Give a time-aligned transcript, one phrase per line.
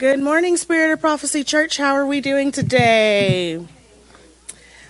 [0.00, 1.76] Good morning, Spirit of Prophecy Church.
[1.76, 3.56] How are we doing today?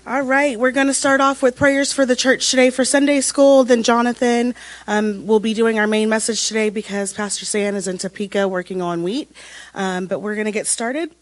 [0.06, 3.20] All right, we're going to start off with prayers for the church today for Sunday
[3.20, 3.64] school.
[3.64, 4.54] Then Jonathan
[4.86, 8.80] um, will be doing our main message today because Pastor Stan is in Topeka working
[8.80, 9.28] on wheat.
[9.74, 11.12] Um, but we're going to get started.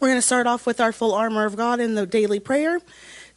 [0.00, 2.80] We're going to start off with our full armor of God in the daily prayer.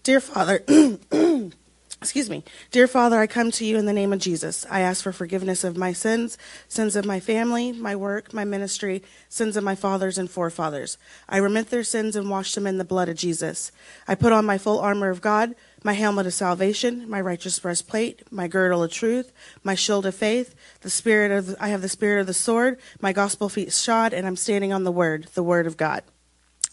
[0.03, 0.63] Dear Father,
[2.01, 2.45] Excuse me.
[2.71, 4.65] Dear Father, I come to you in the name of Jesus.
[4.69, 6.37] I ask for forgiveness of my sins,
[6.69, 10.97] sins of my family, my work, my ministry, sins of my fathers and forefathers.
[11.27, 13.73] I remit their sins and wash them in the blood of Jesus.
[14.07, 18.31] I put on my full armor of God, my helmet of salvation, my righteous breastplate,
[18.31, 22.21] my girdle of truth, my shield of faith, the spirit of I have the spirit
[22.21, 25.67] of the sword, my gospel feet shod, and I'm standing on the word, the word
[25.67, 26.03] of God.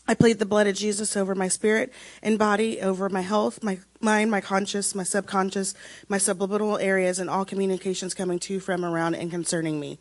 [0.09, 1.93] I plead the blood of Jesus over my spirit
[2.23, 5.75] and body, over my health, my mind, my conscious, my subconscious,
[6.09, 9.99] my subliminal areas, and all communications coming to, from, around, and concerning me.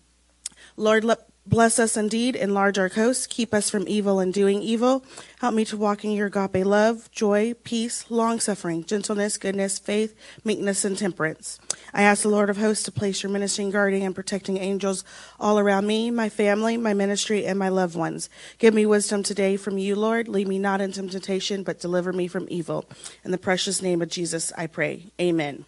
[0.75, 5.03] Lord, let, Bless us indeed, enlarge our coast, keep us from evil and doing evil.
[5.39, 10.15] Help me to walk in your agape love, joy, peace, long suffering, gentleness, goodness, faith,
[10.43, 11.59] meekness, and temperance.
[11.95, 15.03] I ask the Lord of hosts to place your ministering, guarding, and protecting angels
[15.39, 18.29] all around me, my family, my ministry, and my loved ones.
[18.59, 20.27] Give me wisdom today from you, Lord.
[20.27, 22.85] Lead me not into temptation, but deliver me from evil.
[23.25, 25.07] In the precious name of Jesus, I pray.
[25.19, 25.65] Amen.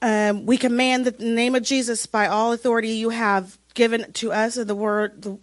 [0.00, 4.56] Um, we command the name of Jesus by all authority you have given to us
[4.56, 5.22] the word.
[5.22, 5.38] The,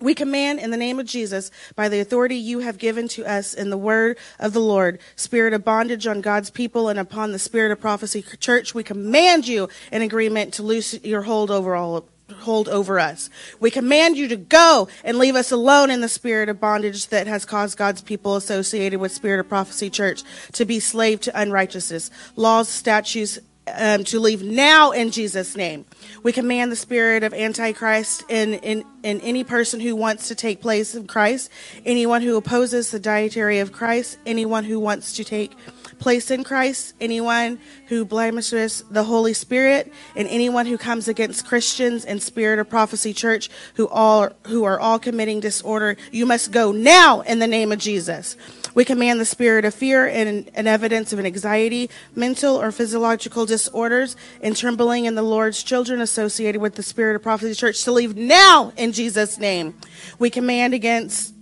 [0.00, 3.54] we command in the name of Jesus, by the authority you have given to us
[3.54, 7.38] in the word of the Lord, spirit of bondage on God's people and upon the
[7.38, 12.08] spirit of prophecy church, we command you in agreement to loose your hold over all
[12.38, 13.30] hold over us.
[13.60, 17.28] We command you to go and leave us alone in the spirit of bondage that
[17.28, 22.10] has caused God's people associated with Spirit of Prophecy Church to be slave to unrighteousness,
[22.34, 23.38] laws, statutes,
[23.72, 25.84] um, to leave now in Jesus' name.
[26.26, 30.60] We command the spirit of Antichrist in, in, in any person who wants to take
[30.60, 31.50] place of Christ,
[31.84, 35.56] anyone who opposes the deity of Christ, anyone who wants to take
[36.00, 42.04] place in Christ, anyone who blemishes the Holy Spirit, and anyone who comes against Christians
[42.04, 45.96] and Spirit of Prophecy Church who all who are all committing disorder.
[46.10, 48.36] You must go now in the name of Jesus.
[48.76, 53.46] We command the spirit of fear and, and evidence of an anxiety, mental or physiological
[53.46, 57.92] disorders, and trembling in the Lord's children associated with the spirit of prophecy church to
[57.92, 59.74] leave now in Jesus' name.
[60.18, 61.34] We command against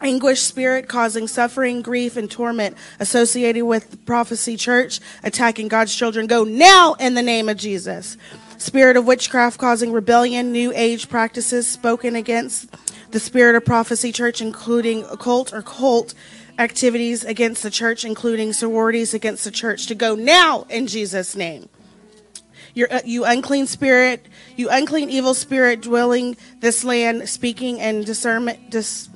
[0.00, 6.26] anguish spirit causing suffering, grief, and torment associated with prophecy church attacking God's children.
[6.26, 8.16] Go now in the name of Jesus.
[8.58, 12.74] Spirit of witchcraft causing rebellion, new age practices spoken against
[13.12, 16.14] the spirit of prophecy church, including occult or cult
[16.58, 21.68] activities against the church, including sororities against the church, to go now in Jesus' name.
[22.90, 24.26] Uh, you unclean spirit,
[24.56, 29.08] you unclean evil spirit dwelling this land, speaking and discernment, dis,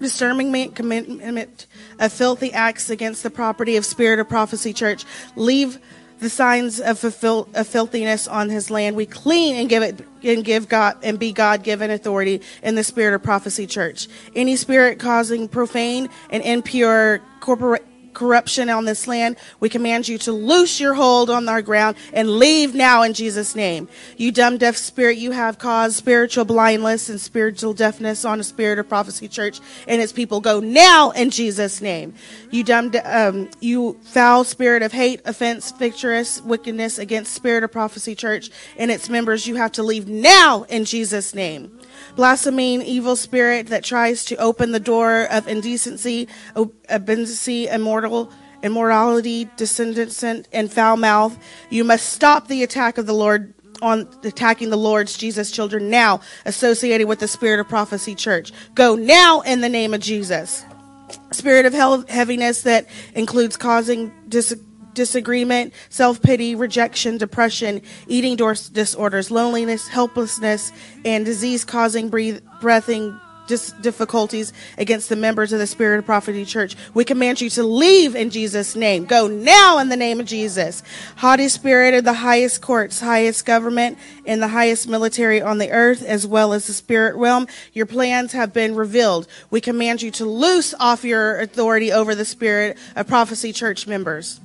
[0.00, 1.66] discerning commitment
[1.98, 5.04] of filthy acts against the property of Spirit of Prophecy Church.
[5.36, 5.78] Leave
[6.20, 8.94] the signs of, fulfill, of filthiness on his land.
[8.94, 12.84] We clean and give it and give God and be God given authority in the
[12.84, 14.06] spirit of prophecy church.
[14.36, 17.84] Any spirit causing profane and impure corporate
[18.20, 19.34] corruption on this land.
[19.60, 23.56] We command you to loose your hold on our ground and leave now in Jesus'
[23.56, 23.88] name.
[24.18, 28.78] You dumb, deaf spirit, you have caused spiritual blindness and spiritual deafness on the spirit
[28.78, 30.42] of prophecy church and its people.
[30.42, 32.12] Go now in Jesus' name.
[32.50, 38.14] You dumb, um, you foul spirit of hate, offense, victorious wickedness against spirit of prophecy
[38.14, 39.46] church and its members.
[39.46, 41.79] You have to leave now in Jesus' name
[42.20, 46.28] blaspheming evil spirit that tries to open the door of indecency,
[46.90, 48.30] obscenity, immortal,
[48.62, 51.38] immorality, descendant, and foul mouth.
[51.70, 56.20] You must stop the attack of the Lord on attacking the Lord's Jesus children now
[56.44, 58.52] associated with the spirit of prophecy church.
[58.74, 60.62] Go now in the name of Jesus.
[61.32, 61.72] Spirit of
[62.06, 64.12] heaviness that includes causing
[64.94, 70.72] disagreement, self pity, rejection, depression, eating disorders, loneliness, helplessness,
[71.04, 73.20] and disease causing breathing
[73.80, 76.76] difficulties against the members of the Spirit of Prophecy Church.
[76.94, 79.04] We command you to leave in Jesus' name.
[79.06, 80.82] Go now in the name of Jesus.
[81.16, 86.02] Haughty spirit of the highest courts, highest government, and the highest military on the earth,
[86.02, 87.46] as well as the spirit realm.
[87.72, 89.26] Your plans have been revealed.
[89.50, 94.40] We command you to loose off your authority over the Spirit of Prophecy Church members.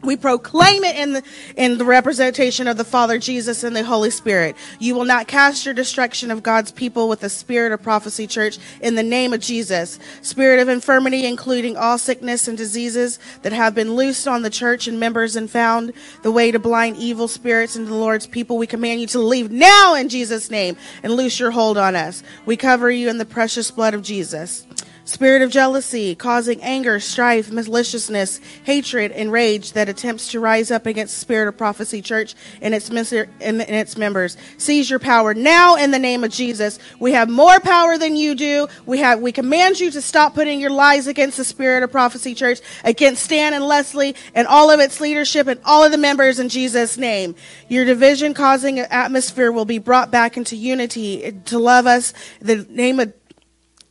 [0.00, 1.22] We proclaim it in the,
[1.56, 4.54] in the representation of the Father, Jesus, and the Holy Spirit.
[4.78, 8.58] You will not cast your destruction of God's people with the spirit of prophecy, church,
[8.80, 9.98] in the name of Jesus.
[10.22, 14.86] Spirit of infirmity, including all sickness and diseases that have been loosed on the church
[14.86, 15.92] and members and found
[16.22, 18.56] the way to blind evil spirits into the Lord's people.
[18.56, 22.22] We command you to leave now in Jesus' name and loose your hold on us.
[22.46, 24.64] We cover you in the precious blood of Jesus.
[25.08, 30.84] Spirit of jealousy, causing anger, strife, maliciousness, hatred, and rage that attempts to rise up
[30.84, 34.36] against the spirit of prophecy church and its, and its members.
[34.58, 36.78] Seize your power now in the name of Jesus.
[37.00, 38.68] We have more power than you do.
[38.84, 42.34] We have, we command you to stop putting your lies against the spirit of prophecy
[42.34, 46.38] church, against Stan and Leslie and all of its leadership and all of the members
[46.38, 47.34] in Jesus' name.
[47.68, 52.12] Your division causing atmosphere will be brought back into unity to love us.
[52.42, 53.14] The name of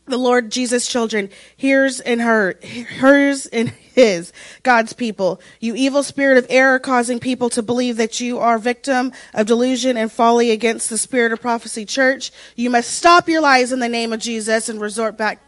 [0.07, 2.59] the Lord Jesus children, hears and her,
[2.99, 4.31] hers and his,
[4.63, 5.41] God's people.
[5.59, 9.97] You evil spirit of error causing people to believe that you are victim of delusion
[9.97, 12.31] and folly against the spirit of prophecy church.
[12.55, 15.41] You must stop your lies in the name of Jesus and resort back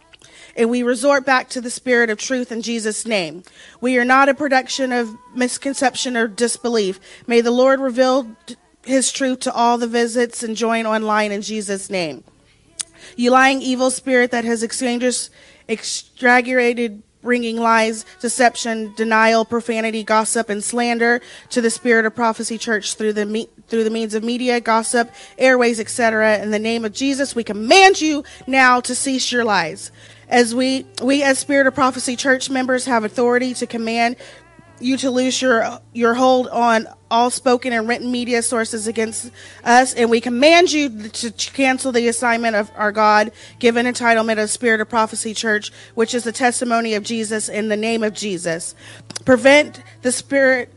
[0.56, 3.44] and we resort back to the spirit of truth in Jesus' name.
[3.80, 7.00] We are not a production of misconception or disbelief.
[7.28, 8.36] May the Lord reveal
[8.84, 12.24] his truth to all the visits and join online in Jesus' name.
[13.20, 15.30] You lying evil spirit that has exchanged,
[15.68, 21.20] exaggerated, bringing lies, deception, denial, profanity, gossip, and slander
[21.50, 25.12] to the spirit of prophecy church through the me- through the means of media, gossip,
[25.38, 26.38] airways, etc.
[26.38, 29.92] In the name of Jesus, we command you now to cease your lies.
[30.30, 34.16] As we we as spirit of prophecy church members have authority to command
[34.82, 39.32] you to lose your your hold on all spoken and written media sources against
[39.64, 44.50] us, and we command you to cancel the assignment of our God given entitlement of
[44.50, 48.76] Spirit of Prophecy Church, which is the testimony of Jesus in the name of Jesus.
[49.26, 50.74] Prevent the spirit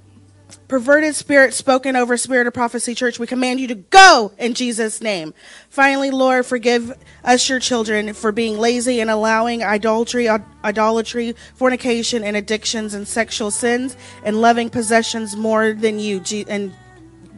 [0.69, 5.01] perverted spirit spoken over Spirit of Prophecy Church, we command you to go in Jesus'
[5.01, 5.35] name.
[5.69, 6.93] Finally, Lord, forgive
[7.25, 13.51] us, your children, for being lazy and allowing idolatry, idolatry, fornication, and addictions and sexual
[13.51, 16.73] sins and loving possessions more than you, and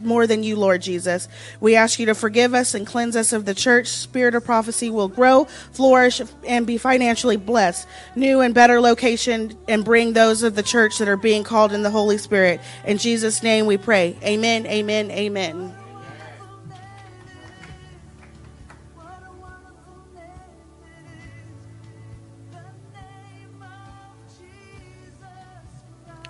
[0.01, 1.27] more than you, Lord Jesus.
[1.59, 3.87] We ask you to forgive us and cleanse us of the church.
[3.87, 7.87] Spirit of prophecy will grow, flourish, and be financially blessed.
[8.15, 11.83] New and better location and bring those of the church that are being called in
[11.83, 12.61] the Holy Spirit.
[12.85, 14.17] In Jesus' name we pray.
[14.23, 15.73] Amen, amen, amen.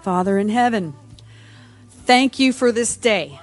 [0.05, 0.93] Father in heaven,
[1.89, 3.39] thank you for this day.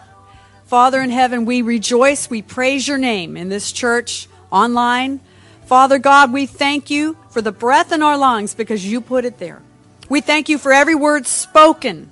[0.73, 5.21] Father in heaven, we rejoice, we praise your name in this church, online.
[5.67, 9.39] Father God, we thank you for the breath in our lungs because you put it
[9.39, 9.61] there.
[10.09, 12.11] We thank you for every word spoken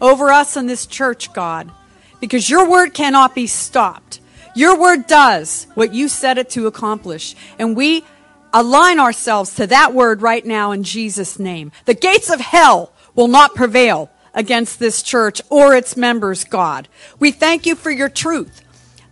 [0.00, 1.72] over us in this church, God,
[2.20, 4.20] because your word cannot be stopped.
[4.54, 7.34] Your word does what you set it to accomplish.
[7.58, 8.04] And we
[8.52, 11.72] align ourselves to that word right now in Jesus' name.
[11.86, 16.88] The gates of hell will not prevail against this church or its members, God.
[17.18, 18.62] We thank you for your truth,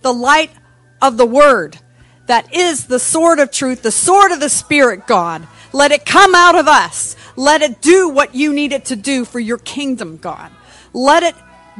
[0.02, 0.50] the light
[1.00, 1.78] of the word
[2.26, 5.46] that is the sword of truth, the sword of the Spirit, God.
[5.72, 7.16] Let it come out of us.
[7.36, 10.50] Let it do what you need it to do for your kingdom, God.
[10.92, 11.34] Let it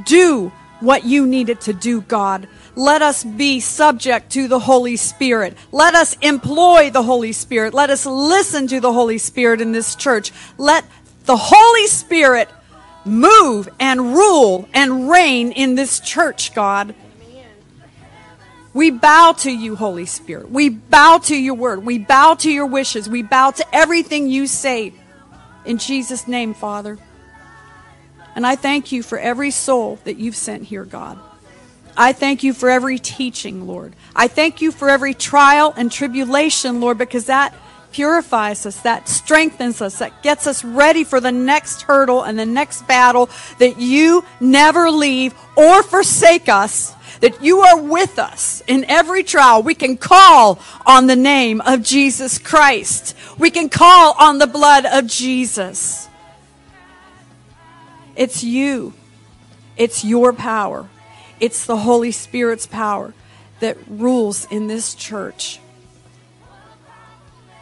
[0.04, 2.48] do what you need it to do, God.
[2.74, 5.56] Let us be subject to the Holy Spirit.
[5.72, 7.72] Let us employ the Holy Spirit.
[7.72, 10.30] Let us listen to the Holy Spirit in this church.
[10.58, 10.84] Let
[11.24, 12.50] the Holy Spirit
[13.06, 16.94] move and rule and reign in this church, God.
[18.74, 20.50] We bow to you, Holy Spirit.
[20.50, 21.86] We bow to your word.
[21.86, 23.08] We bow to your wishes.
[23.08, 24.92] We bow to everything you say.
[25.64, 26.98] In Jesus' name, Father.
[28.34, 31.18] And I thank you for every soul that you've sent here, God.
[31.96, 33.94] I thank you for every teaching, Lord.
[34.14, 37.54] I thank you for every trial and tribulation, Lord, because that
[37.96, 42.44] purifies us, that strengthens us, that gets us ready for the next hurdle and the
[42.44, 48.84] next battle, that you never leave or forsake us, that you are with us in
[48.84, 49.62] every trial.
[49.62, 53.16] We can call on the name of Jesus Christ.
[53.38, 56.06] We can call on the blood of Jesus.
[58.14, 58.92] It's you.
[59.78, 60.90] It's your power.
[61.40, 63.14] It's the Holy Spirit's power
[63.60, 65.60] that rules in this church.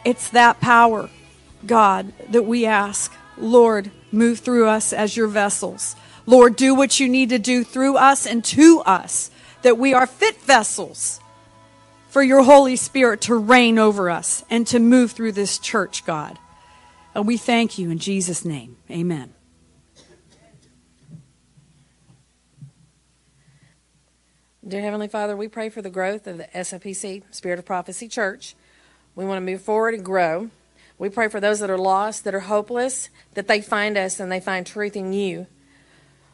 [0.05, 1.09] It's that power,
[1.65, 3.11] God, that we ask.
[3.37, 5.95] Lord, move through us as your vessels.
[6.25, 9.31] Lord, do what you need to do through us and to us,
[9.63, 11.19] that we are fit vessels
[12.07, 16.39] for your Holy Spirit to reign over us and to move through this church, God.
[17.13, 18.77] And we thank you in Jesus' name.
[18.89, 19.33] Amen.
[24.67, 28.55] Dear Heavenly Father, we pray for the growth of the SOPC, Spirit of Prophecy Church.
[29.15, 30.49] We want to move forward and grow.
[30.97, 34.31] We pray for those that are lost, that are hopeless, that they find us and
[34.31, 35.47] they find truth in you.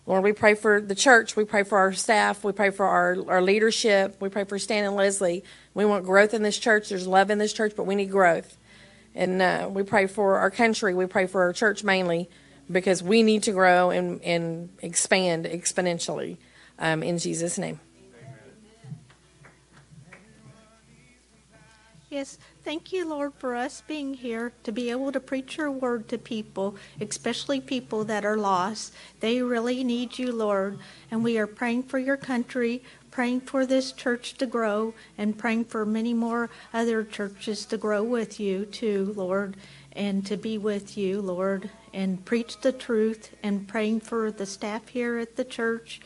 [0.08, 1.36] Lord, we pray for the church.
[1.36, 2.44] We pray for our staff.
[2.44, 4.18] We pray for our, our leadership.
[4.20, 5.44] We pray for Stan and Leslie.
[5.74, 6.90] We want growth in this church.
[6.90, 8.58] There's love in this church, but we need growth.
[9.14, 10.94] And uh, we pray for our country.
[10.94, 12.30] We pray for our church mainly
[12.72, 16.38] because we need to grow and, and expand exponentially
[16.80, 17.80] um, in Jesus' name.
[22.10, 22.38] Yes,
[22.72, 26.18] thank you, Lord, for us being here to be able to preach your word to
[26.18, 28.94] people, especially people that are lost.
[29.20, 30.80] They really need you, Lord.
[31.12, 35.66] And we are praying for your country, praying for this church to grow, and praying
[35.66, 39.58] for many more other churches to grow with you, too, Lord,
[39.92, 44.88] and to be with you, Lord, and preach the truth, and praying for the staff
[44.88, 46.00] here at the church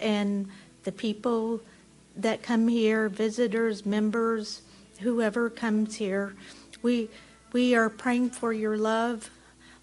[0.00, 0.48] and
[0.84, 1.60] the people
[2.16, 4.62] that come here, visitors, members
[4.98, 6.34] whoever comes here.
[6.82, 7.10] We
[7.52, 9.30] we are praying for your love,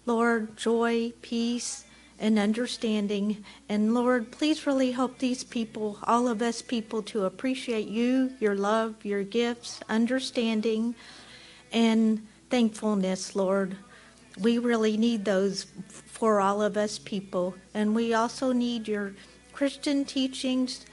[0.04, 1.84] Lord, joy, peace,
[2.18, 3.44] and understanding.
[3.68, 8.54] And Lord, please really help these people, all of us people, to appreciate you, your
[8.54, 10.94] love, your gifts, understanding,
[11.72, 13.76] and thankfulness, Lord.
[14.38, 17.56] We really need those for all of us people.
[17.74, 19.14] And we also need your
[19.52, 20.86] Christian teachings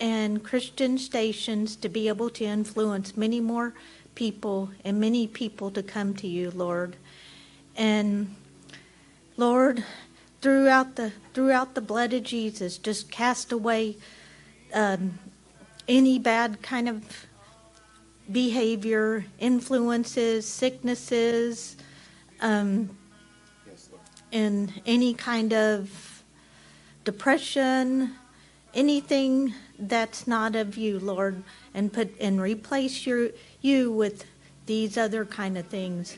[0.00, 3.74] and Christian stations to be able to influence many more
[4.14, 6.96] people and many people to come to you, Lord.
[7.76, 8.34] And
[9.36, 9.84] Lord,
[10.40, 13.96] throughout the throughout the blood of Jesus, just cast away
[14.72, 15.18] um,
[15.86, 17.26] any bad kind of
[18.30, 21.76] behavior, influences, sicknesses,
[22.40, 22.90] um,
[24.32, 26.22] and any kind of
[27.04, 28.14] depression,
[28.74, 31.42] anything that's not of you, Lord,
[31.74, 34.24] and put and replace your you with
[34.66, 36.16] these other kind of things.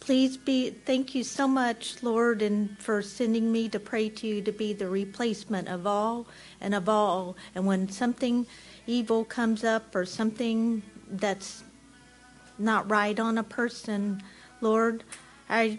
[0.00, 4.42] Please be thank you so much, Lord, and for sending me to pray to you
[4.42, 6.26] to be the replacement of all
[6.60, 7.36] and of all.
[7.54, 8.46] And when something
[8.86, 11.62] evil comes up or something that's
[12.58, 14.22] not right on a person,
[14.60, 15.04] Lord,
[15.48, 15.78] I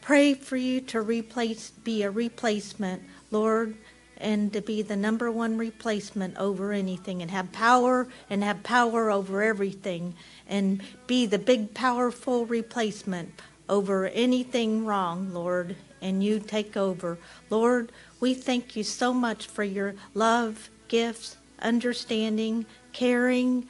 [0.00, 3.76] pray for you to replace be a replacement, Lord
[4.22, 9.10] and to be the number one replacement over anything and have power and have power
[9.10, 10.14] over everything
[10.48, 17.18] and be the big powerful replacement over anything wrong, Lord, and you take over.
[17.50, 23.66] Lord, we thank you so much for your love, gifts, understanding, caring,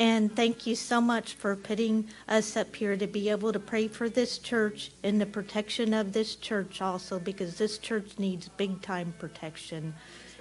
[0.00, 3.86] and thank you so much for putting us up here to be able to pray
[3.86, 8.80] for this church and the protection of this church also, because this church needs big
[8.80, 9.92] time protection.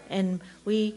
[0.10, 0.96] And we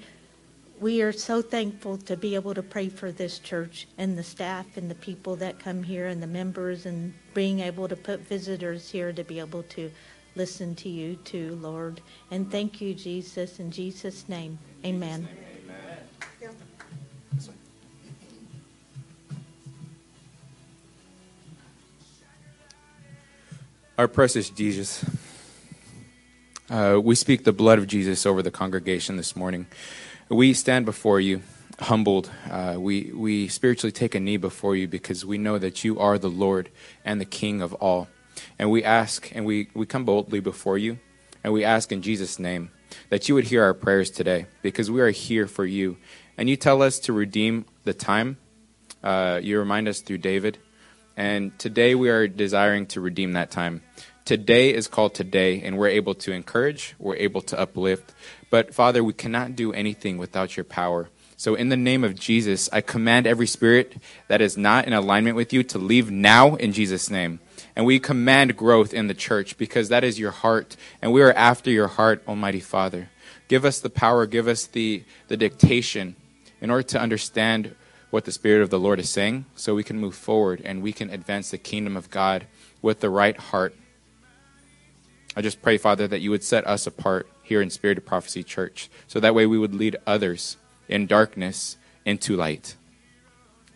[0.81, 4.77] we are so thankful to be able to pray for this church and the staff
[4.77, 8.91] and the people that come here and the members and being able to put visitors
[8.91, 9.91] here to be able to
[10.37, 12.01] listen to you too, Lord.
[12.31, 14.59] And thank you, Jesus, in Jesus' name.
[14.85, 15.29] Amen.
[23.99, 25.05] Our precious Jesus,
[26.71, 29.67] uh, we speak the blood of Jesus over the congregation this morning.
[30.31, 31.43] We stand before you
[31.79, 32.31] humbled.
[32.51, 36.17] Uh, we, we spiritually take a knee before you because we know that you are
[36.17, 36.71] the Lord
[37.05, 38.09] and the King of all.
[38.59, 40.99] And we ask and we, we come boldly before you
[41.45, 42.71] and we ask in Jesus' name
[43.11, 45.99] that you would hear our prayers today because we are here for you.
[46.39, 48.39] And you tell us to redeem the time.
[49.05, 50.57] Uh, you remind us through David
[51.17, 53.83] and today we are desiring to redeem that time.
[54.25, 58.15] Today is called today, and we're able to encourage, we're able to uplift.
[58.51, 61.09] But Father, we cannot do anything without your power.
[61.37, 63.97] So, in the name of Jesus, I command every spirit
[64.29, 67.41] that is not in alignment with you to leave now in Jesus' name.
[67.75, 71.33] And we command growth in the church because that is your heart, and we are
[71.33, 73.11] after your heart, Almighty Father.
[73.49, 76.15] Give us the power, give us the, the dictation
[76.61, 77.75] in order to understand
[78.13, 80.93] what the Spirit of the Lord is saying so we can move forward and we
[80.93, 82.47] can advance the kingdom of God
[82.83, 83.75] with the right heart.
[85.35, 88.43] I just pray, Father, that you would set us apart here in Spirit of Prophecy
[88.45, 90.59] Church so that way we would lead others
[90.91, 92.77] in darkness into light.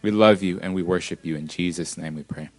[0.02, 1.34] We love you and we worship you.
[1.34, 2.50] In Jesus' name we pray.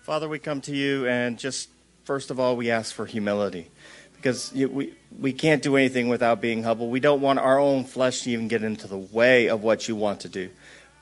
[0.00, 1.68] Father, we come to you and just
[2.04, 3.70] first of all, we ask for humility
[4.24, 6.88] because we, we can't do anything without being humble.
[6.88, 9.96] We don't want our own flesh to even get into the way of what you
[9.96, 10.48] want to do.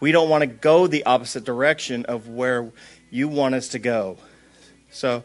[0.01, 2.73] We don't want to go the opposite direction of where
[3.11, 4.19] you want us to go.
[4.91, 5.23] So,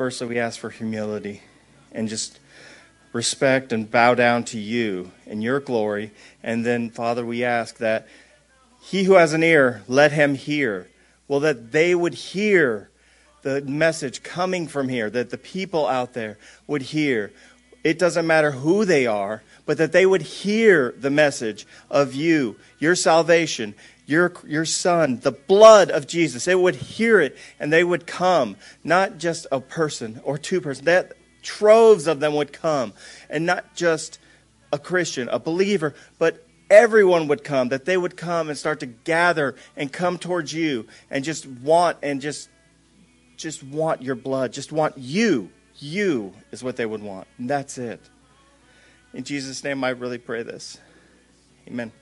[0.00, 1.42] First, we ask for humility
[1.92, 2.38] and just
[3.12, 6.12] respect and bow down to you in your glory.
[6.42, 8.06] And then, Father, we ask that
[8.80, 10.88] he who has an ear, let him hear.
[11.28, 12.89] Well, that they would hear
[13.42, 17.32] the message coming from here, that the people out there would hear.
[17.82, 22.56] It doesn't matter who they are, but that they would hear the message of you,
[22.78, 23.74] your salvation,
[24.06, 26.44] your, your son, the blood of Jesus.
[26.44, 30.84] They would hear it and they would come, not just a person or two persons.
[30.84, 32.92] That troves of them would come,
[33.28, 34.18] and not just
[34.72, 38.86] a Christian, a believer, but everyone would come, that they would come and start to
[38.86, 42.48] gather and come towards you and just want and just
[43.40, 45.50] just want your blood, just want you.
[45.78, 47.26] You is what they would want.
[47.38, 48.00] And that's it.
[49.14, 50.78] In Jesus' name, I really pray this.
[51.66, 51.92] Amen.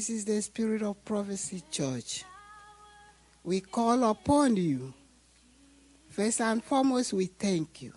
[0.00, 2.24] This is the spirit of prophecy, church
[3.44, 4.94] we call upon you.
[6.08, 7.92] First and foremost, we thank you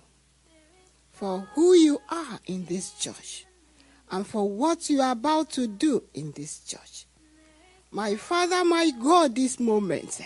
[1.13, 3.45] for who you are in this church
[4.11, 7.05] and for what you are about to do in this church.
[7.89, 10.19] My Father, my God, this moment,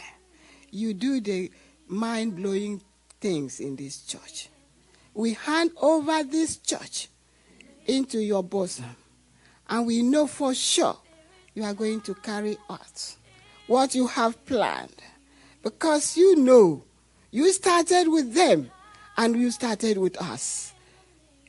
[0.72, 1.52] you do the
[1.88, 2.82] mind blowing
[3.22, 4.50] things in this church.
[5.14, 7.10] We hand over this church
[7.86, 8.96] into your bosom,
[9.70, 10.98] and we know for sure
[11.58, 13.16] you are going to carry out
[13.66, 15.02] what you have planned
[15.64, 16.84] because you know
[17.32, 18.70] you started with them
[19.18, 20.72] and you started with us.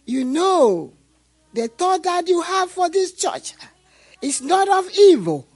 [0.07, 0.94] You know
[1.53, 3.53] the thought that you have for this church
[4.23, 5.47] is not of evil,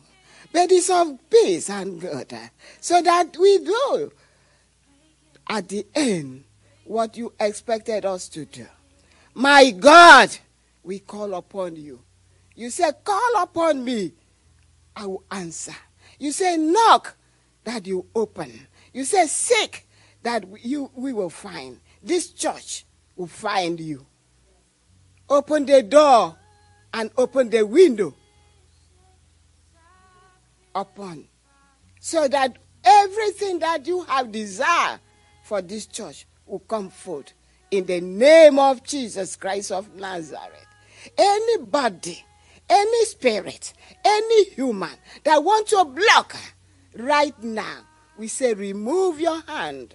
[0.52, 2.34] but it's of peace and good,
[2.78, 4.12] so that we do
[5.48, 6.44] at the end
[6.84, 8.66] what you expected us to do.
[9.32, 10.28] My God,
[10.82, 12.00] we call upon you.
[12.54, 14.12] You say, Call upon me,
[14.96, 15.74] I will answer.
[16.18, 17.16] You say, knock,
[17.64, 18.66] that you open.
[18.92, 19.86] You say, seek,
[20.22, 21.80] that you, we will find.
[22.02, 22.84] This church
[23.16, 24.06] will find you.
[25.28, 26.36] Open the door
[26.92, 28.14] and open the window
[30.74, 31.26] upon.
[32.00, 34.98] So that everything that you have desire
[35.44, 37.32] for this church will come forth
[37.70, 40.66] in the name of Jesus Christ of Nazareth.
[41.16, 42.24] Anybody
[42.72, 46.34] any spirit, any human that want to block
[46.96, 47.80] right now,
[48.16, 49.94] we say remove your hand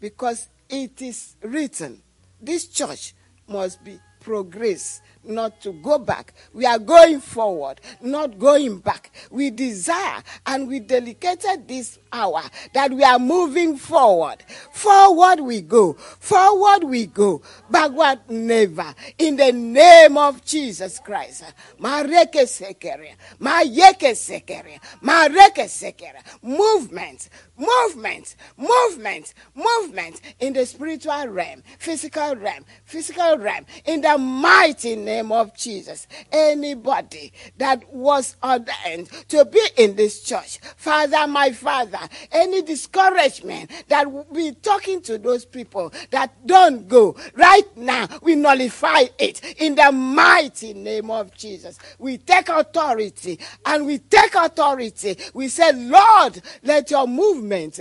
[0.00, 2.02] because it is written
[2.40, 3.14] this church
[3.48, 6.34] must be progress not to go back.
[6.52, 9.10] We are going forward, not going back.
[9.30, 12.42] We desire and we dedicated this hour
[12.74, 14.42] that we are moving forward.
[14.72, 15.94] Forward we go.
[15.94, 17.42] Forward we go.
[17.70, 18.94] Backward never.
[19.18, 21.44] In the name of Jesus Christ.
[21.78, 23.14] Mareke sekeria.
[23.40, 24.80] Mayeke sekeria.
[25.02, 26.22] Mareke sekeria.
[26.42, 27.28] Movement.
[27.56, 28.36] Movement.
[28.56, 29.34] Movement.
[29.54, 33.66] Movement in the spiritual realm, physical realm, physical realm.
[33.84, 36.06] In the mighty name of Jesus.
[36.32, 41.99] Anybody that was ordained to be in this church, Father, my Father,
[42.32, 48.34] any discouragement that will be talking to those people that don't go right now, we
[48.34, 51.78] nullify it in the mighty name of Jesus.
[51.98, 55.16] We take authority and we take authority.
[55.34, 57.80] We say, Lord, let your movement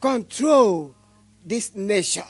[0.00, 0.94] control
[1.44, 2.24] this nation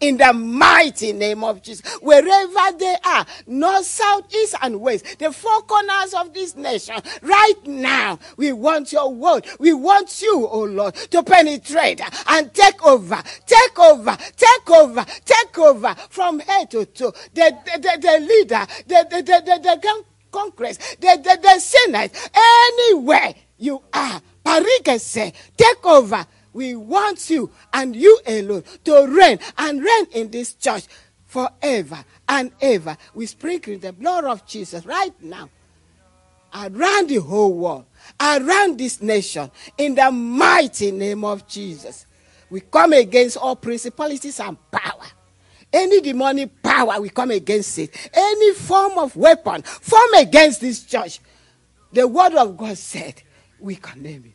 [0.00, 1.86] in the mighty name of Jesus.
[2.02, 7.66] Wherever they are, north, south, east, and west, the four corners of this nation, right
[7.66, 9.46] now, we want your word.
[9.58, 15.58] We want you, oh Lord, to penetrate and take over, take over, take over, take
[15.58, 17.12] over from head to toe.
[17.34, 22.30] The, the, the, the leader, the, the, the, the, the Congress, the, the, the Senate,
[22.34, 29.78] anywhere you are, Parikese, take over we want you and you alone to reign and
[29.78, 30.84] reign in this church
[31.26, 32.96] forever and ever.
[33.14, 35.50] We sprinkle the blood of Jesus right now
[36.54, 37.84] around the whole world,
[38.18, 42.06] around this nation, in the mighty name of Jesus.
[42.48, 45.04] We come against all principalities and power.
[45.70, 48.10] Any demonic power, we come against it.
[48.14, 51.20] Any form of weapon form against this church.
[51.92, 53.22] The word of God said,
[53.60, 54.32] we condemn you.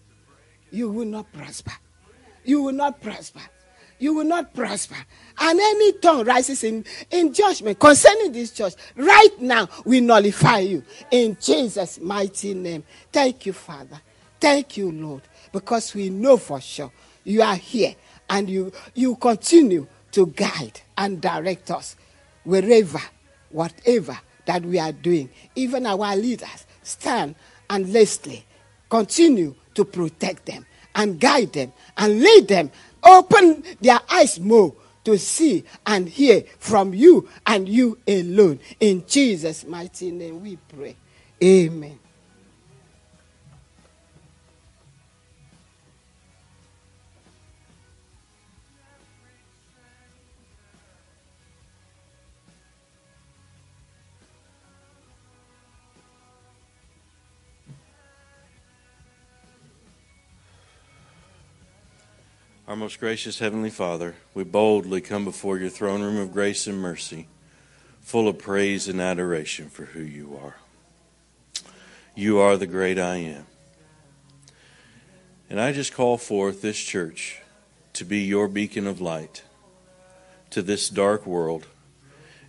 [0.70, 1.72] You will not prosper.
[2.44, 3.42] You will not prosper.
[4.00, 4.96] You will not prosper.
[5.40, 10.84] And any tongue rises in, in judgment concerning this church, right now, we nullify you
[11.12, 12.84] in Jesus' mighty name.
[13.12, 14.02] Thank you, Father.
[14.40, 16.92] Thank you, Lord, because we know for sure
[17.24, 17.96] you are here
[18.28, 21.96] and you, you continue to guide and direct us
[22.44, 23.02] wherever,
[23.50, 25.30] whatever that we are doing.
[25.56, 27.36] Even our leaders, Stan
[27.70, 28.44] and Leslie,
[28.90, 32.72] continue to protect them and guide them and lead them.
[33.04, 34.74] Open their eyes more
[35.04, 38.60] to see and hear from you and you alone.
[38.80, 40.96] In Jesus' mighty name we pray.
[41.44, 42.01] Amen.
[62.72, 66.78] Our most gracious Heavenly Father, we boldly come before your throne room of grace and
[66.78, 67.28] mercy,
[68.00, 70.56] full of praise and adoration for who you are.
[72.16, 73.46] You are the great I am.
[75.50, 77.42] And I just call forth this church
[77.92, 79.44] to be your beacon of light
[80.52, 81.68] to this dark world.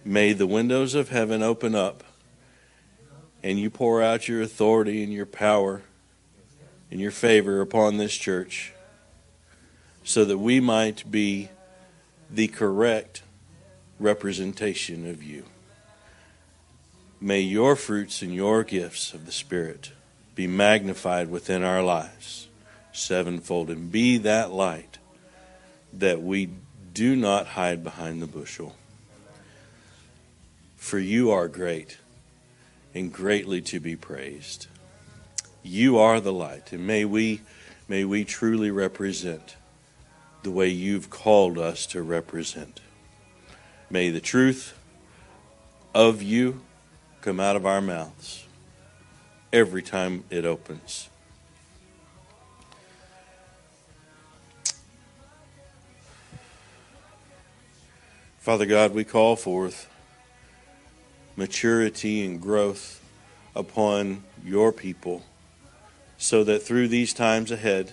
[0.05, 2.05] May the windows of heaven open up
[3.43, 5.83] and you pour out your authority and your power
[6.93, 8.73] and your favor upon this church
[10.05, 11.49] so that we might be
[12.31, 13.23] the correct
[13.99, 15.45] representation of you.
[17.21, 19.93] May your fruits and your gifts of the Spirit
[20.35, 22.49] be magnified within our lives
[22.93, 24.99] sevenfold and be that light
[25.93, 26.51] that we
[26.93, 28.77] do not hide behind the bushel.
[30.77, 31.99] For you are great
[32.95, 34.67] and greatly to be praised.
[35.63, 37.41] You are the light, and may we
[37.89, 39.57] may we truly represent
[40.43, 42.81] the way you've called us to represent.
[43.91, 44.79] May the truth
[45.95, 46.63] of you
[47.21, 48.47] come out of our mouths
[49.53, 51.09] every time it opens.
[58.39, 59.89] Father God, we call forth
[61.37, 63.01] maturity and growth
[63.55, 65.25] upon your people
[66.19, 67.93] so that through these times ahead,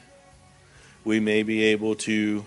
[1.09, 2.45] we may be able to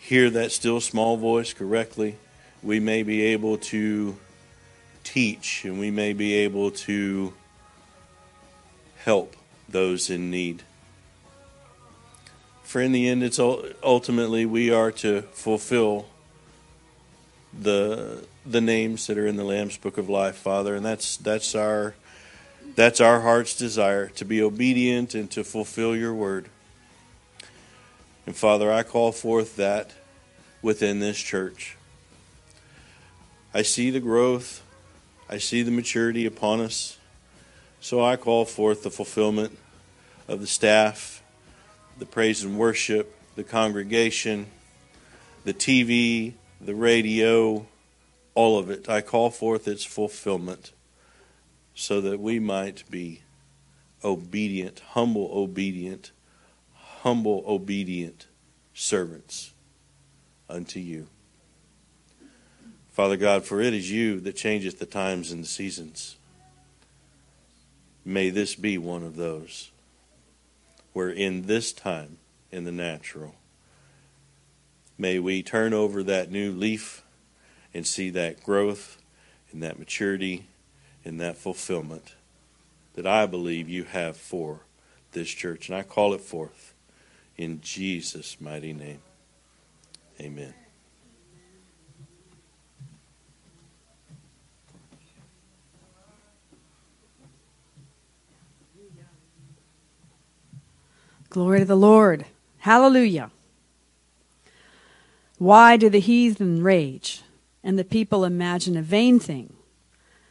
[0.00, 2.16] hear that still small voice correctly.
[2.60, 4.16] We may be able to
[5.04, 7.34] teach and we may be able to
[8.96, 9.36] help
[9.68, 10.64] those in need.
[12.64, 16.06] For in the end, it's ultimately we are to fulfill
[17.56, 21.54] the the names that are in the Lamb's Book of Life, Father, and that's that's
[21.54, 21.94] our
[22.74, 26.48] that's our heart's desire to be obedient and to fulfill your word.
[28.26, 29.92] And Father, I call forth that
[30.60, 31.76] within this church.
[33.54, 34.62] I see the growth,
[35.30, 36.98] I see the maturity upon us.
[37.80, 39.56] So I call forth the fulfillment
[40.26, 41.22] of the staff,
[41.98, 44.46] the praise and worship, the congregation,
[45.44, 47.64] the TV, the radio,
[48.34, 48.88] all of it.
[48.88, 50.72] I call forth its fulfillment
[51.74, 53.22] so that we might be
[54.02, 56.10] obedient, humble, obedient
[57.06, 58.26] humble, obedient
[58.74, 59.52] servants
[60.50, 61.06] unto you.
[62.90, 66.16] Father God, for it is you that changeth the times and the seasons.
[68.04, 69.70] May this be one of those
[70.94, 72.18] where in this time,
[72.50, 73.36] in the natural,
[74.98, 77.04] may we turn over that new leaf
[77.72, 79.00] and see that growth
[79.52, 80.46] and that maturity
[81.04, 82.16] and that fulfillment
[82.94, 84.62] that I believe you have for
[85.12, 85.68] this church.
[85.68, 86.72] And I call it forth
[87.36, 89.00] in Jesus' mighty name.
[90.20, 90.54] Amen.
[101.28, 102.24] Glory to the Lord.
[102.60, 103.30] Hallelujah.
[105.36, 107.22] Why do the heathen rage
[107.62, 109.52] and the people imagine a vain thing?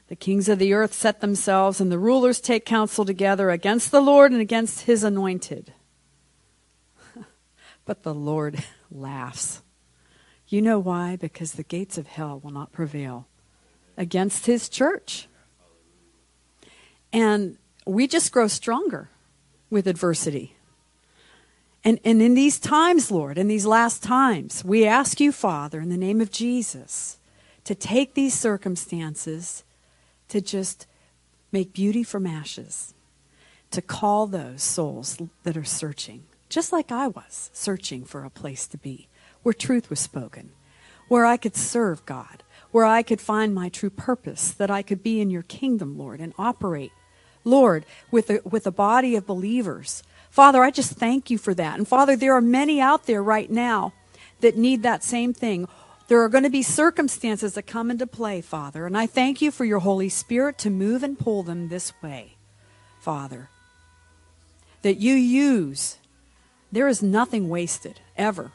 [0.07, 4.01] The kings of the earth set themselves, and the rulers take counsel together against the
[4.01, 5.74] Lord and against his anointed.
[7.85, 9.61] But the Lord laughs.
[10.47, 11.15] You know why?
[11.15, 13.27] Because the gates of hell will not prevail
[13.97, 15.27] against his church.
[17.13, 19.09] And we just grow stronger
[19.69, 20.55] with adversity.
[21.83, 25.89] And, and in these times, Lord, in these last times, we ask you, Father, in
[25.89, 27.19] the name of Jesus,
[27.63, 29.63] to take these circumstances
[30.29, 30.87] to just
[31.51, 32.93] make beauty from ashes,
[33.71, 36.23] to call those souls that are searching,
[36.55, 39.09] just like I was searching for a place to be,
[39.43, 40.53] where truth was spoken,
[41.09, 45.03] where I could serve God, where I could find my true purpose, that I could
[45.03, 46.93] be in your kingdom, Lord, and operate,
[47.43, 50.01] Lord, with a, with a body of believers.
[50.29, 51.77] Father, I just thank you for that.
[51.77, 53.91] And Father, there are many out there right now
[54.39, 55.67] that need that same thing.
[56.07, 59.51] There are going to be circumstances that come into play, Father, and I thank you
[59.51, 62.37] for your Holy Spirit to move and pull them this way,
[63.01, 63.49] Father.
[64.83, 65.97] That you use.
[66.75, 68.51] There is nothing wasted, ever,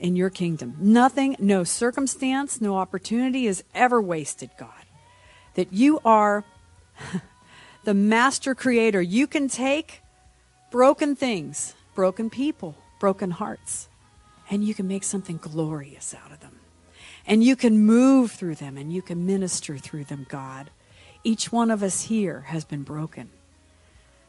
[0.00, 0.74] in your kingdom.
[0.80, 4.84] Nothing, no circumstance, no opportunity is ever wasted, God.
[5.54, 6.42] That you are
[7.84, 9.00] the master creator.
[9.00, 10.02] You can take
[10.72, 13.88] broken things, broken people, broken hearts,
[14.50, 16.58] and you can make something glorious out of them.
[17.24, 20.70] And you can move through them and you can minister through them, God.
[21.22, 23.30] Each one of us here has been broken,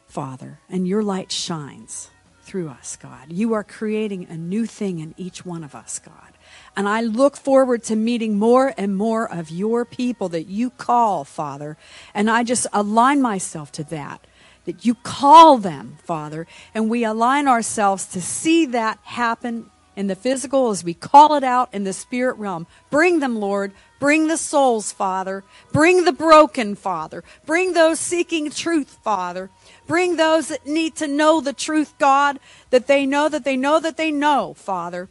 [0.07, 2.11] Father, and your light shines
[2.49, 3.31] through us, God.
[3.31, 6.33] You are creating a new thing in each one of us, God.
[6.75, 11.23] And I look forward to meeting more and more of your people that you call,
[11.25, 11.77] Father.
[12.15, 14.25] And I just align myself to that,
[14.65, 16.47] that you call them, Father.
[16.73, 21.43] And we align ourselves to see that happen in the physical as we call it
[21.43, 22.65] out in the spirit realm.
[22.89, 23.73] Bring them, Lord.
[23.99, 25.43] Bring the souls, Father.
[25.71, 27.23] Bring the broken, Father.
[27.45, 29.51] Bring those seeking truth, Father.
[29.89, 33.79] Bring those that need to know the truth, God, that they know that they know
[33.79, 35.09] that they know, Father.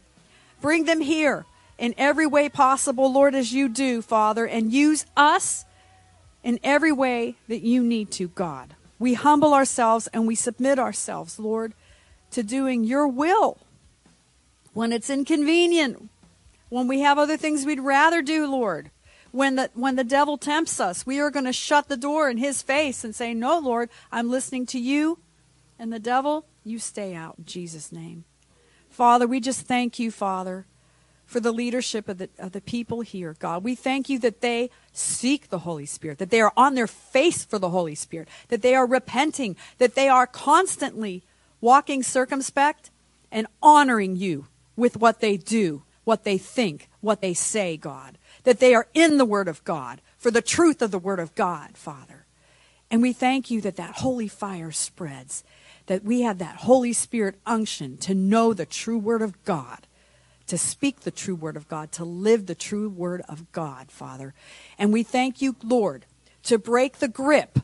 [0.61, 1.45] Bring them here
[1.77, 5.65] in every way possible, Lord, as you do, Father, and use us
[6.45, 8.73] in every way that you need to, God.
[8.97, 11.73] We humble ourselves and we submit ourselves, Lord,
[12.31, 13.57] to doing your will
[14.71, 16.09] when it's inconvenient,
[16.69, 18.91] when we have other things we'd rather do, Lord.
[19.31, 22.37] When the, when the devil tempts us, we are going to shut the door in
[22.37, 25.19] his face and say, No, Lord, I'm listening to you.
[25.77, 28.25] And the devil, you stay out in Jesus' name.
[28.89, 30.65] Father, we just thank you, Father,
[31.25, 33.63] for the leadership of the, of the people here, God.
[33.63, 37.45] We thank you that they seek the Holy Spirit, that they are on their face
[37.45, 41.23] for the Holy Spirit, that they are repenting, that they are constantly
[41.61, 42.89] walking circumspect
[43.31, 48.17] and honoring you with what they do, what they think, what they say, God.
[48.43, 51.35] That they are in the Word of God for the truth of the Word of
[51.35, 52.25] God, Father.
[52.91, 55.43] And we thank you that that holy fire spreads,
[55.85, 59.87] that we have that Holy Spirit unction to know the true Word of God,
[60.47, 64.33] to speak the true Word of God, to live the true Word of God, Father.
[64.77, 66.05] And we thank you, Lord,
[66.43, 67.59] to break the grip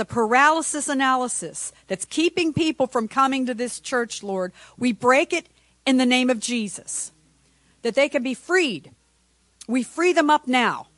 [0.00, 5.46] the paralysis analysis that's keeping people from coming to this church, Lord, we break it
[5.84, 7.12] in the name of Jesus,
[7.82, 8.92] that they can be freed.
[9.68, 10.88] We free them up now.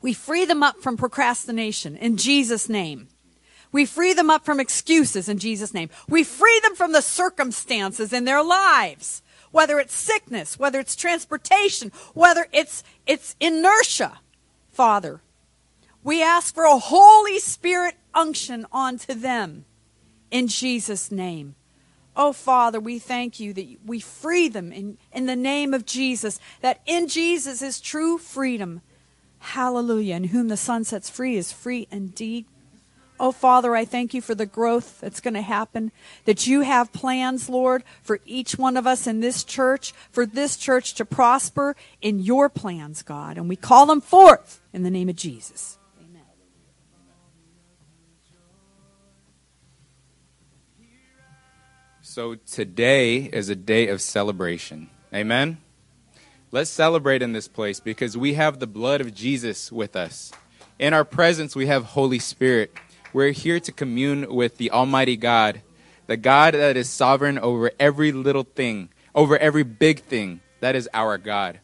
[0.00, 3.08] We free them up from procrastination in Jesus' name.
[3.72, 5.90] We free them up from excuses in Jesus' name.
[6.08, 11.90] We free them from the circumstances in their lives, whether it's sickness, whether it's transportation,
[12.12, 14.20] whether it's, it's inertia.
[14.70, 15.22] Father,
[16.04, 19.64] we ask for a Holy Spirit unction onto them
[20.30, 21.56] in Jesus' name.
[22.16, 26.38] Oh, Father, we thank you that we free them in, in the name of Jesus,
[26.60, 28.82] that in Jesus is true freedom.
[29.38, 30.14] Hallelujah.
[30.14, 32.46] And whom the Son sets free is free indeed.
[33.18, 35.92] Oh, Father, I thank you for the growth that's going to happen,
[36.24, 40.56] that you have plans, Lord, for each one of us in this church, for this
[40.56, 43.36] church to prosper in your plans, God.
[43.36, 45.78] And we call them forth in the name of Jesus.
[52.14, 54.88] So today is a day of celebration.
[55.12, 55.58] Amen?
[56.52, 60.30] Let's celebrate in this place because we have the blood of Jesus with us.
[60.78, 62.72] In our presence, we have Holy Spirit.
[63.12, 65.62] We're here to commune with the Almighty God,
[66.06, 70.40] the God that is sovereign over every little thing, over every big thing.
[70.60, 71.58] That is our God.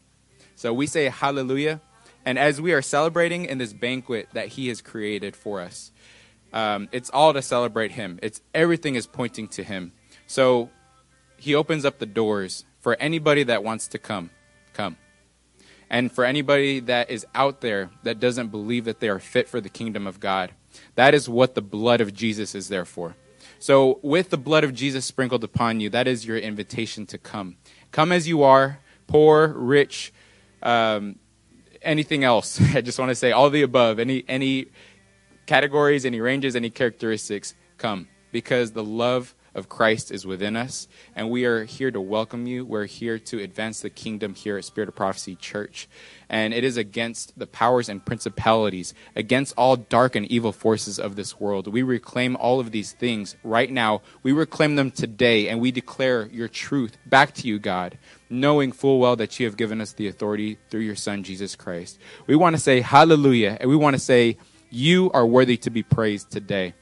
[0.57, 1.79] So we say hallelujah.
[2.25, 5.93] And as we are celebrating in this banquet that He has created for us,
[6.51, 8.19] um, it's all to celebrate Him.
[8.21, 9.93] It's everything is pointing to Him.
[10.31, 10.69] So
[11.35, 14.29] he opens up the doors for anybody that wants to come,
[14.71, 14.95] come.
[15.89, 19.59] And for anybody that is out there that doesn't believe that they are fit for
[19.59, 20.53] the kingdom of God,
[20.95, 23.17] that is what the blood of Jesus is there for.
[23.59, 27.57] So, with the blood of Jesus sprinkled upon you, that is your invitation to come.
[27.91, 30.13] Come as you are, poor, rich,
[30.63, 31.19] um,
[31.81, 32.61] anything else.
[32.73, 34.67] I just want to say all the above, any any
[35.45, 41.29] categories, any ranges, any characteristics, come because the love of Christ is within us, and
[41.29, 42.63] we are here to welcome you.
[42.63, 45.89] We're here to advance the kingdom here at Spirit of Prophecy Church.
[46.29, 51.17] And it is against the powers and principalities, against all dark and evil forces of
[51.17, 51.67] this world.
[51.67, 54.01] We reclaim all of these things right now.
[54.23, 57.97] We reclaim them today, and we declare your truth back to you, God,
[58.29, 61.99] knowing full well that you have given us the authority through your Son, Jesus Christ.
[62.25, 64.37] We want to say hallelujah, and we want to say,
[64.69, 66.73] You are worthy to be praised today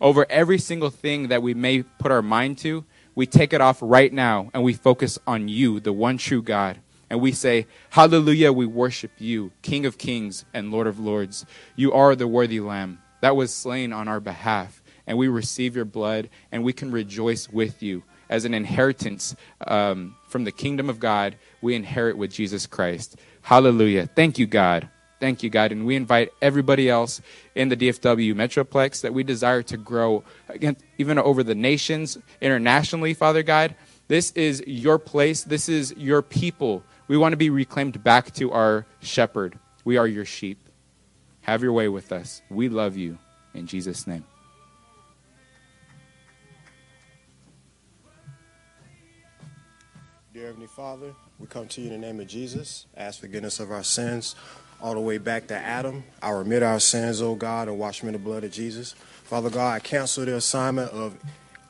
[0.00, 3.78] over every single thing that we may put our mind to, we take it off
[3.80, 6.78] right now and we focus on you, the one true God.
[7.08, 11.46] And we say, Hallelujah, we worship you, King of kings and Lord of lords.
[11.76, 14.82] You are the worthy Lamb that was slain on our behalf.
[15.06, 20.16] And we receive your blood and we can rejoice with you as an inheritance um,
[20.28, 21.36] from the kingdom of God.
[21.62, 23.16] We inherit with Jesus Christ.
[23.42, 24.08] Hallelujah.
[24.08, 24.88] Thank you, God.
[25.18, 25.72] Thank you, God.
[25.72, 27.22] And we invite everybody else
[27.54, 33.14] in the DFW Metroplex that we desire to grow again, even over the nations, internationally,
[33.14, 33.74] Father God.
[34.08, 35.42] This is your place.
[35.42, 36.84] This is your people.
[37.08, 39.58] We want to be reclaimed back to our shepherd.
[39.84, 40.58] We are your sheep.
[41.42, 42.42] Have your way with us.
[42.50, 43.18] We love you.
[43.54, 44.24] In Jesus' name.
[50.34, 52.86] Dear Heavenly Father, we come to you in the name of Jesus.
[52.94, 54.36] Ask forgiveness of our sins
[54.80, 56.04] all the way back to Adam.
[56.22, 58.92] I remit our sins, O God, and wash me in the blood of Jesus.
[59.24, 61.16] Father God, I cancel the assignment of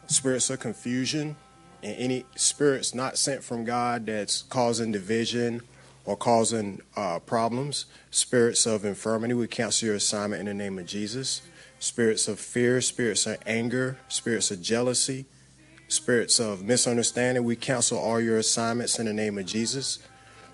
[0.07, 1.37] spirits of confusion
[1.83, 5.63] and any spirits not sent from God that's causing division
[6.05, 7.87] or causing uh, problems.
[8.11, 11.43] Spirits of infirmity, we cancel your assignment in the name of Jesus.
[11.79, 15.27] Spirits of fear, spirits of anger, spirits of jealousy,
[15.89, 19.99] spirits of misunderstanding, we cancel all your assignments in the name of Jesus.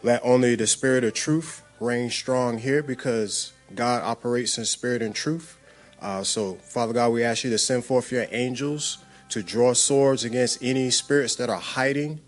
[0.02, 5.14] Let only the spirit of truth reign strong here because God operates in spirit and
[5.14, 5.58] truth.
[6.00, 10.24] Uh, so, Father God, we ask you to send forth your angels to draw swords
[10.24, 12.20] against any spirits that are hiding,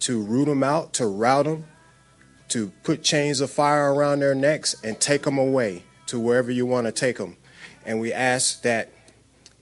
[0.00, 1.64] to root them out, to rout them,
[2.48, 6.66] to put chains of fire around their necks and take them away to wherever you
[6.66, 7.36] want to take them.
[7.86, 8.90] And we ask that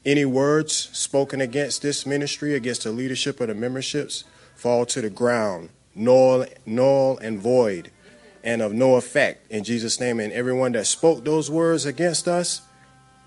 [0.04, 4.24] any words spoken against this ministry, against the leadership of the memberships,
[4.56, 7.90] fall to the ground, null, null and void
[8.48, 10.18] and of no effect in Jesus' name.
[10.20, 12.62] And everyone that spoke those words against us,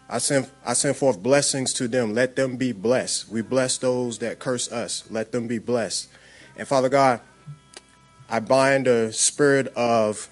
[0.09, 2.15] I send, I send forth blessings to them.
[2.15, 3.29] Let them be blessed.
[3.29, 5.03] We bless those that curse us.
[5.11, 6.09] Let them be blessed.
[6.57, 7.21] And Father God,
[8.29, 10.27] I bind the spirit of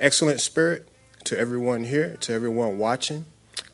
[0.00, 0.88] excellent spirit
[1.24, 3.26] to everyone here, to everyone watching.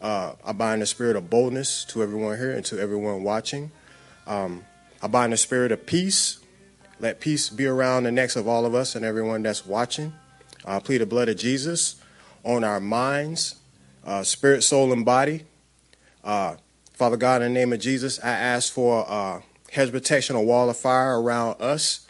[0.03, 3.71] Uh, I bind the spirit of boldness to everyone here and to everyone watching.
[4.27, 4.65] Um,
[5.01, 6.41] I bind the spirit of peace
[6.99, 10.15] let peace be around the necks of all of us and everyone that's watching.
[10.65, 11.97] I plead the blood of Jesus
[12.43, 13.57] on our minds,
[14.05, 15.45] uh, spirit, soul, and body.
[16.25, 16.57] Uh,
[16.93, 20.71] Father God, in the name of Jesus, I ask for uh, hedge protection, a wall
[20.71, 22.07] of fire around us,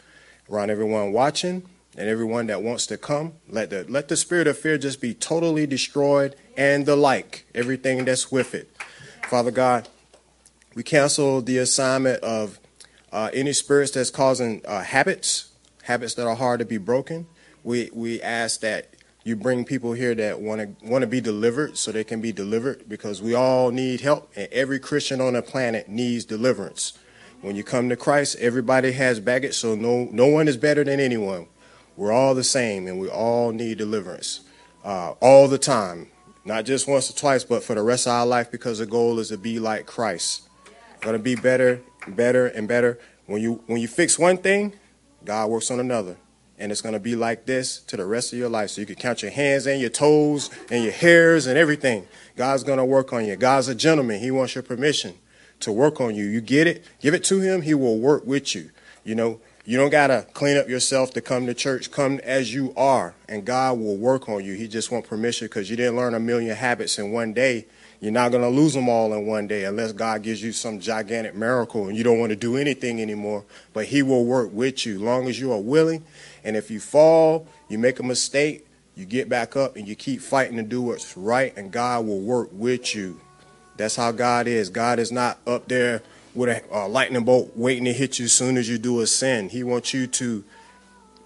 [0.49, 1.63] around everyone watching,
[1.97, 3.33] and everyone that wants to come.
[3.49, 8.05] Let the let the spirit of fear just be totally destroyed, and the like, everything
[8.05, 8.71] that's with it.
[9.23, 9.89] Father God,
[10.73, 12.59] we cancel the assignment of
[13.11, 15.49] uh, any spirits that's causing uh, habits,
[15.83, 17.27] habits that are hard to be broken,
[17.63, 18.93] we, we ask that
[19.23, 22.31] you bring people here that want to want to be delivered so they can be
[22.31, 26.97] delivered because we all need help and every Christian on the planet needs deliverance.
[27.41, 31.01] When you come to Christ, everybody has baggage, so no no one is better than
[31.01, 31.47] anyone.
[31.97, 34.41] We're all the same and we all need deliverance
[34.85, 36.07] uh, all the time,
[36.45, 39.19] not just once or twice, but for the rest of our life because the goal
[39.19, 40.43] is to be like Christ.
[41.01, 41.81] To be better
[42.15, 42.99] better and better.
[43.25, 44.73] When you when you fix one thing,
[45.25, 46.17] God works on another.
[46.59, 48.71] And it's to be like this to the rest of your life.
[48.71, 52.07] So you can count your hands and your toes and your hairs and everything.
[52.35, 53.35] God's to work on you.
[53.35, 54.19] God's a gentleman.
[54.19, 55.13] He wants your permission
[55.59, 56.25] to work on you.
[56.25, 58.71] You get it, give it to him, he will work with you.
[59.03, 61.91] You know, you don't got to clean up yourself to come to church.
[61.91, 64.53] Come as you are, and God will work on you.
[64.53, 67.67] He just wants permission because you didn't learn a million habits in one day
[67.99, 70.79] you're not going to lose them all in one day unless God gives you some
[70.79, 73.43] gigantic miracle and you don't want to do anything anymore.
[73.73, 76.03] But He will work with you long as you are willing.
[76.43, 80.21] And if you fall, you make a mistake, you get back up and you keep
[80.21, 83.19] fighting to do what's right, and God will work with you.
[83.77, 84.69] That's how God is.
[84.69, 86.01] God is not up there
[86.33, 89.49] with a lightning bolt waiting to hit you as soon as you do a sin.
[89.49, 90.43] He wants you to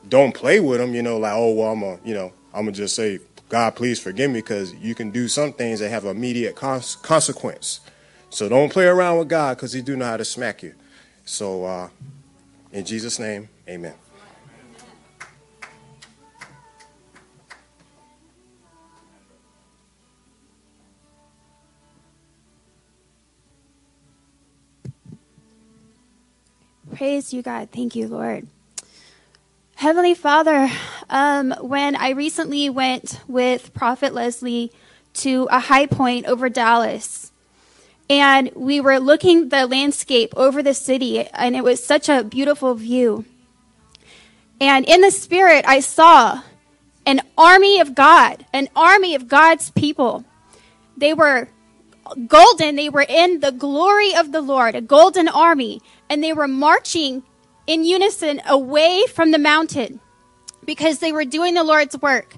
[0.08, 2.74] don't play with him, you know, like, oh, well, I'm a, you know, I'm going
[2.74, 3.20] to just say,
[3.52, 7.82] God, please forgive me because you can do some things that have immediate cons- consequence.
[8.30, 10.74] So don't play around with God because he do know how to smack you.
[11.26, 11.90] So uh,
[12.72, 13.94] in Jesus' name, amen.
[26.96, 27.68] Praise you, God.
[27.70, 28.48] Thank you, Lord.
[29.82, 30.70] Heavenly Father,
[31.10, 34.72] um, when I recently went with Prophet Leslie
[35.16, 37.32] to a high point over Dallas,
[38.08, 42.76] and we were looking the landscape over the city, and it was such a beautiful
[42.76, 43.26] view.
[44.60, 46.44] And in the spirit, I saw
[47.08, 50.24] an army of God, an army of God's people.
[50.96, 51.50] They were
[52.28, 56.48] golden, they were in the glory of the Lord, a golden army, and they were
[56.48, 57.24] marching
[57.68, 60.00] in unison away from the mountain
[60.66, 62.36] because they were doing the Lord's work.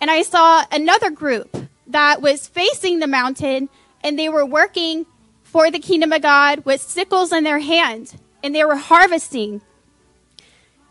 [0.00, 1.56] And I saw another group
[1.86, 3.68] that was facing the mountain
[4.02, 5.06] and they were working
[5.42, 9.62] for the kingdom of God with sickles in their hand and they were harvesting.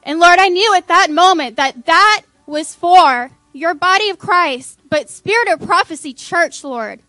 [0.04, 4.80] And Lord, I knew at that moment that that was for your body of Christ,
[4.90, 7.00] but Spirit of Prophecy Church, Lord.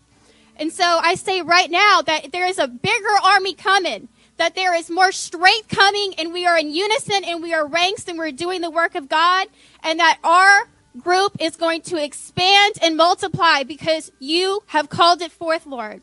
[0.55, 4.07] And so I say right now that there is a bigger army coming,
[4.37, 8.07] that there is more strength coming, and we are in unison and we are ranks
[8.07, 9.47] and we're doing the work of God,
[9.83, 10.69] and that our
[10.99, 16.01] group is going to expand and multiply because you have called it forth, Lord.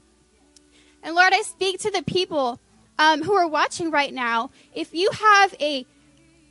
[1.03, 2.61] And Lord, I speak to the people
[2.99, 4.51] um, who are watching right now.
[4.75, 5.85] If you have a,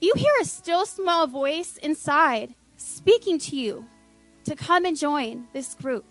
[0.02, 3.86] you hear a still small voice inside speaking to you
[4.44, 6.06] to come and join this group,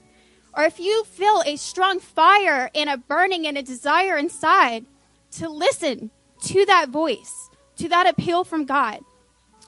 [0.55, 4.87] or if you feel a strong fire and a burning and a desire inside
[5.33, 6.11] to listen
[6.45, 9.01] to that voice, to that appeal from God,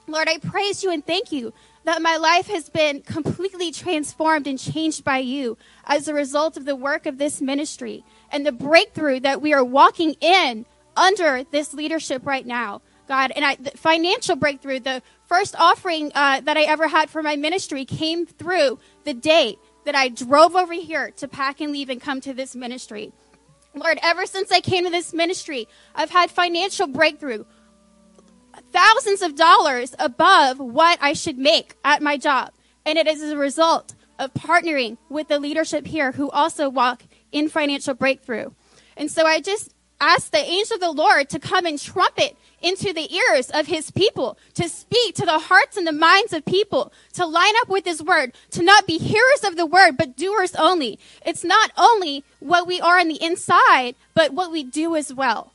[0.07, 1.53] Lord, I praise you and thank you
[1.83, 6.65] that my life has been completely transformed and changed by you as a result of
[6.65, 11.73] the work of this ministry and the breakthrough that we are walking in under this
[11.73, 12.81] leadership right now.
[13.07, 17.21] God, and I, the financial breakthrough, the first offering uh, that I ever had for
[17.21, 21.89] my ministry came through the day that I drove over here to pack and leave
[21.89, 23.11] and come to this ministry.
[23.75, 27.43] Lord, ever since I came to this ministry, I've had financial breakthrough,
[28.71, 32.51] thousands of dollars above what I should make at my job.
[32.85, 37.03] And it is a result of partnering with the leadership here who also walk
[37.33, 38.51] in financial breakthrough.
[38.95, 42.91] And so I just ask the angel of the Lord to come and trumpet into
[42.93, 46.91] the ears of his people, to speak to the hearts and the minds of people,
[47.13, 50.55] to line up with his word, to not be hearers of the word, but doers
[50.55, 50.97] only.
[51.25, 55.51] It's not only what we are on the inside, but what we do as well.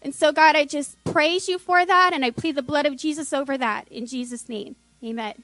[0.00, 2.96] And so, God, I just praise you for that, and I plead the blood of
[2.96, 3.86] Jesus over that.
[3.88, 5.42] In Jesus' name, amen.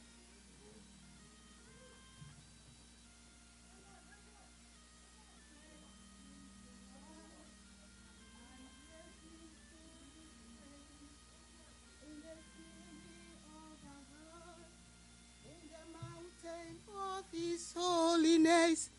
[18.10, 18.90] Holiness,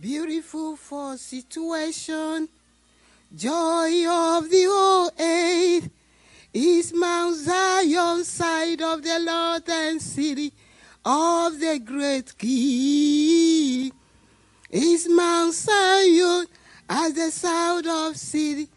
[0.00, 2.48] beautiful for situation,
[3.34, 5.88] joy of the whole earth
[6.52, 10.52] is Mount Zion, side of the northern city
[11.04, 13.92] of the great King.
[14.70, 16.46] Is Mount Zion
[16.88, 18.68] as the south of city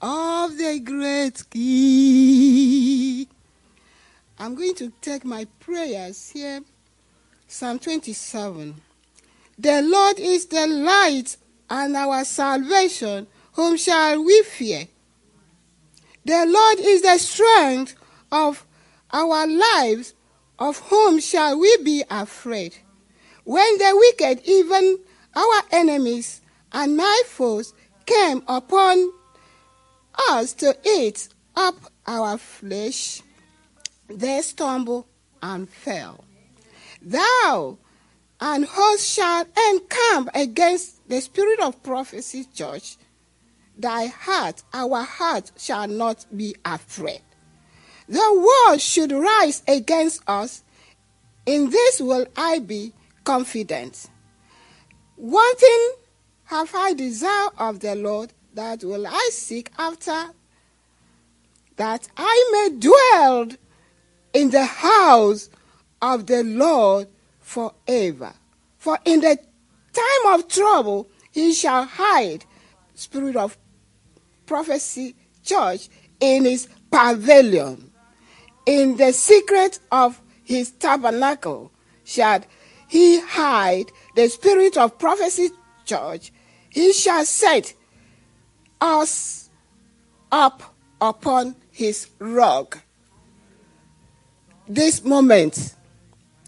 [0.00, 3.26] of the great King.
[4.38, 6.62] I'm going to take my prayers here.
[7.46, 8.85] Psalm 27.
[9.58, 11.36] The Lord is the light
[11.70, 13.26] and our salvation.
[13.52, 14.86] Whom shall we fear?
[16.24, 17.94] The Lord is the strength
[18.30, 18.66] of
[19.12, 20.14] our lives.
[20.58, 22.76] Of whom shall we be afraid?
[23.44, 24.98] When the wicked, even
[25.34, 26.40] our enemies
[26.72, 27.74] and my foes,
[28.06, 29.12] came upon
[30.30, 31.76] us to eat up
[32.06, 33.22] our flesh,
[34.08, 35.04] they stumbled
[35.42, 36.24] and fell.
[37.02, 37.78] Thou
[38.40, 42.96] and host shall encamp against the spirit of prophecy, church.
[43.78, 47.22] Thy heart, our heart, shall not be afraid.
[48.08, 50.62] The world should rise against us.
[51.44, 52.92] In this will I be
[53.24, 54.08] confident.
[55.16, 55.92] One thing
[56.44, 60.30] have I desire of the Lord, that will I seek after,
[61.76, 63.48] that I may dwell
[64.32, 65.50] in the house
[66.00, 67.08] of the Lord
[67.46, 68.32] forever.
[68.76, 69.38] For in the
[69.92, 72.44] time of trouble he shall hide
[72.94, 73.56] spirit of
[74.46, 75.88] prophecy church
[76.18, 77.92] in his pavilion.
[78.66, 81.70] In the secret of his tabernacle
[82.04, 82.42] shall
[82.88, 85.50] he hide the spirit of prophecy
[85.84, 86.32] church.
[86.68, 87.74] He shall set
[88.80, 89.50] us
[90.32, 92.80] up upon his rock.
[94.68, 95.75] This moment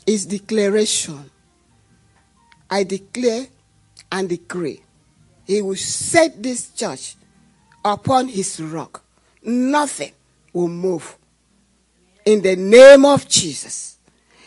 [0.09, 1.31] is declaration.
[2.71, 3.47] I declare
[4.11, 4.81] and decree.
[5.47, 7.15] He will set this church
[7.85, 9.05] upon his rock.
[9.43, 10.13] Nothing
[10.55, 11.15] will move.
[12.25, 13.99] In the name of Jesus.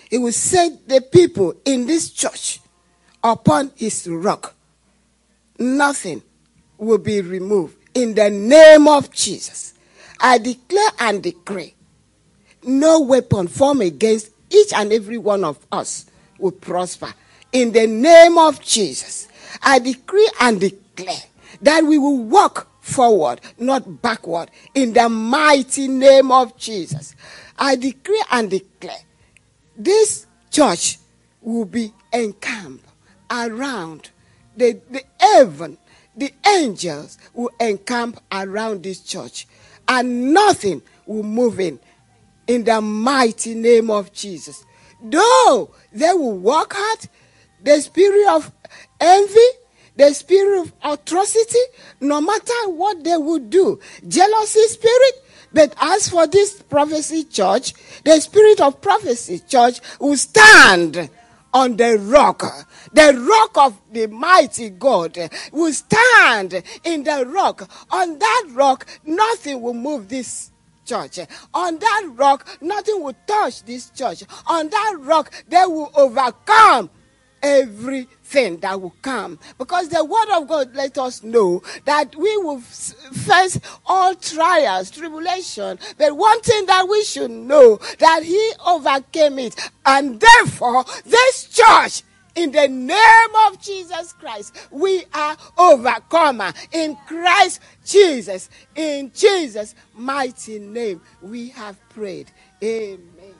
[0.09, 2.59] He will set the people in this church
[3.23, 4.55] upon his rock.
[5.59, 6.23] Nothing
[6.79, 7.77] will be removed.
[7.93, 9.75] In the name of Jesus.
[10.19, 11.75] I declare and decree
[12.63, 16.05] no weapon formed against each and every one of us
[16.37, 17.13] will prosper.
[17.51, 19.27] In the name of Jesus,
[19.61, 21.23] I decree and declare
[21.61, 27.15] that we will walk forward, not backward, in the mighty name of Jesus.
[27.57, 28.97] I decree and declare
[29.77, 30.97] this church
[31.41, 32.85] will be encamped
[33.29, 34.09] around
[34.55, 35.77] the, the heaven.
[36.15, 39.47] The angels will encamp around this church,
[39.87, 41.79] and nothing will move in.
[42.47, 44.65] In the mighty name of Jesus.
[45.01, 47.07] Though they will walk out,
[47.63, 48.51] the spirit of
[48.99, 49.39] envy,
[49.95, 51.59] the spirit of atrocity,
[51.99, 55.23] no matter what they would do, jealousy spirit.
[55.53, 57.73] But as for this prophecy church,
[58.03, 61.09] the spirit of prophecy church will stand
[61.53, 62.43] on the rock.
[62.93, 65.17] The rock of the mighty God
[65.51, 67.69] will stand in the rock.
[67.91, 70.50] On that rock, nothing will move this
[70.91, 71.19] church.
[71.53, 74.23] On that rock, nothing will touch this church.
[74.47, 76.89] On that rock, they will overcome
[77.41, 79.39] everything that will come.
[79.57, 85.79] Because the word of God let us know that we will face all trials, tribulation.
[85.97, 89.71] But one thing that we should know that he overcame it.
[89.85, 92.03] And therefore, this church
[92.35, 96.53] in the name of Jesus Christ, we are overcomer.
[96.71, 102.31] In Christ Jesus, in Jesus' mighty name, we have prayed.
[102.63, 103.35] Amen.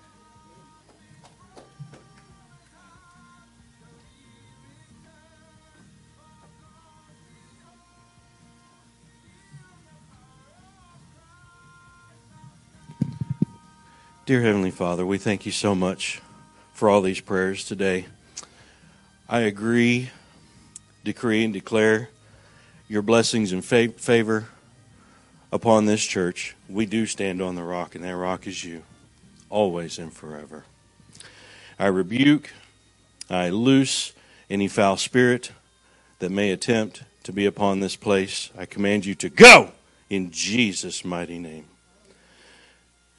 [14.26, 16.22] Dear Heavenly Father, we thank you so much
[16.74, 18.06] for all these prayers today.
[19.34, 20.10] I agree,
[21.06, 22.10] decree, and declare
[22.90, 24.50] your blessings and favor
[25.54, 26.54] upon this church.
[26.68, 28.84] We do stand on the rock, and that rock is you,
[29.50, 30.66] always and forever.
[31.80, 32.50] I rebuke,
[33.30, 34.12] I loose
[34.50, 35.54] any foul spirit
[36.20, 38.50] that may attempt to be upon this place.
[38.58, 39.72] I command you to go
[40.10, 41.68] in Jesus' mighty name.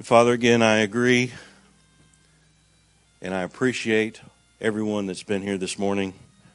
[0.03, 1.33] Father, again, I agree
[3.23, 4.21] and I appreciate
[4.63, 6.15] everyone that's been here this morning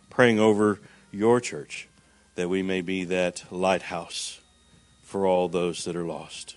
[0.09, 0.79] praying over
[1.11, 1.89] your church
[2.35, 4.39] that we may be that lighthouse
[5.03, 6.55] for all those that are lost.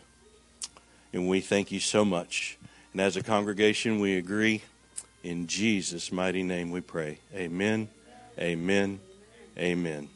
[1.13, 2.57] And we thank you so much.
[2.93, 4.63] And as a congregation, we agree.
[5.25, 7.19] In Jesus' mighty name we pray.
[7.35, 7.89] Amen,
[8.39, 9.01] amen,
[9.59, 10.09] amen.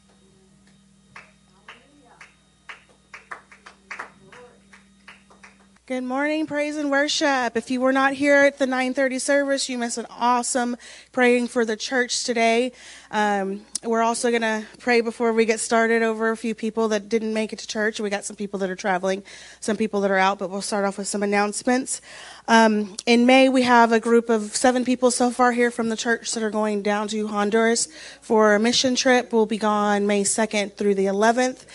[5.87, 7.55] Good morning, praise and worship.
[7.55, 10.77] If you were not here at the 9:30 service, you missed an awesome
[11.11, 12.71] praying for the church today.
[13.11, 17.07] Um, we're also going to pray before we get started over a few people that
[17.07, 17.99] didn't make it to church.
[17.99, 19.21] We got some people that are traveling,
[19.59, 22.01] some people that are out, but we'll start off with some announcements.
[22.47, 25.95] Um, in May, we have a group of seven people so far here from the
[25.95, 27.87] church that are going down to Honduras
[28.21, 29.31] for a mission trip.
[29.31, 31.65] We'll be gone May 2nd through the 11th.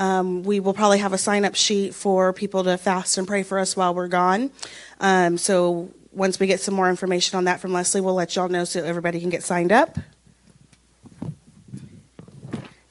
[0.00, 3.42] Um, we will probably have a sign up sheet for people to fast and pray
[3.42, 4.50] for us while we're gone.
[4.98, 8.48] Um, so once we get some more information on that from Leslie, we'll let y'all
[8.48, 9.98] know so everybody can get signed up.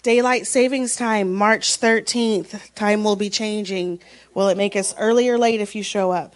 [0.04, 2.76] Daylight savings time, March 13th.
[2.76, 4.00] Time will be changing.
[4.36, 6.36] Will it make us early or late if you show up?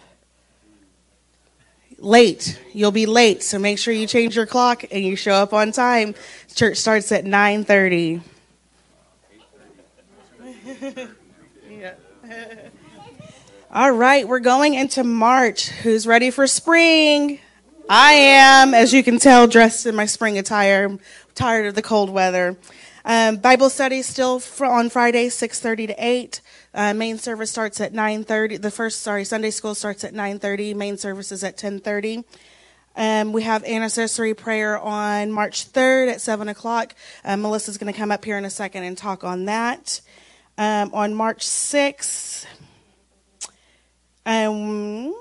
[1.98, 2.60] Late.
[2.72, 5.70] You'll be late, so make sure you change your clock and you show up on
[5.70, 6.16] time.
[6.52, 8.33] Church starts at 9:30.
[11.70, 11.94] yeah.
[13.70, 15.68] All right, we're going into March.
[15.68, 17.38] Who's ready for spring?
[17.88, 20.86] I am, as you can tell, dressed in my spring attire.
[20.86, 21.00] I'm
[21.34, 22.56] tired of the cold weather.
[23.04, 26.40] Um, Bible study still on Friday, 6:30 to 8.
[26.72, 28.56] Uh, main service starts at 9:30.
[28.56, 30.72] The first, sorry, Sunday school starts at 9:30.
[30.72, 32.24] Main service is at 10:30.
[32.96, 36.94] Um, we have intercessory prayer on March 3rd at 7 o'clock.
[37.24, 40.00] Uh, Melissa's going to come up here in a second and talk on that.
[40.56, 42.46] Um, on March 6th,
[44.24, 45.12] um,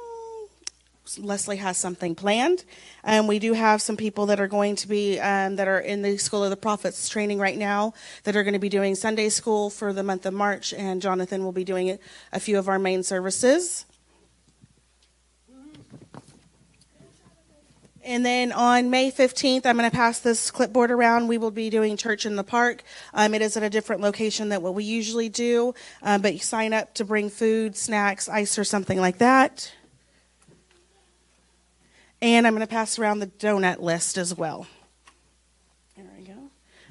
[1.18, 2.64] Leslie has something planned.
[3.04, 6.04] Um, we do have some people that are going to be um, that are in
[6.04, 7.94] the School of the Prophets training right now
[8.26, 11.44] that are going to be doing Sunday school for the month of March, and Jonathan
[11.44, 11.98] will be doing
[12.32, 13.86] a few of our main services.
[18.06, 21.30] And then on May 15th, I'm going to pass this clipboard around.
[21.30, 22.84] We will be doing church in the park.
[23.14, 26.40] Um, it is at a different location than what we usually do, um, but you
[26.40, 29.72] sign up to bring food, snacks, ice, or something like that.
[32.22, 34.68] And I'm going to pass around the donut list as well.
[35.96, 36.34] There we go.
[36.34, 36.50] Um,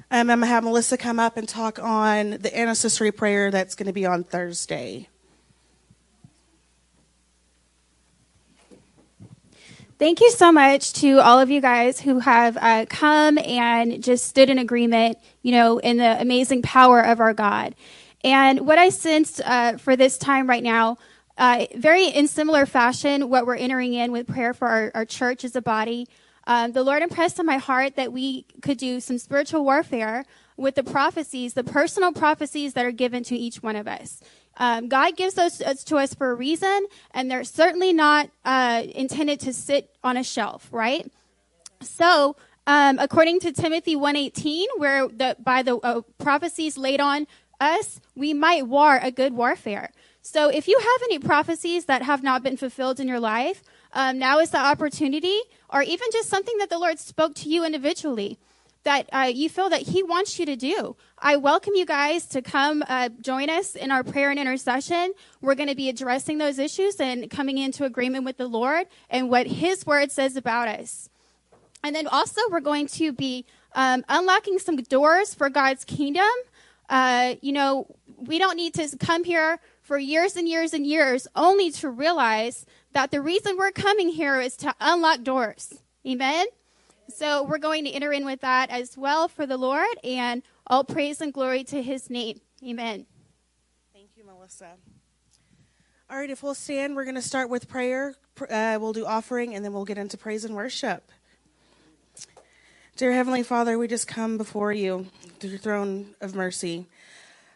[0.09, 3.87] I'm going to have Melissa come up and talk on the intercessory prayer that's going
[3.87, 5.09] to be on Thursday.
[10.03, 14.27] Thank you so much to all of you guys who have uh, come and just
[14.27, 17.73] stood in agreement, you know, in the amazing power of our God.
[18.21, 20.97] And what I sensed uh, for this time right now,
[21.37, 25.45] uh, very in similar fashion, what we're entering in with prayer for our, our church
[25.45, 26.09] as a body.
[26.47, 30.25] Um, the Lord impressed on my heart that we could do some spiritual warfare
[30.57, 34.19] with the prophecies, the personal prophecies that are given to each one of us.
[34.57, 39.39] Um, God gives those to us for a reason, and they're certainly not uh, intended
[39.41, 41.11] to sit on a shelf, right?
[41.81, 42.35] So,
[42.67, 47.27] um, according to Timothy 1:18, where the by the uh, prophecies laid on
[47.59, 49.91] us, we might war a good warfare.
[50.21, 54.19] So, if you have any prophecies that have not been fulfilled in your life, um,
[54.19, 55.39] now is the opportunity,
[55.69, 58.37] or even just something that the Lord spoke to you individually
[58.83, 60.95] that uh, you feel that He wants you to do.
[61.17, 65.13] I welcome you guys to come uh, join us in our prayer and intercession.
[65.41, 69.29] We're going to be addressing those issues and coming into agreement with the Lord and
[69.29, 71.09] what His Word says about us.
[71.83, 76.29] And then also, we're going to be um, unlocking some doors for God's kingdom.
[76.89, 81.27] Uh, you know, we don't need to come here for years and years and years
[81.35, 85.73] only to realize that the reason we're coming here is to unlock doors.
[86.07, 86.47] Amen?
[87.09, 90.83] So we're going to enter in with that as well for the Lord, and all
[90.83, 92.39] praise and glory to his name.
[92.65, 93.05] Amen.
[93.93, 94.71] Thank you, Melissa.
[96.09, 98.15] All right, if we'll stand, we're going to start with prayer.
[98.39, 101.11] Uh, we'll do offering, and then we'll get into praise and worship.
[102.95, 105.07] Dear Heavenly Father, we just come before you,
[105.39, 106.85] to your throne of mercy.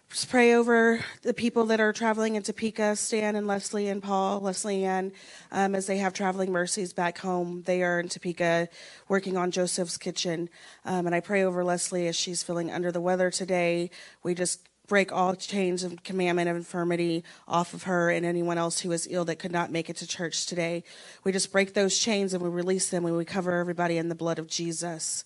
[0.10, 4.86] Pray over the people that are traveling in Topeka, Stan and Leslie and Paul, Leslie
[4.86, 5.12] Ann,
[5.52, 7.62] um, as they have traveling mercies back home.
[7.66, 8.70] They are in Topeka
[9.10, 10.50] working on Joseph's Kitchen.
[10.86, 13.90] Um, and I pray over Leslie as she's feeling under the weather today.
[14.24, 18.80] We just break all chains of commandment of infirmity off of her and anyone else
[18.80, 20.84] who is ill that could not make it to church today.
[21.26, 24.16] We just break those chains and we release them and we cover everybody in the
[24.16, 25.26] blood of Jesus.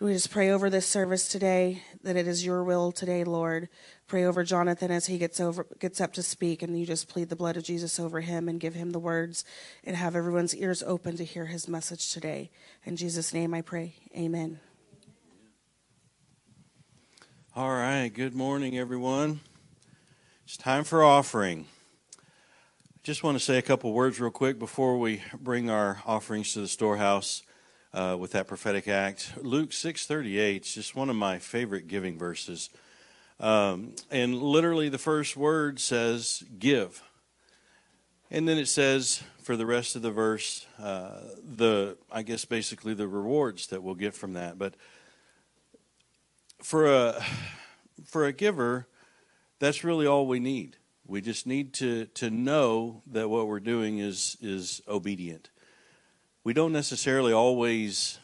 [0.00, 3.68] We just pray over this service today that it is your will today, Lord.
[4.08, 7.28] Pray over Jonathan as he gets over gets up to speak, and you just plead
[7.28, 9.44] the blood of Jesus over him and give him the words
[9.84, 12.50] and have everyone's ears open to hear his message today.
[12.84, 13.94] In Jesus' name I pray.
[14.16, 14.58] Amen.
[17.54, 19.42] All right, good morning, everyone.
[20.44, 21.66] It's time for offering.
[22.18, 26.52] I just want to say a couple words real quick before we bring our offerings
[26.54, 27.44] to the storehouse
[27.94, 29.32] uh, with that prophetic act.
[29.40, 32.68] Luke six thirty eight is just one of my favorite giving verses.
[33.40, 37.02] Um, and literally, the first word says give.
[38.30, 41.20] And then it says, for the rest of the verse, uh,
[41.56, 44.58] the I guess basically the rewards that we'll get from that.
[44.58, 44.74] But
[46.62, 47.22] for a
[48.04, 48.88] for a giver,
[49.60, 50.78] that's really all we need.
[51.06, 55.50] We just need to to know that what we're doing is is obedient.
[56.44, 58.18] We don't necessarily always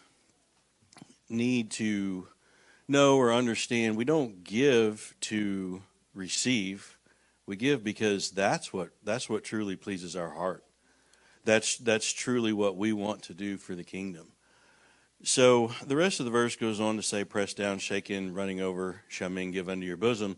[1.30, 2.28] need to
[2.86, 3.96] know or understand.
[3.96, 5.82] We don't give to
[6.14, 6.98] receive.
[7.46, 10.64] We give because that's what that's what truly pleases our heart.
[11.46, 14.32] That's that's truly what we want to do for the kingdom.
[15.22, 19.00] So the rest of the verse goes on to say, "Press down, shaken, running over,
[19.08, 20.36] shall men give unto your bosom."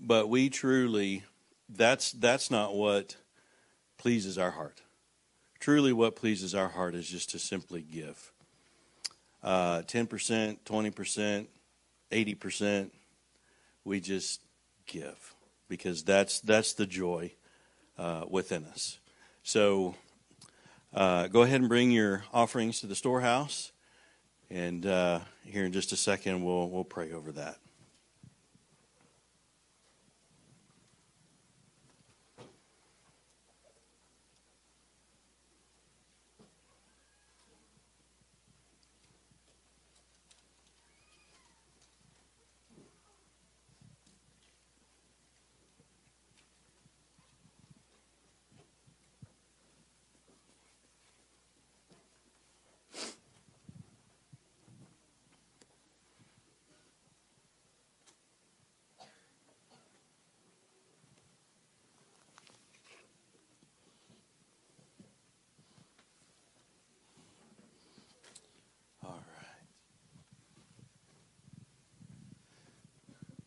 [0.00, 1.22] But we truly,
[1.68, 3.16] that's that's not what
[3.98, 4.83] pleases our heart.
[5.64, 8.32] Truly, what pleases our heart is just to simply give.
[9.42, 11.48] Uh, ten percent, twenty percent,
[12.12, 12.90] 80%,
[13.82, 14.42] we just
[14.84, 15.34] give
[15.66, 17.32] because that's that's the joy
[17.96, 18.98] uh, within us.
[19.42, 19.94] So
[20.92, 23.72] uh, go ahead and bring your offerings to the storehouse,
[24.50, 27.56] and uh, here in just a second we'll we'll pray over that.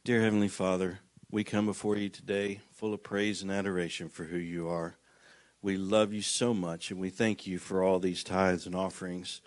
[0.08, 0.99] Dear Heavenly Father,
[1.30, 4.95] we come before you today full of praise and adoration for who you are.
[5.62, 9.41] We love you so much and we thank you for all these tithes and offerings.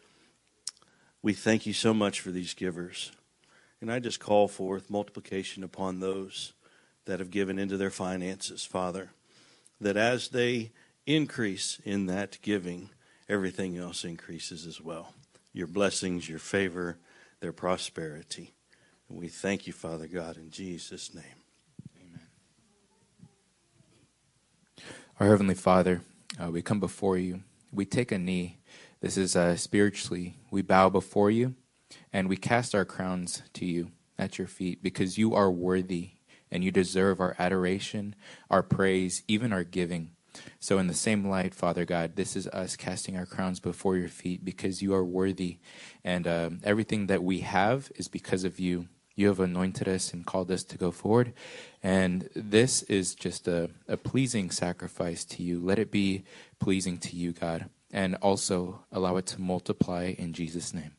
[1.23, 3.11] We thank you so much for these givers.
[3.81, 6.53] And I just call forth multiplication upon those
[7.07, 9.13] that have given into their finances, Father,
[9.81, 10.73] that as they
[11.07, 12.91] increase in that giving,
[13.31, 15.15] everything else increases as well.
[15.55, 16.99] Your blessings, your favor,
[17.41, 18.53] their prosperity.
[19.11, 21.25] And we thank you, Father God, in Jesus' name.
[22.01, 22.29] Amen.
[25.19, 26.03] Our Heavenly Father,
[26.41, 27.43] uh, we come before you.
[27.73, 28.59] We take a knee.
[29.01, 30.37] This is uh, spiritually.
[30.53, 31.57] We bow before you
[32.13, 36.11] and we cast our crowns to you at your feet because you are worthy
[36.49, 38.15] and you deserve our adoration,
[38.49, 40.11] our praise, even our giving.
[40.61, 44.09] So, in the same light, Father God, this is us casting our crowns before your
[44.09, 45.59] feet because you are worthy.
[46.05, 48.87] And uh, everything that we have is because of you.
[49.21, 51.35] You have anointed us and called us to go forward.
[51.83, 55.61] And this is just a, a pleasing sacrifice to you.
[55.61, 56.25] Let it be
[56.59, 57.69] pleasing to you, God.
[57.93, 60.93] And also allow it to multiply in Jesus' name.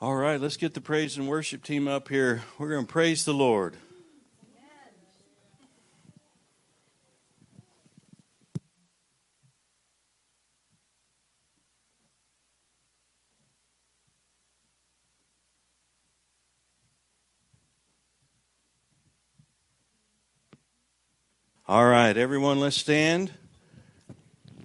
[0.00, 2.42] All right, let's get the praise and worship team up here.
[2.58, 3.76] We're going to praise the Lord.
[21.68, 23.32] All right, everyone, let's stand.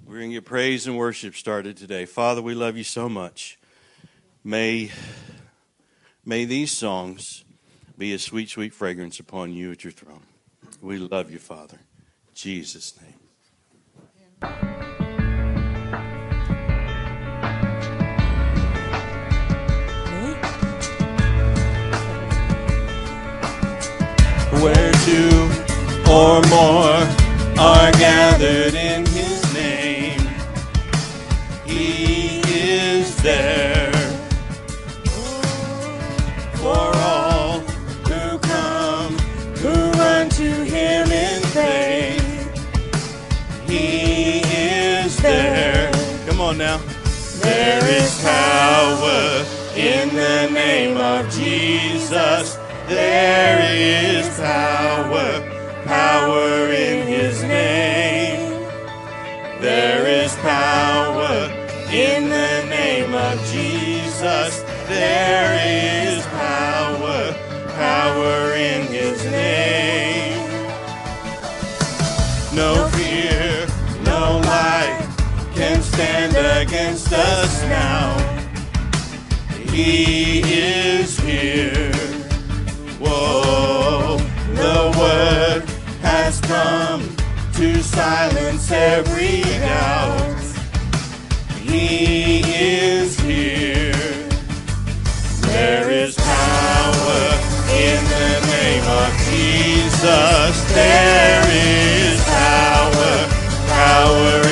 [0.06, 2.06] We're going to get praise and worship started today.
[2.06, 3.58] Father, we love you so much.
[4.44, 4.92] May,
[6.24, 7.44] may these songs
[7.98, 10.22] be a sweet, sweet fragrance upon you at your throne.
[10.80, 11.80] We love you, Father.
[11.80, 13.16] In Jesus' name.
[24.62, 25.61] Where two
[26.12, 27.00] or more
[27.58, 30.20] are gathered in his name,
[31.66, 33.92] he is there
[36.56, 37.60] for all
[38.10, 39.18] who come,
[39.64, 42.22] who run to him in faith.
[43.68, 45.92] He is there.
[46.28, 46.78] Come on now.
[47.42, 49.46] There is power
[49.78, 52.58] in the name of Jesus.
[52.88, 55.51] There is power,
[55.92, 58.50] power in his name.
[59.60, 61.52] There is power
[61.92, 64.64] in the name of Jesus.
[64.88, 67.34] There is power,
[67.76, 70.48] power in his name.
[72.56, 73.68] No fear,
[74.06, 75.06] no light
[75.54, 78.16] can stand against us now.
[79.70, 81.91] He is here.
[86.52, 87.16] Come
[87.54, 90.44] to silence every doubt.
[91.62, 93.94] He is here.
[95.48, 97.26] There is power
[97.86, 100.54] in the name of Jesus.
[100.74, 103.16] There is power,
[103.80, 104.51] power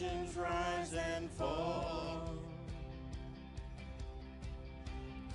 [0.00, 2.30] nations rise and fall.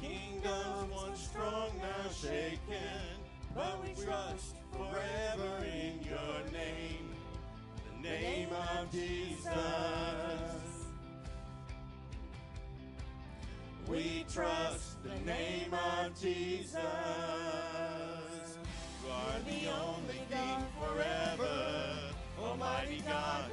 [0.01, 3.17] Kingdoms once strong now shaken,
[3.55, 7.09] but we trust forever in your name,
[8.01, 9.51] the name of Jesus.
[13.87, 16.77] We trust the name of Jesus.
[19.03, 21.99] You are the only King forever,
[22.39, 23.52] Almighty God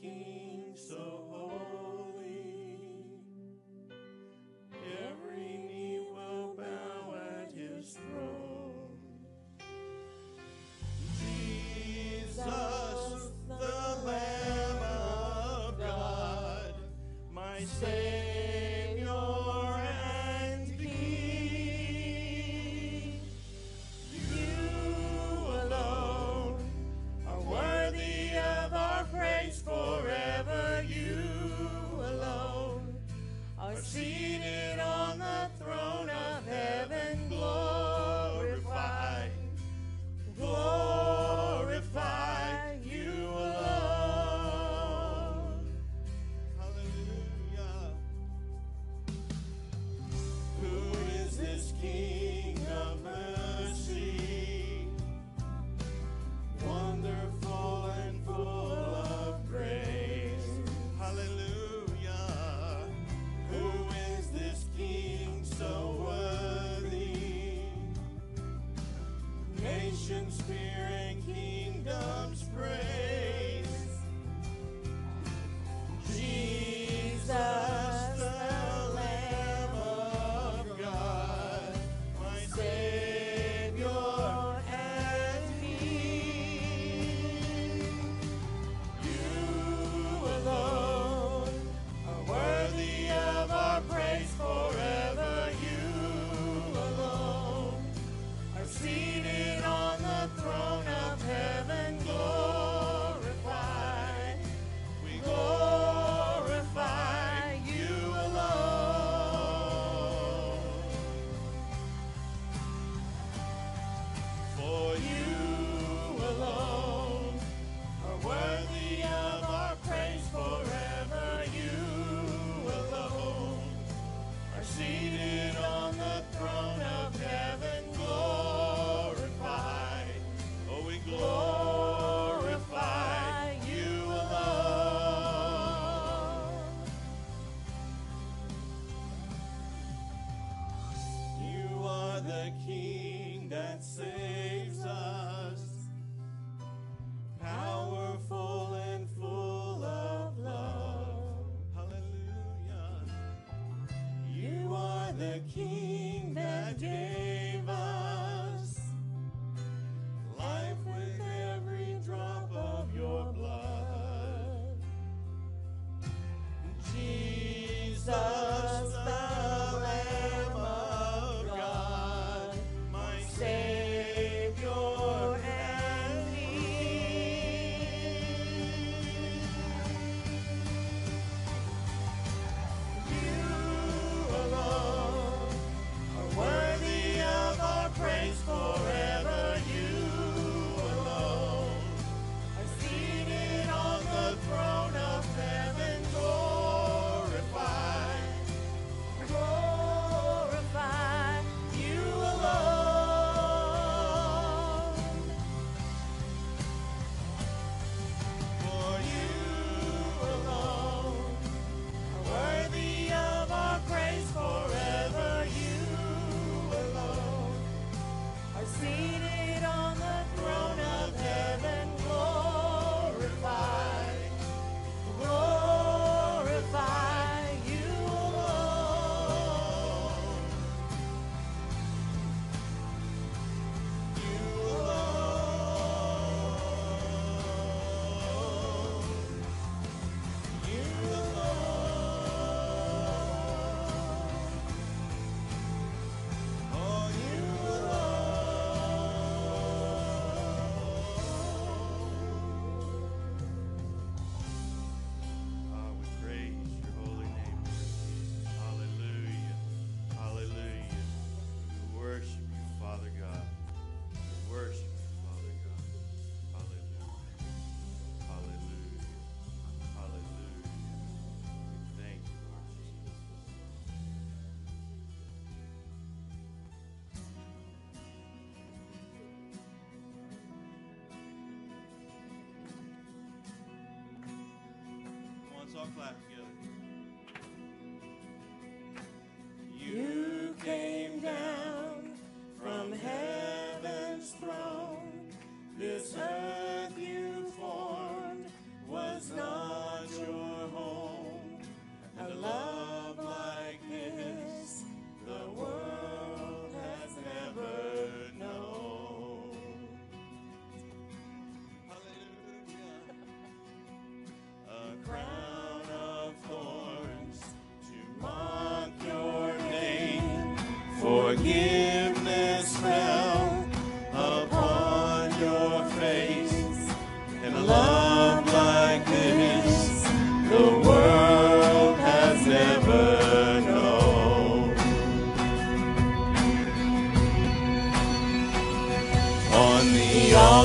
[0.00, 0.31] King.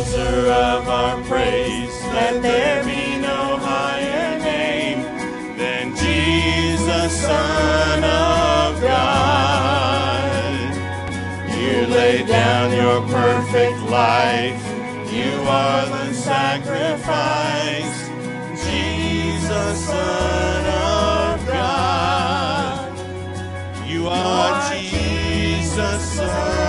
[0.08, 5.02] Altar of our praise, let there be no higher name
[5.58, 10.24] than Jesus, Son of God.
[11.50, 14.64] You laid down your perfect life.
[15.12, 18.10] You are the sacrifice.
[18.66, 22.98] Jesus, Son of God.
[23.86, 26.67] You are Jesus, Son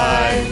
[0.00, 0.49] life.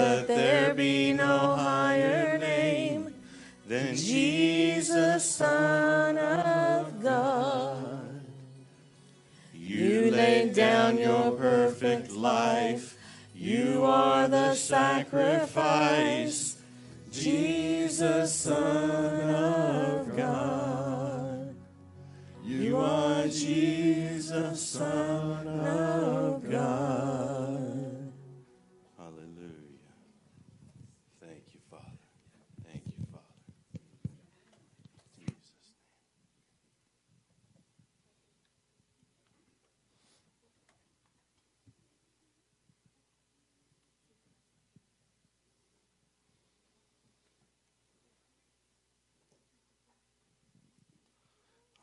[0.00, 3.14] Let there be no higher name
[3.66, 8.22] than Jesus, Son of God.
[9.54, 12.96] You laid down your perfect life.
[13.34, 16.56] You are the sacrifice.
[17.10, 21.54] Jesus, Son of God.
[22.44, 28.12] You are Jesus, Son of God.
[28.98, 29.94] Hallelujah.
[31.20, 31.84] Thank you, Father.
[32.66, 33.82] Thank you, Father.
[35.18, 35.52] Jesus.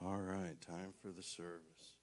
[0.04, 1.98] All right, time for the service.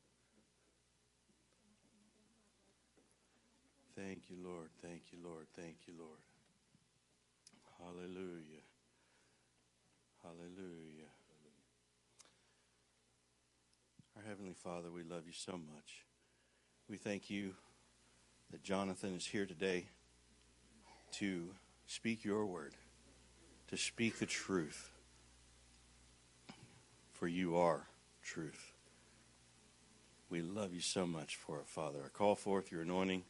[3.96, 4.68] Thank you, Lord.
[4.82, 5.46] Thank you, Lord.
[5.56, 6.18] Thank you, Lord.
[7.78, 8.64] Hallelujah.
[10.22, 11.10] Hallelujah.
[14.16, 16.04] Our Heavenly Father, we love you so much.
[16.88, 17.54] We thank you
[18.50, 19.86] that Jonathan is here today
[21.12, 21.48] to
[21.86, 22.74] speak your word,
[23.68, 24.90] to speak the truth.
[27.12, 27.86] For you are
[28.22, 28.72] truth.
[30.34, 32.00] We love you so much for it, Father.
[32.04, 33.22] I call forth your anointing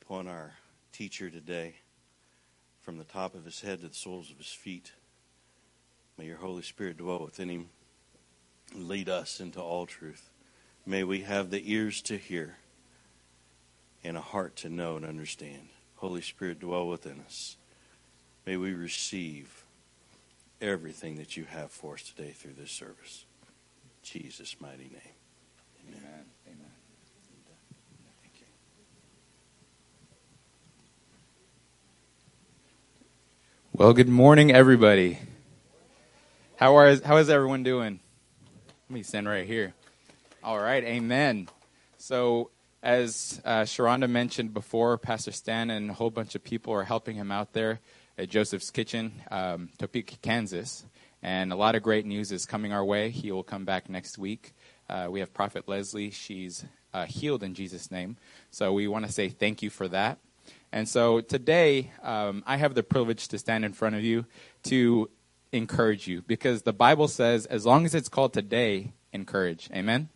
[0.00, 0.52] upon our
[0.92, 1.74] teacher today,
[2.80, 4.92] from the top of his head to the soles of his feet.
[6.16, 7.70] May your Holy Spirit dwell within him
[8.72, 10.30] and lead us into all truth.
[10.86, 12.58] May we have the ears to hear
[14.04, 15.70] and a heart to know and understand.
[15.96, 17.56] Holy Spirit, dwell within us.
[18.46, 19.64] May we receive
[20.60, 23.24] everything that you have for us today through this service.
[23.82, 25.14] In Jesus' mighty name.
[25.88, 26.24] Amen.
[26.46, 26.70] Amen.
[28.22, 28.46] Thank you.
[33.72, 35.18] Well, good morning, everybody.
[36.56, 38.00] How are how is everyone doing?
[38.88, 39.72] Let me stand right here.
[40.42, 41.48] All right, amen.
[41.98, 42.50] So,
[42.82, 47.16] as uh, Sharonda mentioned before, Pastor Stan and a whole bunch of people are helping
[47.16, 47.80] him out there
[48.18, 50.84] at Joseph's Kitchen, um, Topeka, Kansas.
[51.22, 53.10] And a lot of great news is coming our way.
[53.10, 54.54] He will come back next week.
[54.90, 56.10] Uh, we have Prophet Leslie.
[56.10, 58.16] She's uh, healed in Jesus' name.
[58.50, 60.18] So we want to say thank you for that.
[60.72, 64.26] And so today, um, I have the privilege to stand in front of you
[64.64, 65.08] to
[65.52, 69.70] encourage you because the Bible says, as long as it's called today, encourage.
[69.72, 70.08] Amen?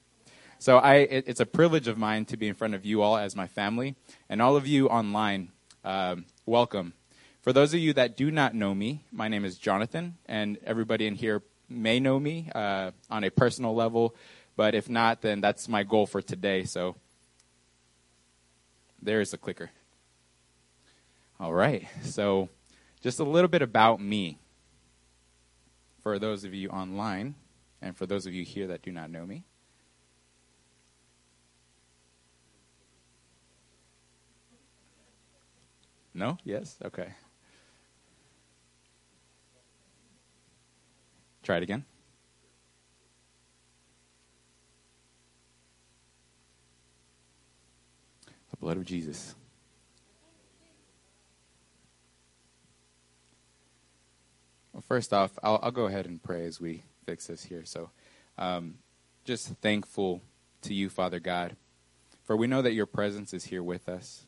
[0.59, 3.17] So I, it, it's a privilege of mine to be in front of you all
[3.17, 3.95] as my family,
[4.29, 5.51] and all of you online.
[5.85, 6.95] Um, welcome.
[7.43, 11.07] For those of you that do not know me, my name is Jonathan, and everybody
[11.07, 14.15] in here may know me uh, on a personal level,
[14.57, 16.65] but if not, then that's my goal for today.
[16.65, 16.97] So
[19.03, 19.71] there's the clicker.
[21.39, 21.87] All right.
[22.03, 22.49] So
[23.01, 24.39] just a little bit about me
[26.03, 27.35] for those of you online
[27.83, 29.45] and for those of you here that do not know me.
[36.15, 36.39] No?
[36.45, 36.79] Yes?
[36.85, 37.09] Okay.
[41.43, 41.85] Try it again.
[48.65, 49.35] Blood of Jesus.
[54.73, 57.67] Well, first off, I'll, I'll go ahead and pray as we fix this here.
[57.67, 57.91] So,
[58.39, 58.77] um,
[59.27, 60.23] just thankful
[60.63, 61.57] to you, Father God,
[62.23, 64.25] for we know that your presence is here with us.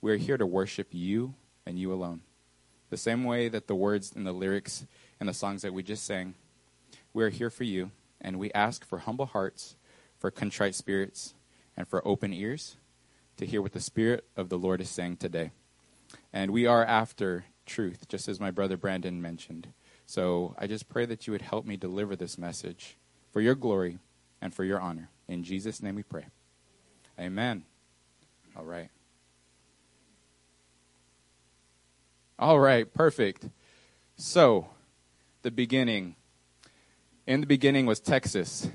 [0.00, 1.34] We are here to worship you
[1.66, 2.20] and you alone.
[2.90, 4.86] The same way that the words and the lyrics
[5.18, 6.34] and the songs that we just sang,
[7.12, 7.90] we are here for you,
[8.20, 9.74] and we ask for humble hearts,
[10.20, 11.34] for contrite spirits,
[11.76, 12.76] and for open ears
[13.36, 15.52] to hear what the Spirit of the Lord is saying today.
[16.32, 19.68] And we are after truth, just as my brother Brandon mentioned.
[20.06, 22.96] So I just pray that you would help me deliver this message
[23.32, 23.98] for your glory
[24.40, 25.08] and for your honor.
[25.28, 26.26] In Jesus' name we pray.
[27.18, 27.64] Amen.
[28.56, 28.90] All right.
[32.38, 33.48] All right, perfect.
[34.16, 34.68] So,
[35.42, 36.16] the beginning.
[37.26, 38.68] In the beginning was Texas.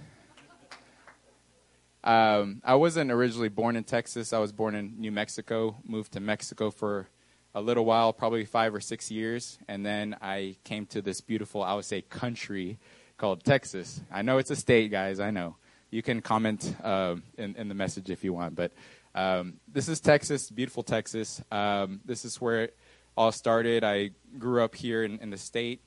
[2.07, 4.31] Um, I wasn't originally born in Texas.
[4.31, 7.09] I was born in New Mexico, moved to Mexico for
[7.53, 11.61] a little while, probably five or six years, and then I came to this beautiful,
[11.61, 12.79] I would say, country
[13.17, 13.99] called Texas.
[14.09, 15.19] I know it's a state, guys.
[15.19, 15.57] I know.
[15.91, 18.71] You can comment uh, in, in, the message if you want, but
[19.13, 21.41] um, this is Texas, beautiful Texas.
[21.51, 22.77] Um, this is where it
[23.17, 23.83] all started.
[23.83, 25.81] I grew up here in, in the state,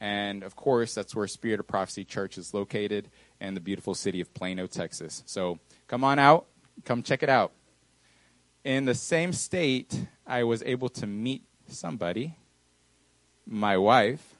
[0.00, 3.08] and of course, that's where Spirit of Prophecy Church is located
[3.40, 5.22] in the beautiful city of Plano, Texas.
[5.26, 6.46] So come on out,
[6.84, 7.52] come check it out.
[8.64, 12.36] In the same state, I was able to meet somebody,
[13.46, 14.34] my wife,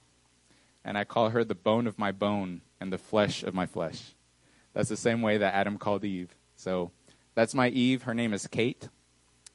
[0.84, 4.14] and I call her the bone of my bone and the flesh of my flesh.
[4.72, 6.34] That's the same way that Adam called Eve.
[6.56, 6.90] So
[7.34, 8.02] that's my Eve.
[8.02, 8.88] Her name is Kate.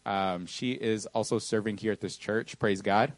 [0.06, 2.58] Um, she is also serving here at this church.
[2.58, 3.14] Praise God.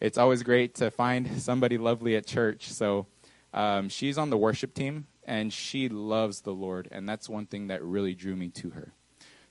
[0.00, 2.68] It's always great to find somebody lovely at church.
[2.70, 3.06] So
[3.52, 7.66] um, she's on the worship team, and she loves the Lord, and that's one thing
[7.66, 8.94] that really drew me to her.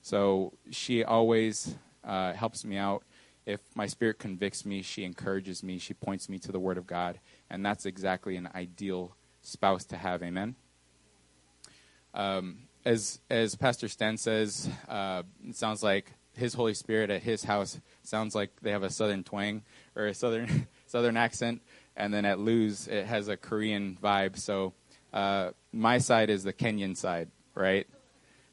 [0.02, 3.04] So she always uh, helps me out.
[3.46, 5.78] If my spirit convicts me, she encourages me.
[5.78, 7.20] She points me to the Word of God.
[7.48, 10.20] And that's exactly an ideal spouse to have.
[10.22, 10.56] Amen.
[12.12, 17.44] Um, as as Pastor Stan says, uh, it sounds like his Holy Spirit at his
[17.44, 19.62] house sounds like they have a southern twang
[19.94, 21.62] or a southern southern accent,
[21.96, 24.36] and then at Lou's it has a Korean vibe.
[24.36, 24.72] So
[25.12, 27.86] uh, my side is the Kenyan side, right?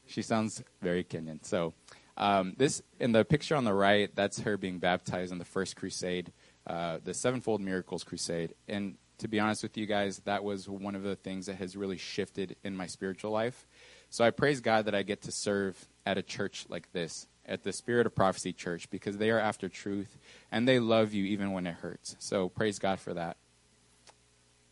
[0.06, 1.44] She sounds very Kenyan.
[1.44, 1.74] So
[2.16, 5.76] um, this in the picture on the right, that's her being baptized in the first
[5.76, 6.32] crusade,
[6.66, 8.54] uh, the Sevenfold Miracles Crusade.
[8.68, 11.76] And to be honest with you guys, that was one of the things that has
[11.76, 13.66] really shifted in my spiritual life.
[14.10, 17.64] So I praise God that I get to serve at a church like this, at
[17.64, 20.16] the Spirit of Prophecy Church, because they are after truth
[20.52, 22.16] and they love you even when it hurts.
[22.18, 23.36] So praise God for that.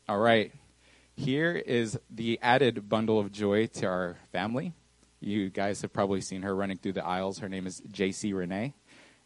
[0.08, 0.52] All right.
[1.16, 4.72] Here is the added bundle of joy to our family.
[5.20, 7.38] You guys have probably seen her running through the aisles.
[7.38, 8.74] Her name is JC Renee.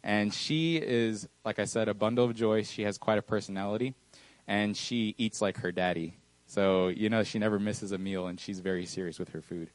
[0.03, 2.61] And she is, like I said, a bundle of joy.
[2.61, 3.95] She has quite a personality.
[4.47, 6.15] And she eats like her daddy.
[6.45, 9.69] So, you know, she never misses a meal and she's very serious with her food.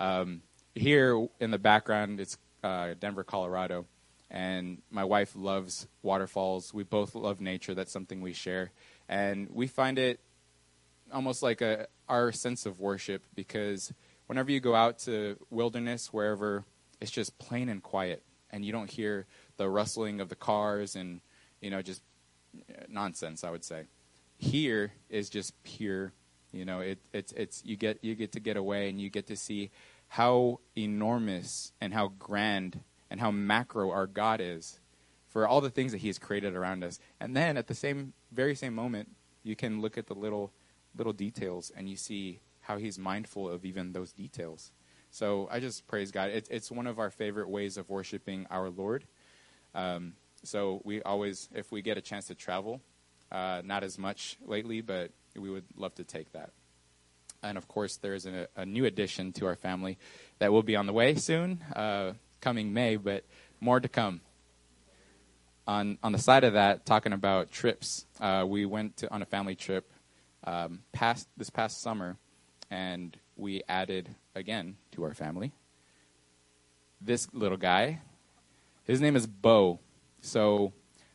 [0.00, 0.42] Um,
[0.74, 3.84] here in the background, it's uh, Denver, Colorado.
[4.30, 6.72] And my wife loves waterfalls.
[6.72, 7.74] We both love nature.
[7.74, 8.72] That's something we share.
[9.08, 10.20] And we find it
[11.12, 13.92] almost like a, our sense of worship because
[14.26, 16.64] whenever you go out to wilderness, wherever
[17.00, 19.26] it's just plain and quiet, and you don't hear
[19.56, 21.20] the rustling of the cars and
[21.60, 22.02] you know just
[22.88, 23.84] nonsense, I would say.
[24.36, 26.12] Here is just pure.
[26.52, 29.26] You know, it, it's it's you get you get to get away and you get
[29.26, 29.70] to see
[30.08, 32.80] how enormous and how grand
[33.10, 34.80] and how macro our God is
[35.26, 36.98] for all the things that He has created around us.
[37.20, 39.10] And then at the same very same moment,
[39.42, 40.52] you can look at the little
[40.98, 44.72] little details and you see how he's mindful of even those details.
[45.10, 46.30] So I just praise God.
[46.30, 49.06] It, it's one of our favorite ways of worshiping our Lord.
[49.74, 52.82] Um, so we always, if we get a chance to travel,
[53.32, 56.50] uh, not as much lately, but we would love to take that.
[57.42, 59.98] And of course, there's a, a new addition to our family
[60.40, 63.24] that will be on the way soon, uh, coming May, but
[63.60, 64.20] more to come.
[65.66, 69.26] On, on the side of that, talking about trips, uh, we went to, on a
[69.26, 69.90] family trip
[70.44, 72.16] um, past this past summer,
[72.70, 75.52] and we added again to our family
[77.00, 78.00] this little guy.
[78.84, 79.80] His name is Bo.
[80.20, 80.72] So,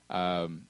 [0.09, 0.63] um,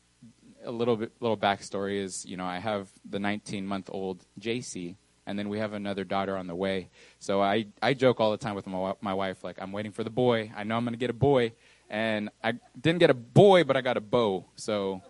[0.65, 4.95] a little bit, little backstory is, you know, I have the 19 month old JC,
[5.25, 6.89] and then we have another daughter on the way.
[7.19, 10.03] So I, I joke all the time with my, my wife, like, I'm waiting for
[10.03, 10.51] the boy.
[10.55, 11.53] I know I'm going to get a boy.
[11.89, 14.45] And I didn't get a boy, but I got a Bo.
[14.55, 15.01] So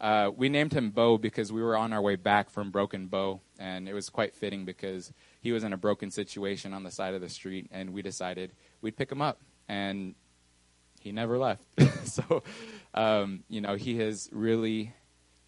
[0.00, 3.40] uh, we named him Bo because we were on our way back from Broken Bow,
[3.58, 7.14] and it was quite fitting because he was in a broken situation on the side
[7.14, 8.52] of the street, and we decided
[8.82, 9.40] we'd pick him up.
[9.68, 10.14] And
[11.00, 11.64] he never left.
[12.04, 12.42] so,
[12.94, 14.92] um, you know, he has really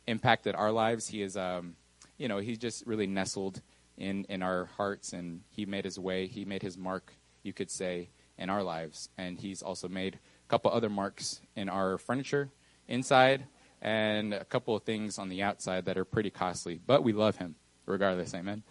[0.06, 1.08] impacted our lives.
[1.08, 1.74] He is, um,
[2.16, 3.60] you know, he's just really nestled
[3.96, 6.26] in, in our hearts, and he made his way.
[6.26, 7.12] He made his mark,
[7.42, 8.08] you could say,
[8.38, 9.10] in our lives.
[9.18, 12.50] And he's also made a couple other marks in our furniture
[12.86, 13.44] inside
[13.80, 16.80] and a couple of things on the outside that are pretty costly.
[16.84, 17.54] But we love him
[17.86, 18.34] regardless.
[18.34, 18.62] Amen.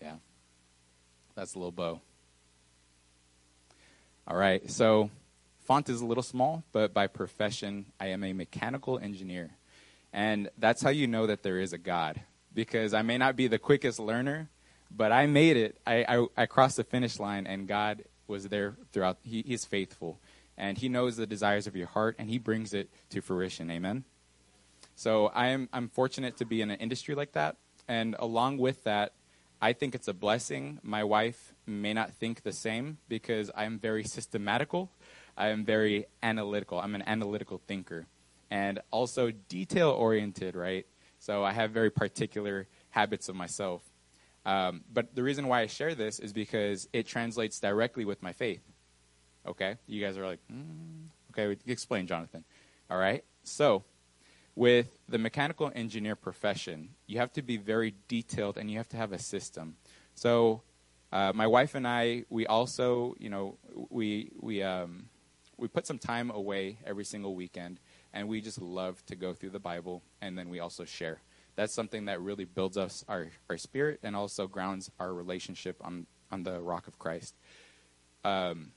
[0.00, 0.14] Yeah.
[1.34, 2.00] That's a little Bo.
[4.26, 4.68] All right.
[4.70, 5.10] So
[5.60, 9.50] font is a little small, but by profession, I am a mechanical engineer.
[10.12, 12.20] And that's how you know that there is a God.
[12.54, 14.48] Because I may not be the quickest learner,
[14.90, 15.78] but I made it.
[15.86, 19.18] I, I, I crossed the finish line, and God was there throughout.
[19.22, 20.18] He, he's faithful.
[20.56, 23.70] And He knows the desires of your heart, and He brings it to fruition.
[23.70, 24.04] Amen?
[24.98, 27.56] So I am, I'm fortunate to be in an industry like that.
[27.86, 29.12] And along with that,
[29.60, 30.78] I think it's a blessing.
[30.82, 34.88] My wife may not think the same because I'm very systematical
[35.38, 36.80] I am very analytical.
[36.80, 38.06] I'm an analytical thinker
[38.50, 40.84] and also detail oriented, right?
[41.20, 43.82] So I have very particular habits of myself.
[44.44, 48.32] Um, but the reason why I share this is because it translates directly with my
[48.32, 48.62] faith.
[49.46, 49.76] Okay?
[49.86, 52.44] You guys are like, mm, okay, explain, Jonathan.
[52.90, 53.22] All right?
[53.44, 53.84] So,
[54.58, 58.96] with the mechanical engineer profession, you have to be very detailed and you have to
[58.96, 59.76] have a system.
[60.16, 60.62] So,
[61.12, 63.56] uh, my wife and I, we also, you know,
[63.88, 65.04] we, we, um,
[65.56, 67.78] we put some time away every single weekend,
[68.12, 71.20] and we just love to go through the Bible, and then we also share.
[71.54, 76.06] That's something that really builds us our, our spirit and also grounds our relationship on,
[76.32, 77.36] on the rock of Christ.
[78.24, 78.72] Um,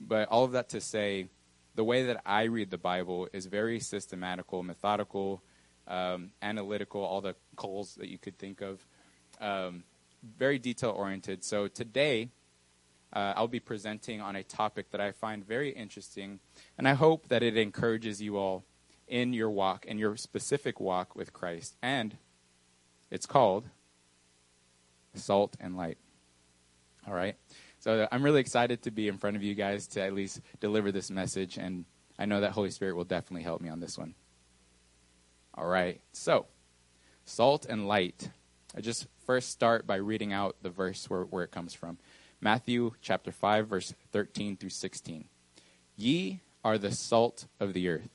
[0.00, 1.28] but all of that to say,
[1.74, 5.42] the way that I read the Bible is very systematical, methodical,
[5.86, 8.86] um, analytical, all the calls that you could think of,
[9.40, 9.84] um,
[10.36, 11.44] very detail oriented.
[11.44, 12.30] So today,
[13.12, 16.40] uh, I'll be presenting on a topic that I find very interesting,
[16.78, 18.64] and I hope that it encourages you all
[19.08, 21.76] in your walk, in your specific walk with Christ.
[21.82, 22.16] And
[23.10, 23.68] it's called
[25.14, 25.98] Salt and Light.
[27.08, 27.36] All right?
[27.80, 30.92] So I'm really excited to be in front of you guys to at least deliver
[30.92, 31.86] this message, and
[32.18, 34.14] I know that Holy Spirit will definitely help me on this one.
[35.54, 36.00] All right.
[36.12, 36.46] So,
[37.24, 38.28] salt and light.
[38.76, 41.98] I just first start by reading out the verse where, where it comes from.
[42.40, 45.24] Matthew chapter 5, verse 13 through 16.
[45.96, 48.10] Ye are the salt of the earth.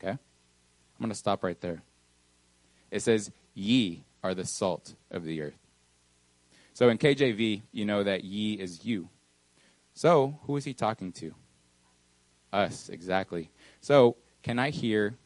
[0.00, 0.12] Okay?
[0.12, 0.18] I'm
[1.00, 1.82] going to stop right there.
[2.92, 5.58] It says, Ye are the salt of the earth.
[6.72, 9.08] So in KJV, you know that ye is you.
[9.94, 11.34] So who is he talking to?
[12.52, 13.50] Us, exactly.
[13.80, 15.16] So can I hear,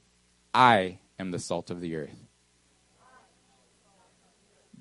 [0.52, 2.26] I am the salt of the earth?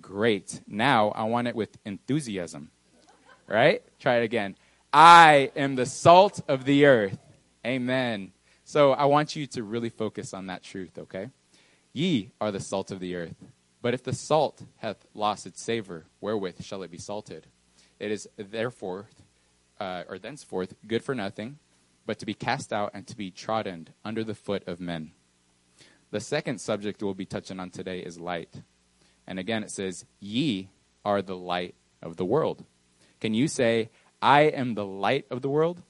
[0.02, 0.62] Great.
[0.68, 2.70] Now I want it with enthusiasm.
[3.48, 3.84] Right?
[4.00, 4.56] Try it again.
[4.92, 7.18] I am the salt of the earth.
[7.66, 8.32] Amen.
[8.64, 11.30] So I want you to really focus on that truth, okay?
[11.94, 13.36] Ye are the salt of the earth.
[13.84, 17.48] But if the salt hath lost its savor, wherewith shall it be salted?
[18.00, 19.08] It is therefore,
[19.78, 21.60] uh, or thenceforth, good for nothing,
[22.06, 25.12] but to be cast out and to be trodden under the foot of men.
[26.12, 28.62] The second subject we'll be touching on today is light.
[29.28, 30.70] And again, it says, Ye
[31.04, 32.64] are the light of the world.
[33.20, 33.90] Can you say,
[34.22, 35.82] I am the light of the world?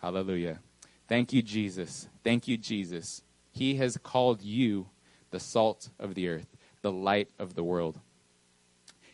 [0.00, 0.60] Hallelujah.
[1.08, 2.08] Thank you, Jesus.
[2.22, 3.20] Thank you, Jesus.
[3.52, 4.88] He has called you
[5.34, 6.46] the salt of the earth,
[6.82, 7.98] the light of the world.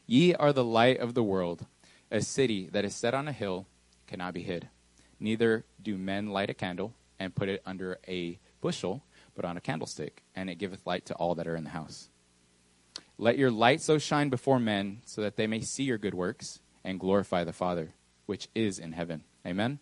[0.05, 1.65] Ye are the light of the world.
[2.11, 3.67] A city that is set on a hill
[4.07, 4.69] cannot be hid.
[5.19, 9.03] Neither do men light a candle and put it under a bushel,
[9.35, 12.11] but on a candlestick, and it giveth light to all that are in the house.
[13.17, 16.61] Let your light so shine before men, so that they may see your good works
[16.85, 17.95] and glorify the Father,
[18.27, 19.25] which is in heaven.
[19.47, 19.79] Amen?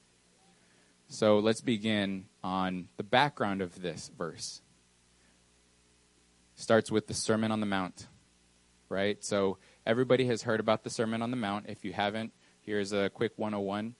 [1.09, 4.62] So let's begin on the background of this verse.
[6.59, 8.09] Starts with the Sermon on the Mount.
[8.89, 9.22] right?
[9.22, 11.66] So everybody has heard about the Sermon on the Mount.
[11.68, 12.32] If you haven't,
[12.62, 13.94] here's a quick 101.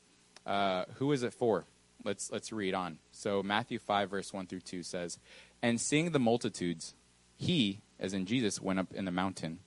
[0.44, 1.66] Uh, who is it for?
[2.05, 2.98] Let's let's read on.
[3.12, 5.20] So Matthew 5 verse 1 through 2 says,
[5.62, 6.97] "And seeing the multitudes,
[7.36, 9.60] he, as in Jesus, went up in the mountain,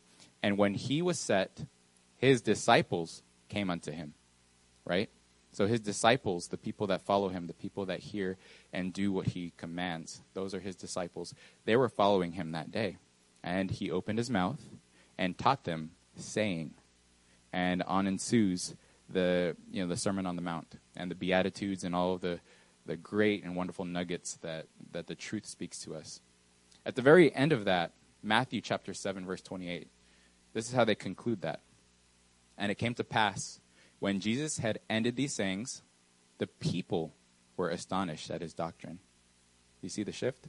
[0.44, 1.66] and when he was set,
[2.18, 4.16] his disciples came unto him."
[4.84, 5.10] Right?
[5.52, 8.38] So his disciples, the people that follow him, the people that hear
[8.72, 11.34] and do what he commands, those are his disciples.
[11.66, 12.98] They were following him that day.
[13.44, 14.62] And he opened his mouth
[15.18, 16.74] and taught them, saying,
[17.54, 18.76] and on ensues
[19.10, 22.40] the you know the Sermon on the Mount and the Beatitudes and all of the
[22.86, 26.22] the great and wonderful nuggets that that the truth speaks to us.
[26.86, 27.92] At the very end of that,
[28.24, 29.90] Matthew chapter seven verse twenty eight.
[30.54, 31.62] This is how they conclude that.
[32.58, 33.61] And it came to pass
[34.02, 35.84] when Jesus had ended these sayings,
[36.40, 37.14] the people
[37.56, 38.98] were astonished at his doctrine.
[39.80, 40.48] You see the shift?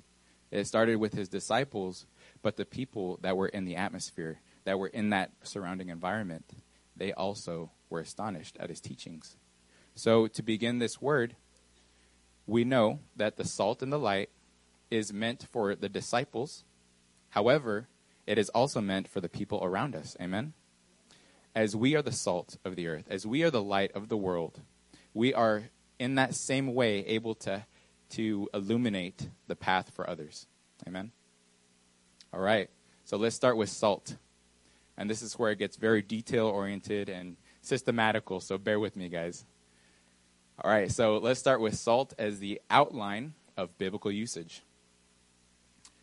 [0.50, 2.06] It started with his disciples,
[2.40, 6.46] but the people that were in the atmosphere, that were in that surrounding environment,
[6.96, 9.36] they also were astonished at his teachings.
[9.94, 11.36] So, to begin this word,
[12.46, 14.30] we know that the salt and the light
[14.90, 16.64] is meant for the disciples.
[17.28, 17.88] However,
[18.26, 20.16] it is also meant for the people around us.
[20.18, 20.54] Amen?
[21.54, 24.16] As we are the salt of the earth, as we are the light of the
[24.16, 24.60] world,
[25.12, 25.64] we are
[25.98, 27.64] in that same way able to,
[28.10, 30.46] to illuminate the path for others.
[30.86, 31.12] Amen?
[32.32, 32.70] All right.
[33.04, 34.16] So let's start with salt.
[34.96, 39.08] And this is where it gets very detail oriented and systematical, so bear with me,
[39.08, 39.44] guys.
[40.62, 44.62] All right, so let's start with salt as the outline of biblical usage.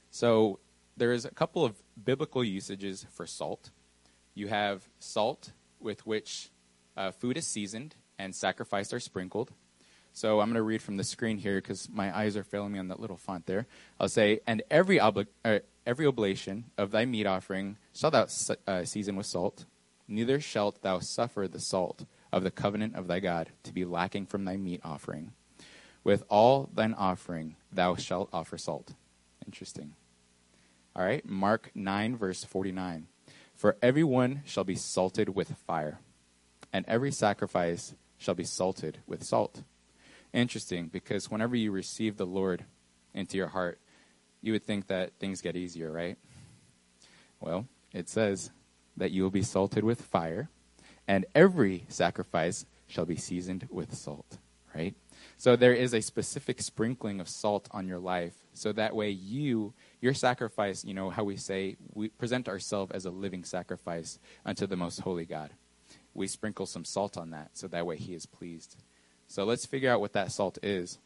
[0.10, 0.60] So
[0.98, 3.70] there is a couple of biblical usages for salt.
[4.40, 5.52] You have salt
[5.82, 6.49] with which
[6.95, 9.52] uh, food is seasoned and sacrifices are sprinkled.
[10.14, 12.80] So I'm going to read from the screen here because my eyes are failing me
[12.80, 13.68] on that little font there.
[13.99, 18.28] I'll say, and every obli- uh, every oblation of thy meat offering shalt thou
[18.66, 19.66] uh, season with salt.
[20.07, 24.26] Neither shalt thou suffer the salt of the covenant of thy God to be lacking
[24.26, 25.34] from thy meat offering.
[26.06, 28.94] With all thine offering thou shalt offer salt.
[29.45, 29.95] Interesting.
[30.95, 33.07] All right, Mark 9, verse 49.
[33.60, 35.99] For everyone shall be salted with fire,
[36.72, 39.64] and every sacrifice shall be salted with salt.
[40.31, 42.64] Interesting, because whenever you receive the Lord
[43.14, 43.77] into your heart,
[44.41, 46.18] you would think that things get easier, right?
[47.41, 48.52] Well, it says
[48.95, 50.48] that you will be salted with fire,
[51.06, 54.38] and every sacrifice shall be seasoned with salt,
[54.73, 54.95] right?
[55.36, 59.73] So there is a specific sprinkling of salt on your life, so that way you,
[60.02, 64.66] your sacrifice, you know how we say, we present ourselves as a living sacrifice unto
[64.66, 65.52] the most holy God.
[66.14, 68.78] We sprinkle some salt on that, so that way he is pleased.
[69.28, 70.98] So let's figure out what that salt is.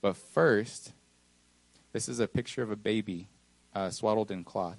[0.00, 0.92] But first,
[1.92, 3.28] this is a picture of a baby
[3.74, 4.78] uh, swaddled in cloth.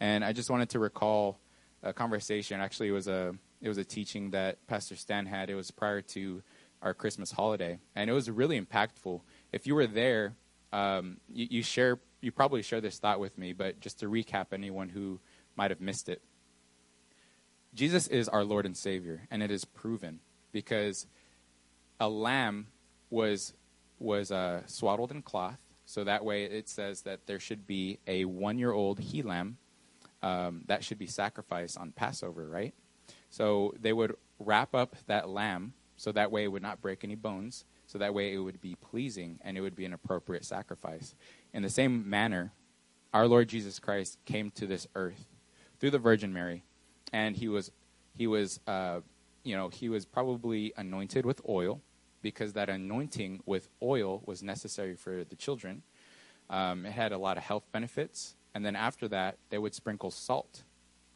[0.00, 1.38] And I just wanted to recall
[1.82, 2.60] a conversation.
[2.60, 5.50] Actually, it was a it was a teaching that Pastor Stan had.
[5.50, 6.42] It was prior to
[6.80, 9.20] our Christmas holiday, and it was really impactful.
[9.52, 10.34] If you were there,
[10.72, 14.46] um, you, you share you probably share this thought with me, but just to recap,
[14.52, 15.20] anyone who
[15.56, 16.22] might have missed it,
[17.74, 20.20] Jesus is our Lord and Savior, and it is proven
[20.52, 21.06] because
[22.00, 22.68] a lamb
[23.10, 23.52] was
[24.00, 28.24] was uh, swaddled in cloth, so that way it says that there should be a
[28.24, 29.58] one year old he lamb
[30.22, 32.74] um, that should be sacrificed on Passover, right?
[33.30, 37.16] So they would wrap up that lamb so that way it would not break any
[37.16, 41.14] bones, so that way it would be pleasing and it would be an appropriate sacrifice.
[41.52, 42.52] In the same manner,
[43.12, 45.26] our Lord Jesus Christ came to this earth
[45.80, 46.64] through the Virgin Mary,
[47.12, 47.70] and he was
[48.14, 49.00] he was uh,
[49.44, 51.80] you know he was probably anointed with oil
[52.22, 55.82] because that anointing with oil was necessary for the children.
[56.50, 58.34] Um, it had a lot of health benefits.
[58.54, 60.64] And then after that, they would sprinkle salt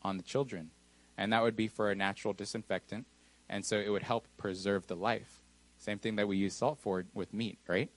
[0.02, 0.70] on the children.
[1.16, 3.06] And that would be for a natural disinfectant.
[3.48, 5.42] And so it would help preserve the life.
[5.78, 7.90] Same thing that we use salt for with meat, right?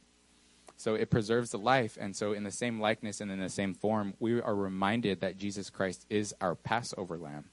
[0.78, 1.98] So it preserves the life.
[2.00, 5.38] And so, in the same likeness and in the same form, we are reminded that
[5.38, 7.46] Jesus Christ is our Passover lamb.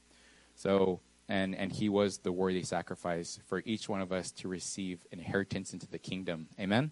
[0.57, 5.07] So, and, and he was the worthy sacrifice for each one of us to receive
[5.12, 6.49] inheritance into the kingdom.
[6.59, 6.90] Amen?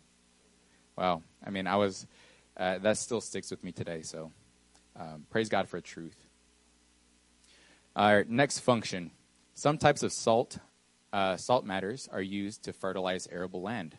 [0.97, 1.23] Wow.
[1.45, 2.07] I mean, I was,
[2.57, 4.03] uh, that still sticks with me today.
[4.03, 4.31] So,
[4.99, 6.17] um, praise God for truth.
[7.97, 9.11] Our next function
[9.61, 10.59] some types of salt,
[11.13, 13.99] uh, salt matters, are used to fertilize arable land.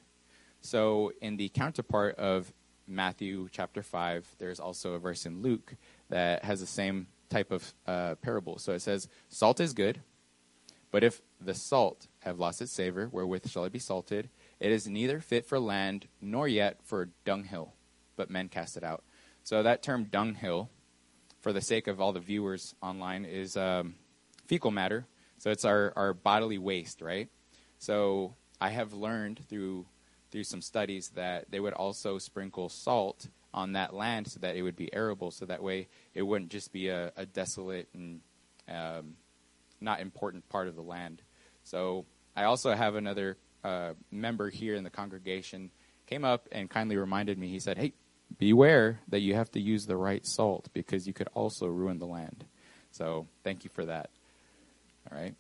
[0.62, 2.54] So, in the counterpart of
[2.88, 5.76] Matthew chapter 5, there's also a verse in Luke
[6.10, 8.58] that has the same type of uh, parable.
[8.58, 10.02] So it says, Salt is good,
[10.92, 14.30] but if the salt have lost its savor, wherewith shall it be salted?
[14.60, 17.74] It is neither fit for land, nor yet for dunghill,
[18.16, 19.04] but men cast it out.
[19.44, 20.70] So that term dunghill
[21.42, 23.96] for the sake of all the viewers online, is um,
[24.46, 25.08] fecal matter.
[25.40, 27.30] So it's our, our bodily waste, right?
[27.80, 29.88] So I have learned through
[30.32, 34.62] through some studies that they would also sprinkle salt on that land so that it
[34.62, 38.22] would be arable, so that way it wouldn't just be a, a desolate and
[38.70, 39.16] um,
[39.82, 41.22] not important part of the land.
[41.64, 42.06] So
[42.36, 45.72] I also have another uh, member here in the congregation
[46.08, 47.50] came up and kindly reminded me.
[47.50, 47.94] He said, "Hey,
[48.38, 52.08] beware that you have to use the right salt because you could also ruin the
[52.08, 52.46] land."
[52.92, 54.10] So thank you for that.
[55.10, 55.36] All right.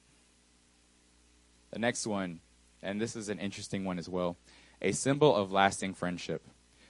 [1.71, 2.41] The next one,
[2.81, 4.37] and this is an interesting one as well,
[4.81, 6.47] a symbol of lasting friendship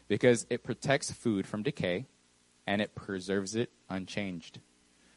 [0.08, 2.06] because it protects food from decay
[2.68, 4.60] and it preserves it unchanged.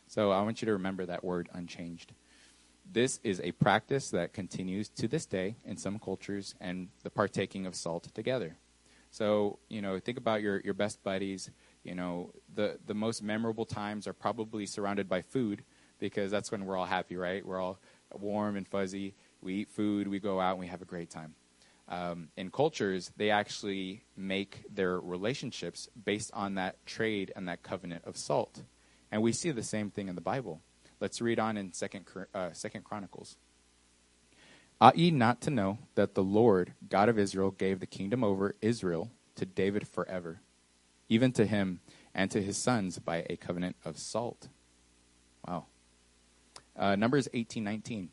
[0.06, 2.12] So I want you to remember that word unchanged.
[2.90, 7.66] This is a practice that continues to this day in some cultures and the partaking
[7.66, 8.56] of salt together.
[9.10, 11.50] So, you know, think about your, your best buddies.
[11.82, 15.64] You know, the, the most memorable times are probably surrounded by food
[15.98, 17.44] because that's when we're all happy, right?
[17.46, 17.78] We're all
[18.12, 19.14] warm and fuzzy.
[19.40, 21.34] We eat food, we go out, and we have a great time.
[21.86, 28.04] Um, in cultures, they actually make their relationships based on that trade and that covenant
[28.04, 28.62] of salt.
[29.12, 30.60] And we see the same thing in the Bible.
[30.98, 33.36] Let's read on in Second, uh, Second Chronicles.
[34.80, 38.56] Ought ye not to know that the Lord God of Israel gave the kingdom over
[38.60, 40.40] Israel to David forever,
[41.08, 41.80] even to him
[42.14, 44.48] and to his sons by a covenant of salt?
[45.46, 45.66] Wow.
[46.76, 48.08] Uh, Numbers eighteen nineteen.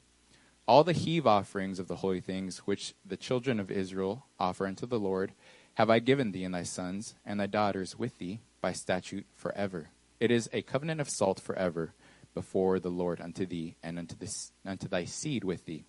[0.72, 4.86] All the heave offerings of the holy things which the children of Israel offer unto
[4.86, 5.34] the Lord
[5.74, 9.90] have I given thee and thy sons and thy daughters with thee by statute forever.
[10.22, 11.94] It is a covenant of salt forever
[12.34, 15.84] before the Lord unto thee and unto, this, unto thy seed with thee.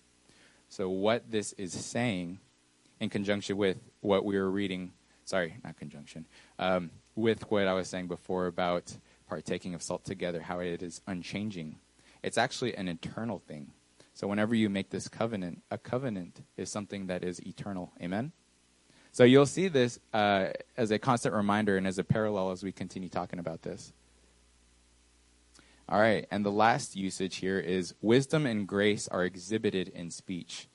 [0.67, 2.39] So, what this is saying,
[2.99, 4.91] in conjunction with what we were reading,
[5.23, 6.27] sorry, not conjunction,
[6.59, 8.97] um, with what I was saying before about
[9.29, 11.77] partaking of salt together, how it is unchanging,
[12.21, 13.71] it's actually an eternal thing.
[14.13, 17.91] So, whenever you make this covenant, a covenant is something that is eternal.
[18.01, 18.31] Amen?
[19.11, 22.71] So, you'll see this uh, as a constant reminder and as a parallel as we
[22.71, 23.93] continue talking about this.
[25.89, 30.69] All right, and the last usage here is wisdom and grace are exhibited in speech.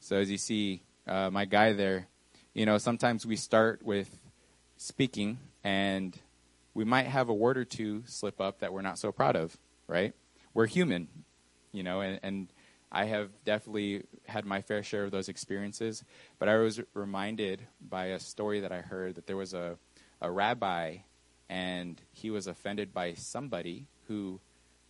[0.00, 2.08] So as you see, uh, my guy there,
[2.54, 4.18] you know, sometimes we start with
[4.78, 6.18] speaking and
[6.72, 9.58] we might have a word or two slip up that we're not so proud of,
[9.86, 10.14] right?
[10.54, 11.08] We're human,
[11.70, 12.48] you know, and, and
[12.96, 16.02] I have definitely had my fair share of those experiences.
[16.38, 19.76] But I was reminded by a story that I heard that there was a,
[20.22, 20.98] a rabbi
[21.50, 24.40] and he was offended by somebody who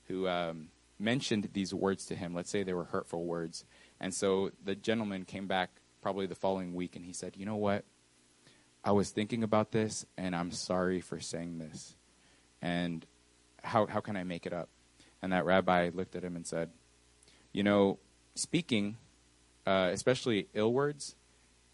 [0.07, 0.69] who um,
[1.01, 2.33] mentioned these words to him.
[2.33, 3.65] Let's say they were hurtful words,
[4.01, 5.71] and so the gentleman came back
[6.01, 7.85] probably the following week, and he said, "You know what?
[8.85, 11.97] I was thinking about this, and I'm sorry for saying this.
[12.63, 13.05] And
[13.65, 14.69] how how can I make it up?"
[15.21, 16.71] And that rabbi looked at him and said,
[17.57, 17.99] "You know,
[18.35, 18.99] speaking,
[19.67, 21.17] uh, especially ill words."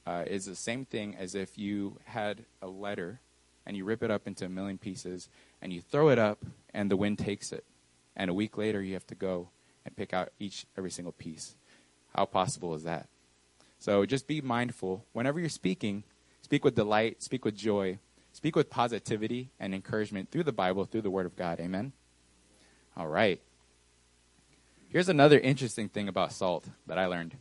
[0.05, 3.21] Uh, is the same thing as if you had a letter
[3.65, 5.29] and you rip it up into a million pieces
[5.61, 6.45] and you throw it up
[6.75, 7.65] and the wind takes it
[8.17, 9.49] and a week later you have to go
[9.85, 11.55] and pick out each every single piece.
[12.15, 13.09] How possible is that?
[13.79, 16.05] So just be mindful whenever you're speaking,
[16.41, 17.99] speak with delight, speak with joy,
[18.33, 21.59] speak with positivity and encouragement through the Bible, through the Word of God.
[21.61, 21.93] Amen.
[22.97, 23.41] All right.
[24.93, 27.35] Here's another interesting thing about salt that I learned.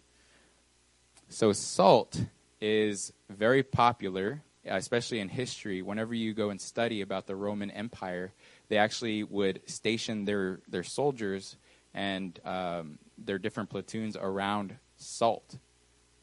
[1.27, 2.23] So salt
[2.61, 5.81] is very popular, especially in history.
[5.81, 8.31] Whenever you go and study about the Roman Empire,
[8.69, 11.57] they actually would station their, their soldiers
[11.93, 15.57] and um, their different platoons around salt,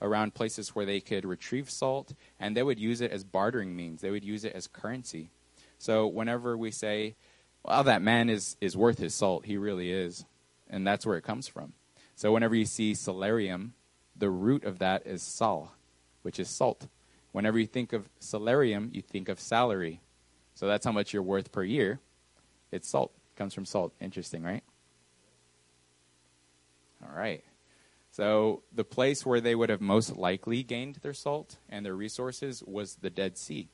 [0.00, 4.00] around places where they could retrieve salt, and they would use it as bartering means.
[4.00, 5.28] They would use it as currency.
[5.76, 7.16] So whenever we say,
[7.62, 10.24] well, that man is, is worth his salt, he really is.
[10.68, 11.72] And that's where it comes from.
[12.14, 13.72] So whenever you see salarium,
[14.16, 15.72] the root of that is sal,
[16.22, 16.88] which is salt.
[17.32, 20.00] Whenever you think of salarium, you think of salary.
[20.54, 22.00] So that's how much you're worth per year.
[22.72, 23.12] It's salt.
[23.32, 23.92] It comes from salt.
[24.00, 24.64] Interesting, right?
[27.02, 27.44] All right.
[28.10, 32.62] So the place where they would have most likely gained their salt and their resources
[32.66, 33.68] was the Dead Sea.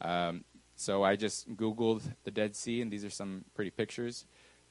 [0.00, 0.44] Um,
[0.76, 4.24] so I just Googled the Dead Sea, and these are some pretty pictures.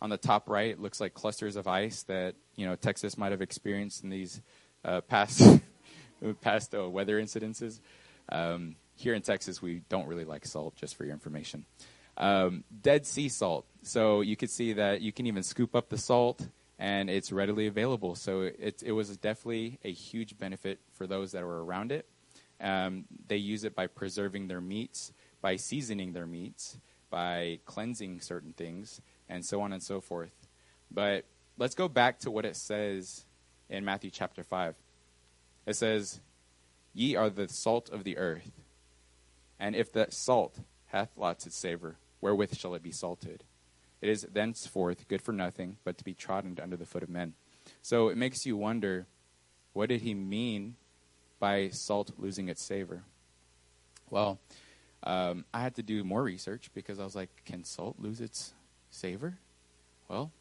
[0.05, 3.31] On the top right, it looks like clusters of ice that you know Texas might
[3.31, 4.39] have experienced in these
[4.83, 5.41] uh, past
[6.41, 7.79] past uh, weather incidences.
[8.29, 11.65] Um, here in Texas, we don't really like salt, just for your information.
[12.17, 13.65] Um, Dead Sea salt.
[13.81, 17.65] So you could see that you can even scoop up the salt and it's readily
[17.65, 18.13] available.
[18.13, 22.07] So it, it was definitely a huge benefit for those that were around it.
[22.61, 26.77] Um, they use it by preserving their meats, by seasoning their meats,
[27.09, 29.01] by cleansing certain things.
[29.29, 30.33] And so on and so forth.
[30.91, 31.25] But
[31.57, 33.25] let's go back to what it says
[33.69, 34.75] in Matthew chapter 5.
[35.65, 36.19] It says,
[36.93, 38.51] Ye are the salt of the earth.
[39.59, 43.43] And if that salt hath lost its savor, wherewith shall it be salted?
[44.01, 47.33] It is thenceforth good for nothing but to be trodden under the foot of men.
[47.81, 49.07] So it makes you wonder
[49.73, 50.75] what did he mean
[51.39, 53.03] by salt losing its savor?
[54.09, 54.39] Well,
[55.03, 58.53] um, I had to do more research because I was like, can salt lose its
[58.95, 59.37] savor?
[60.07, 60.31] Well,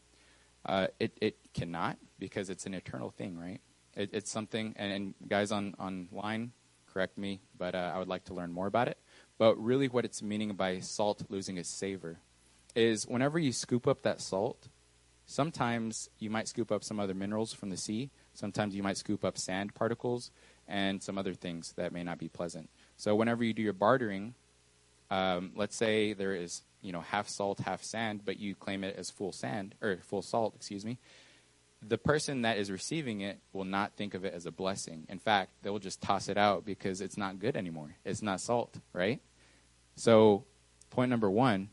[0.66, 3.60] uh, it, it cannot because it's an eternal thing, right?
[3.94, 6.52] It, it's something, and, and, guys on online,
[6.93, 8.98] correct me, but uh, I would like to learn more about it.
[9.39, 12.18] But really, what it's meaning by salt losing its savor
[12.74, 14.68] is whenever you scoop up that salt,
[15.26, 18.10] sometimes you might scoop up some other minerals from the sea.
[18.32, 20.31] Sometimes you might scoop up sand particles
[20.66, 22.68] and some other things that may not be pleasant.
[22.97, 24.35] So whenever you do your bartering,
[25.10, 28.97] um, let's say there is you know half salt, half sand, but you claim it
[28.97, 30.98] as full sand or full salt, excuse me.
[31.86, 35.06] The person that is receiving it will not think of it as a blessing.
[35.09, 37.97] In fact, they will just toss it out because it's not good anymore.
[38.05, 39.20] It's not salt, right?
[39.97, 40.44] So,
[40.90, 41.70] point number one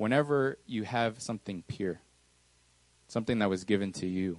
[0.00, 2.00] whenever you have something pure,
[3.06, 4.38] something that was given to you,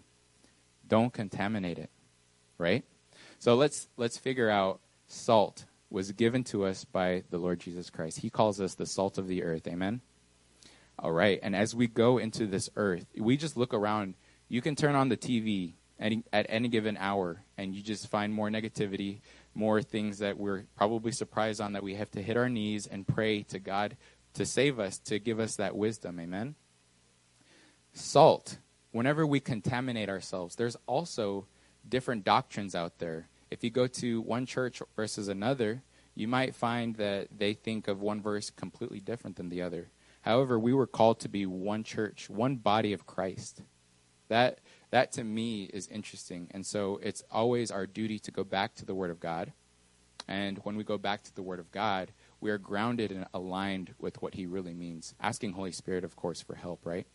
[0.87, 1.91] don't contaminate it,
[2.57, 2.83] right?
[3.37, 8.19] So let's let's figure out salt was given to us by the Lord Jesus Christ.
[8.19, 9.67] He calls us the salt of the earth.
[9.67, 10.01] Amen.
[10.97, 11.39] All right.
[11.43, 14.15] And as we go into this earth, we just look around.
[14.47, 18.33] You can turn on the TV any, at any given hour, and you just find
[18.33, 19.19] more negativity,
[19.53, 23.07] more things that we're probably surprised on that we have to hit our knees and
[23.07, 23.97] pray to God
[24.33, 26.19] to save us, to give us that wisdom.
[26.19, 26.55] Amen.
[27.93, 28.57] Salt.
[28.91, 31.47] Whenever we contaminate ourselves, there's also
[31.87, 35.83] different doctrines out there if you go to one church versus another,
[36.15, 39.89] you might find that they think of one verse completely different than the other.
[40.21, 43.61] However, we were called to be one church, one body of Christ.
[44.29, 44.59] That
[44.91, 46.47] that to me is interesting.
[46.51, 49.53] And so it's always our duty to go back to the word of God.
[50.27, 53.93] And when we go back to the word of God, we are grounded and aligned
[53.99, 55.15] with what he really means.
[55.19, 57.07] Asking Holy Spirit, of course, for help, right?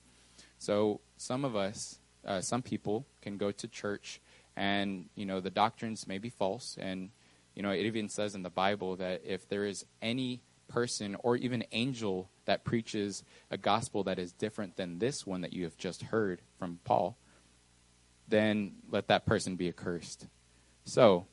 [0.58, 4.20] So some of us, uh, some people can go to church
[4.56, 6.76] and you know the doctrines may be false.
[6.80, 7.10] And
[7.54, 11.36] you know it even says in the bible that if there is any person or
[11.36, 15.76] even angel that preaches a gospel that is different than this one that you have
[15.76, 17.16] just heard from paul
[18.28, 20.26] then let that person be accursed.
[20.84, 21.26] So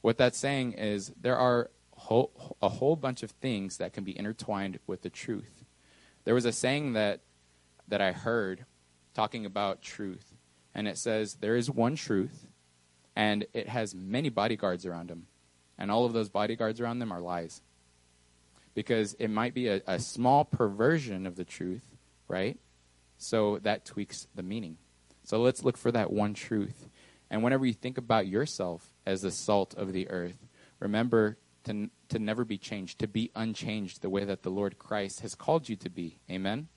[0.00, 4.18] what that's saying is there are whole, a whole bunch of things that can be
[4.18, 5.64] intertwined with the truth.
[6.24, 7.20] There was a saying that
[7.88, 8.64] that i heard
[9.14, 10.36] talking about truth
[10.72, 12.46] and it says there is one truth
[13.20, 15.26] and it has many bodyguards around him.
[15.76, 17.60] And all of those bodyguards around them are lies.
[18.72, 21.84] Because it might be a, a small perversion of the truth,
[22.28, 22.58] right?
[23.18, 24.78] So that tweaks the meaning.
[25.22, 26.88] So let's look for that one truth.
[27.28, 30.46] And whenever you think about yourself as the salt of the earth,
[30.78, 35.20] remember to, to never be changed, to be unchanged the way that the Lord Christ
[35.20, 36.16] has called you to be.
[36.30, 36.68] Amen?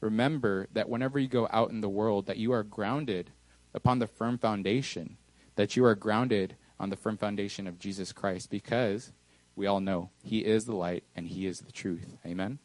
[0.00, 3.30] Remember that whenever you go out in the world, that you are grounded
[3.72, 5.16] upon the firm foundation
[5.56, 9.12] that you are grounded on the firm foundation of Jesus Christ because
[9.54, 12.16] we all know he is the light and he is the truth.
[12.24, 12.58] Amen.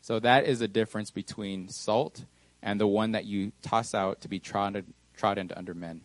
[0.00, 2.24] So that is a difference between salt
[2.62, 6.02] and the one that you toss out to be trodden, trodden under men.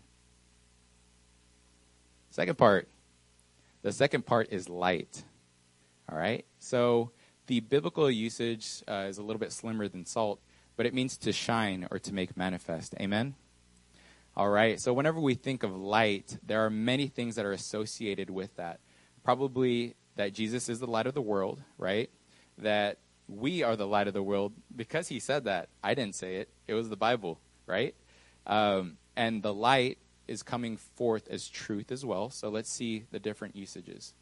[2.32, 2.88] Second part.
[3.84, 5.24] The second part is light.
[6.10, 6.46] All right?
[6.60, 7.12] So
[7.48, 10.40] the biblical usage uh, is a little bit slimmer than salt,
[10.78, 12.96] but it means to shine or to make manifest.
[13.00, 13.36] Amen?
[14.36, 14.80] All right.
[14.80, 18.80] So whenever we think of light, there are many things that are associated with that.
[19.24, 22.10] Probably that Jesus is the light of the world, right?
[22.58, 25.70] That we are the light of the world because he said that.
[25.84, 26.50] I didn't say it.
[26.68, 27.96] It was the Bible, right?
[28.48, 29.98] Um, and the light
[30.28, 32.30] is coming forth as truth as well.
[32.30, 34.14] So let's see the different usages.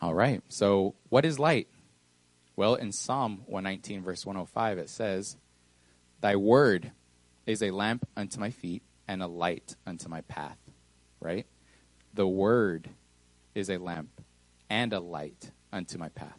[0.00, 0.42] All right.
[0.48, 1.68] So what is light?
[2.54, 5.36] Well, in Psalm 119, verse 105, it says,
[6.20, 6.92] Thy word
[7.46, 10.58] is a lamp unto my feet and a light unto my path.
[11.20, 11.46] Right?
[12.14, 12.90] The word
[13.54, 14.10] is a lamp
[14.70, 16.38] and a light unto my path.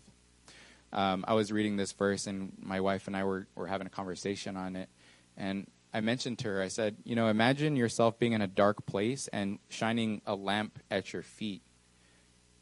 [0.91, 3.91] Um, I was reading this verse, and my wife and I were, were having a
[3.91, 4.89] conversation on it.
[5.37, 8.85] And I mentioned to her, I said, You know, imagine yourself being in a dark
[8.85, 11.61] place and shining a lamp at your feet.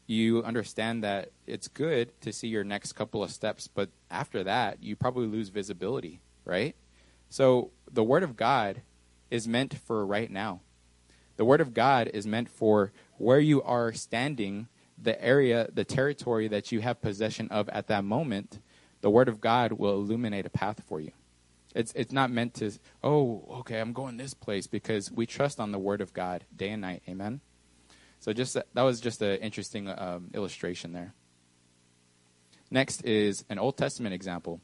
[0.06, 4.82] You understand that it's good to see your next couple of steps, but after that,
[4.82, 6.74] you probably lose visibility, right?
[7.28, 8.82] So the Word of God
[9.30, 10.60] is meant for right now.
[11.36, 14.68] The Word of God is meant for where you are standing
[15.00, 18.58] the area, the territory that you have possession of at that moment,
[19.00, 21.12] the Word of God will illuminate a path for you.
[21.74, 22.72] It's, it's not meant to,
[23.04, 26.70] oh, okay, I'm going this place because we trust on the Word of God day
[26.70, 27.02] and night.
[27.08, 27.40] Amen?
[28.20, 31.14] So just that was just an interesting um, illustration there.
[32.70, 34.60] Next is an Old Testament example.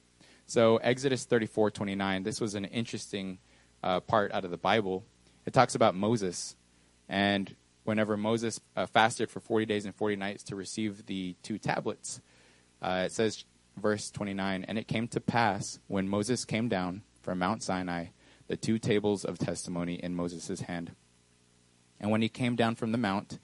[0.47, 2.25] So Exodus 34:29.
[2.25, 3.39] This was an interesting
[3.83, 5.05] uh, part out of the Bible.
[5.47, 6.57] It talks about Moses,
[7.09, 7.55] and
[7.85, 12.21] whenever Moses uh, fasted for 40 days and 40 nights to receive the two tablets,
[12.81, 13.45] uh, it says,
[13.77, 18.07] verse 29, and it came to pass when Moses came down from Mount Sinai,
[18.47, 20.93] the two tables of testimony in Moses' hand.
[22.01, 23.39] And when he came down from the mount,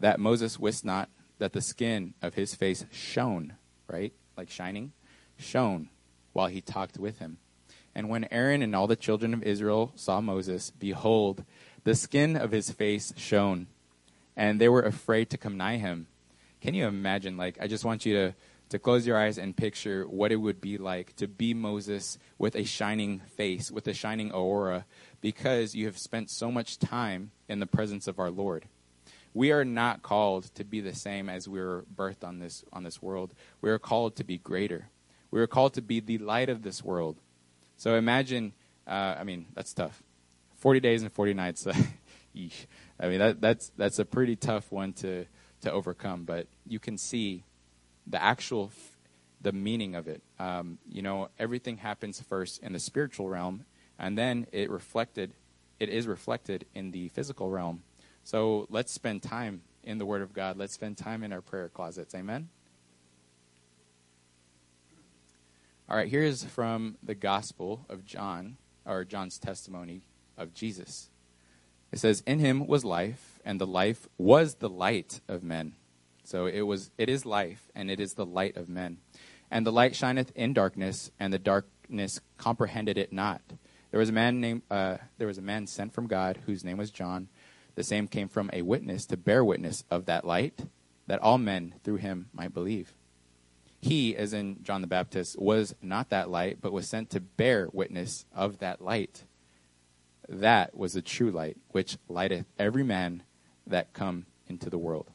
[0.00, 1.08] that Moses wist not
[1.38, 3.54] that the skin of his face shone,
[3.88, 4.12] right?
[4.36, 4.92] Like shining,
[5.38, 5.88] shone
[6.36, 7.38] while he talked with him.
[7.94, 11.46] And when Aaron and all the children of Israel saw Moses, behold,
[11.84, 13.68] the skin of his face shone,
[14.36, 16.08] and they were afraid to come nigh him.
[16.60, 17.38] Can you imagine?
[17.38, 18.34] Like, I just want you to,
[18.68, 22.54] to close your eyes and picture what it would be like to be Moses with
[22.54, 24.84] a shining face, with a shining aura,
[25.22, 28.66] because you have spent so much time in the presence of our Lord.
[29.32, 32.82] We are not called to be the same as we were birthed on this, on
[32.82, 33.32] this world.
[33.62, 34.90] We are called to be greater.
[35.30, 37.16] We are called to be the light of this world.
[37.76, 38.52] So imagine,
[38.86, 40.02] uh, I mean, that's tough.
[40.56, 41.66] 40 days and 40 nights.
[42.36, 42.66] yeesh.
[43.00, 45.26] I mean, that, that's, that's a pretty tough one to,
[45.62, 47.44] to overcome, but you can see
[48.06, 48.70] the actual,
[49.40, 50.22] the meaning of it.
[50.38, 53.64] Um, you know, everything happens first in the spiritual realm,
[53.98, 55.32] and then it reflected,
[55.80, 57.82] it is reflected in the physical realm.
[58.22, 60.56] So let's spend time in the Word of God.
[60.56, 62.14] Let's spend time in our prayer closets.
[62.14, 62.48] Amen?
[65.88, 70.02] All right, here's from the Gospel of John, or John's testimony
[70.36, 71.10] of Jesus.
[71.92, 75.74] It says, In him was life, and the life was the light of men.
[76.24, 78.98] So it was it is life, and it is the light of men.
[79.48, 83.42] And the light shineth in darkness, and the darkness comprehended it not.
[83.92, 86.78] There was a man named uh, there was a man sent from God whose name
[86.78, 87.28] was John.
[87.76, 90.66] The same came from a witness to bear witness of that light,
[91.06, 92.92] that all men through him might believe.
[93.80, 97.68] He, as in John the Baptist, was not that light, but was sent to bear
[97.72, 99.24] witness of that light.
[100.28, 103.22] That was the true light, which lighteth every man
[103.66, 105.10] that come into the world.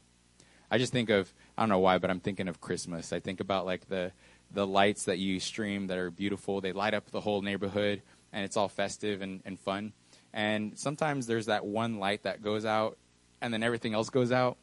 [0.70, 3.12] I just think of I don't know why, but I'm thinking of Christmas.
[3.12, 4.12] I think about like the
[4.50, 6.60] the lights that you stream that are beautiful.
[6.60, 8.02] They light up the whole neighborhood,
[8.32, 9.92] and it's all festive and, and fun.
[10.32, 12.96] And sometimes there's that one light that goes out,
[13.40, 14.56] and then everything else goes out.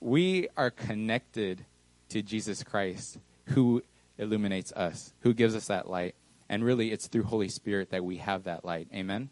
[0.00, 1.66] We are connected
[2.10, 3.82] to Jesus Christ, who
[4.18, 6.14] illuminates us, who gives us that light.
[6.48, 8.88] And really, it's through Holy Spirit that we have that light.
[8.94, 9.30] Amen?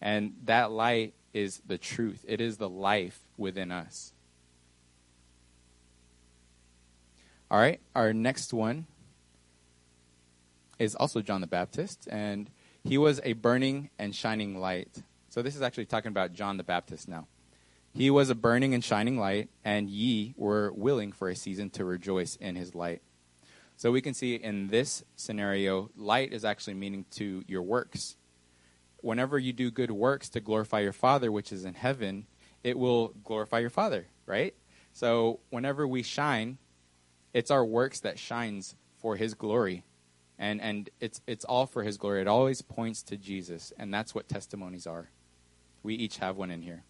[0.00, 4.12] And that light is the truth, it is the life within us.
[7.50, 8.86] All right, our next one
[10.78, 12.50] is also John the Baptist, and
[12.82, 15.02] he was a burning and shining light.
[15.28, 17.26] So this is actually talking about John the Baptist now.
[17.94, 21.84] He was a burning and shining light, and ye were willing for a season to
[21.84, 23.02] rejoice in his light.
[23.76, 28.16] So we can see in this scenario, light is actually meaning to your works.
[28.98, 32.26] Whenever you do good works to glorify your Father, which is in heaven,
[32.62, 34.54] it will glorify your Father, right?
[34.92, 36.58] So whenever we shine,
[37.34, 39.84] it's our works that shines for his glory.
[40.38, 42.20] And and it's it's all for his glory.
[42.20, 45.10] It always points to Jesus, and that's what testimonies are.
[45.82, 46.84] We each have one in here.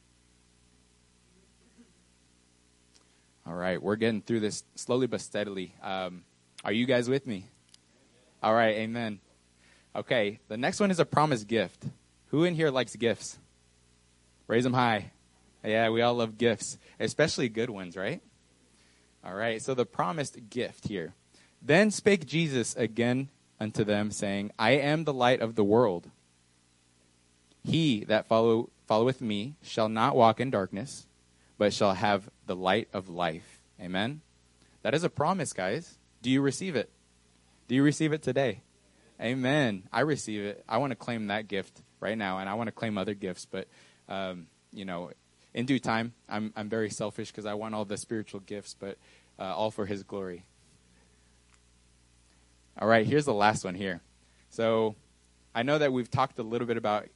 [3.46, 5.74] All right, we're getting through this slowly but steadily.
[5.82, 6.22] Um,
[6.64, 7.46] are you guys with me?
[8.42, 9.20] All right, amen.
[9.96, 11.84] Okay, the next one is a promised gift.
[12.28, 13.38] Who in here likes gifts?
[14.46, 15.10] Raise them high.
[15.64, 18.20] Yeah, we all love gifts, especially good ones, right?
[19.24, 21.14] All right, so the promised gift here.
[21.60, 23.28] Then spake Jesus again
[23.60, 26.10] unto them, saying, I am the light of the world.
[27.64, 31.06] He that follow, followeth me shall not walk in darkness,
[31.58, 33.60] but shall have the light of life.
[33.80, 34.20] Amen?
[34.82, 35.96] That is a promise, guys.
[36.20, 36.90] Do you receive it?
[37.66, 38.60] Do you receive it today?
[39.18, 39.84] Amen.
[39.90, 40.62] I receive it.
[40.68, 43.46] I want to claim that gift right now, and I want to claim other gifts,
[43.46, 43.68] but,
[44.06, 45.12] um, you know,
[45.54, 48.98] in due time, I'm, I'm very selfish because I want all the spiritual gifts, but
[49.38, 50.44] uh, all for His glory.
[52.78, 54.02] All right, here's the last one here.
[54.50, 54.94] So
[55.54, 57.08] I know that we've talked a little bit about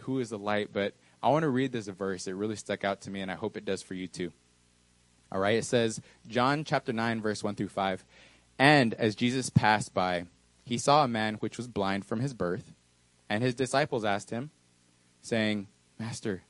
[0.00, 0.92] who is the light, but
[1.22, 2.26] I want to read this verse.
[2.26, 4.30] It really stuck out to me, and I hope it does for you too.
[5.32, 8.04] All right, it says, John chapter 9, verse 1 through 5.
[8.58, 10.26] And as Jesus passed by,
[10.64, 12.72] he saw a man which was blind from his birth,
[13.28, 14.50] and his disciples asked him,
[15.20, 15.68] saying,
[15.98, 16.42] Master,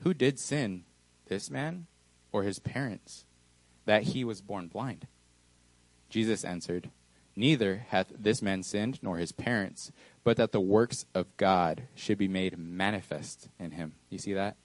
[0.00, 0.84] who did sin,
[1.26, 1.86] this man
[2.32, 3.24] or his parents,
[3.84, 5.06] that he was born blind?
[6.08, 6.90] Jesus answered,
[7.36, 9.90] Neither hath this man sinned, nor his parents,
[10.22, 13.94] but that the works of God should be made manifest in him.
[14.08, 14.56] You see that?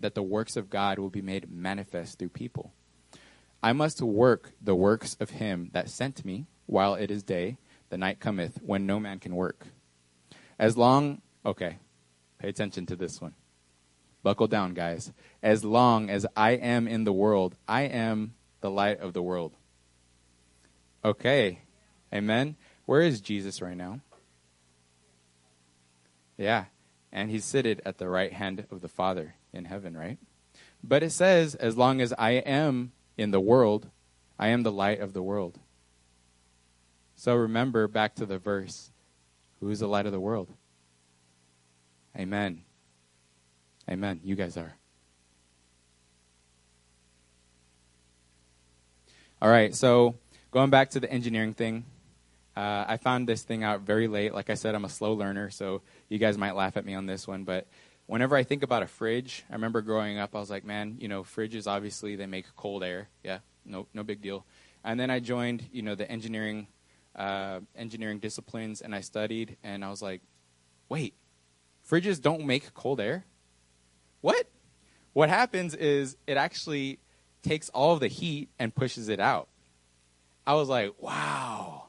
[0.00, 2.72] That the works of God will be made manifest through people.
[3.62, 7.58] I must work the works of him that sent me while it is day,
[7.88, 9.66] the night cometh when no man can work.
[10.58, 11.78] As long, okay,
[12.38, 13.34] pay attention to this one.
[14.22, 15.12] Buckle down, guys.
[15.42, 19.52] As long as I am in the world, I am the light of the world.
[21.04, 21.60] Okay,
[22.12, 22.56] amen.
[22.86, 24.00] Where is Jesus right now?
[26.36, 26.64] Yeah,
[27.12, 30.18] and he's seated at the right hand of the Father in heaven, right?
[30.82, 33.88] But it says, as long as I am in the world,
[34.38, 35.58] I am the light of the world.
[37.16, 38.90] So remember back to the verse
[39.60, 40.52] who is the light of the world?
[42.16, 42.62] Amen.
[43.90, 44.20] Amen.
[44.22, 44.74] You guys are.
[49.40, 50.16] All right, so
[50.50, 51.84] going back to the engineering thing,
[52.56, 54.32] uh, I found this thing out very late.
[54.32, 57.04] Like I said, I'm a slow learner, so you guys might laugh at me on
[57.04, 57.44] this one.
[57.44, 57.66] But
[58.06, 61.08] whenever I think about a fridge, I remember growing up, I was like, man, you
[61.08, 63.08] know, fridges obviously they make cold air.
[63.22, 64.44] Yeah, no, no big deal.
[64.84, 66.68] And then I joined, you know, the engineering
[67.16, 70.20] uh, engineering disciplines, and I studied, and I was like,
[70.88, 71.14] wait,
[71.88, 73.24] fridges don't make cold air?
[74.20, 74.46] What?
[75.14, 76.98] What happens is it actually
[77.42, 79.48] takes all of the heat and pushes it out.
[80.46, 81.86] I was like, wow,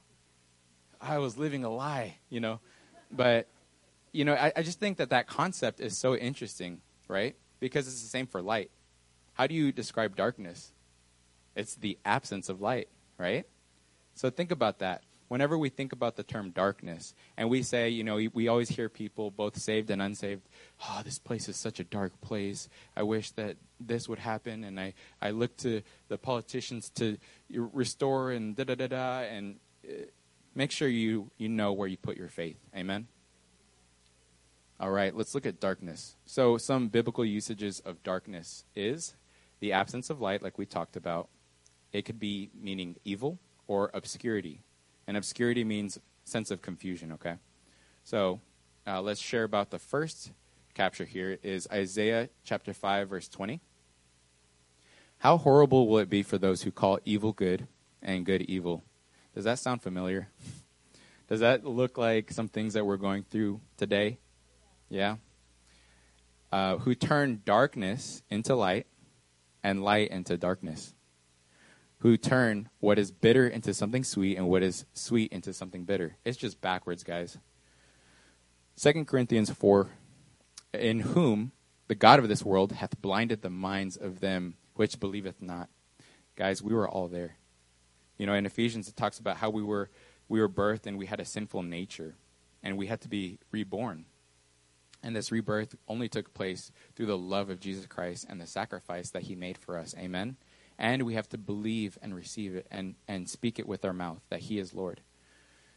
[1.01, 2.59] I was living a lie, you know.
[3.11, 3.47] But,
[4.17, 7.35] you know, I, I just think that that concept is so interesting, right?
[7.59, 8.71] Because it's the same for light.
[9.33, 10.71] How do you describe darkness?
[11.55, 12.89] It's the absence of light,
[13.19, 13.45] right?
[14.15, 18.03] So think about that whenever we think about the term darkness, and we say, you
[18.03, 20.41] know, we, always hear people, both saved and unsaved,
[20.87, 22.69] oh, this place is such a dark place.
[22.95, 24.63] I wish that this would happen.
[24.63, 27.17] And I, I look to the politicians to
[27.51, 29.19] restore and da da da da.
[29.19, 29.57] And
[29.87, 30.05] uh,
[30.55, 32.57] make sure you, you know where you put your faith.
[32.75, 33.07] Amen?
[34.79, 36.15] All right, let's look at darkness.
[36.25, 39.15] So, some biblical usages of darkness is
[39.59, 41.29] the absence of light, like we talked about.
[41.91, 44.61] It could be meaning evil or obscurity.
[45.07, 47.35] And obscurity means sense of confusion, okay?
[48.03, 48.39] So
[48.85, 50.31] uh, let's share about the first
[50.75, 53.59] capture here is Isaiah chapter 5, verse 20.
[55.19, 57.67] How horrible will it be for those who call evil good
[58.03, 58.83] and good evil?
[59.33, 60.29] Does that sound familiar?
[61.27, 64.19] Does that look like some things that we're going through today?
[64.89, 65.17] Yeah?
[66.51, 68.87] Uh, who turn darkness into light
[69.63, 70.93] and light into darkness
[71.99, 76.17] who turn what is bitter into something sweet and what is sweet into something bitter.
[76.23, 77.37] It's just backwards, guys.
[78.79, 79.89] 2 Corinthians 4
[80.73, 81.51] In whom
[81.87, 85.69] the God of this world hath blinded the minds of them which believeth not.
[86.35, 87.37] Guys, we were all there.
[88.17, 89.89] You know, in Ephesians it talks about how we were
[90.29, 92.15] we were birthed and we had a sinful nature
[92.61, 94.05] and we had to be reborn.
[95.03, 99.11] And this rebirth only took place through the love of Jesus Christ and the sacrifice
[99.11, 99.95] that he made for us.
[99.97, 100.37] Amen
[100.77, 104.21] and we have to believe and receive it and, and speak it with our mouth
[104.29, 105.01] that he is Lord.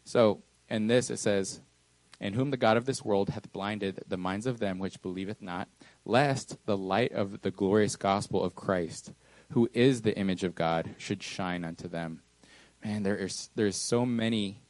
[0.04, 1.60] So, in this it says,
[2.20, 5.40] In whom the God of this world hath blinded the minds of them which believeth
[5.40, 5.68] not,
[6.04, 9.12] lest the light of the glorious gospel of Christ,
[9.52, 12.22] who is the image of God, should shine unto them.
[12.84, 14.60] Man, there is there's so many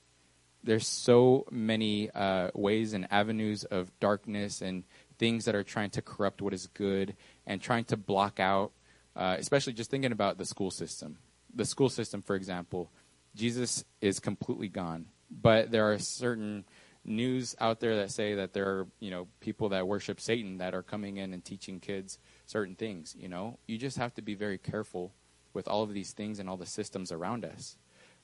[0.63, 4.85] there's so many uh, ways and avenues of darkness and
[5.19, 7.15] things that are trying to corrupt what is good
[7.47, 8.73] and trying to block out
[9.17, 11.19] uh, especially just thinking about the school system.
[11.55, 12.91] The school system, for example,
[13.35, 16.65] Jesus is completely gone, but there are certain
[17.05, 20.75] news out there that say that there are you know people that worship Satan that
[20.75, 23.17] are coming in and teaching kids certain things.
[23.19, 25.13] You know, you just have to be very careful
[25.53, 27.77] with all of these things and all the systems around us,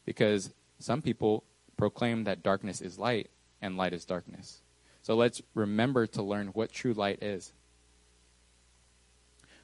[0.04, 1.42] because some people
[1.76, 3.30] proclaim that darkness is light
[3.60, 4.60] and light is darkness.
[5.02, 7.52] So let's remember to learn what true light is.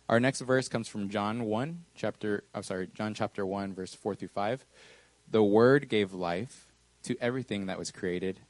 [0.08, 4.14] Our next verse comes from John 1, chapter, I'm sorry, John chapter 1, verse 4
[4.14, 4.64] through 5.
[5.30, 6.66] The Word gave life
[7.04, 8.40] to everything that was created,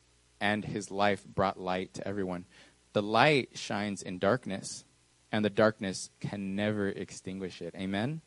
[0.40, 2.46] and his life brought light to everyone.
[2.94, 4.84] The light shines in darkness,
[5.30, 7.74] and the darkness can never extinguish it.
[7.76, 8.22] Amen?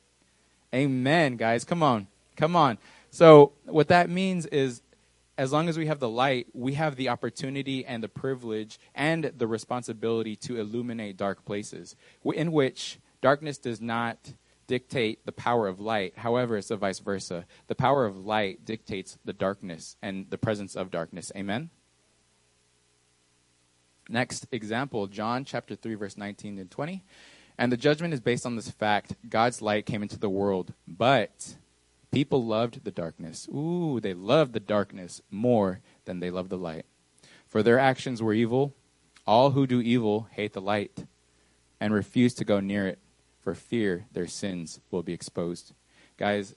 [0.74, 1.64] Amen, guys.
[1.66, 2.08] Come on.
[2.36, 2.78] Come on.
[3.12, 4.82] So, what that means is
[5.38, 9.32] as long as we have the light, we have the opportunity and the privilege and
[9.38, 14.34] the responsibility to illuminate dark places in which Darkness does not
[14.68, 16.14] dictate the power of light.
[16.16, 17.48] However, it's the vice versa.
[17.66, 21.32] The power of light dictates the darkness and the presence of darkness.
[21.36, 21.72] Amen?
[24.08, 27.04] Next example, John chapter 3, verse 19 and 20.
[27.58, 31.56] And the judgment is based on this fact God's light came into the world, but
[32.16, 33.46] people loved the darkness.
[33.54, 36.86] Ooh, they loved the darkness more than they loved the light.
[37.46, 38.74] For their actions were evil.
[39.28, 41.04] All who do evil hate the light
[41.78, 43.00] and refuse to go near it
[43.42, 45.74] for fear their sins will be exposed.
[46.18, 46.56] Guys,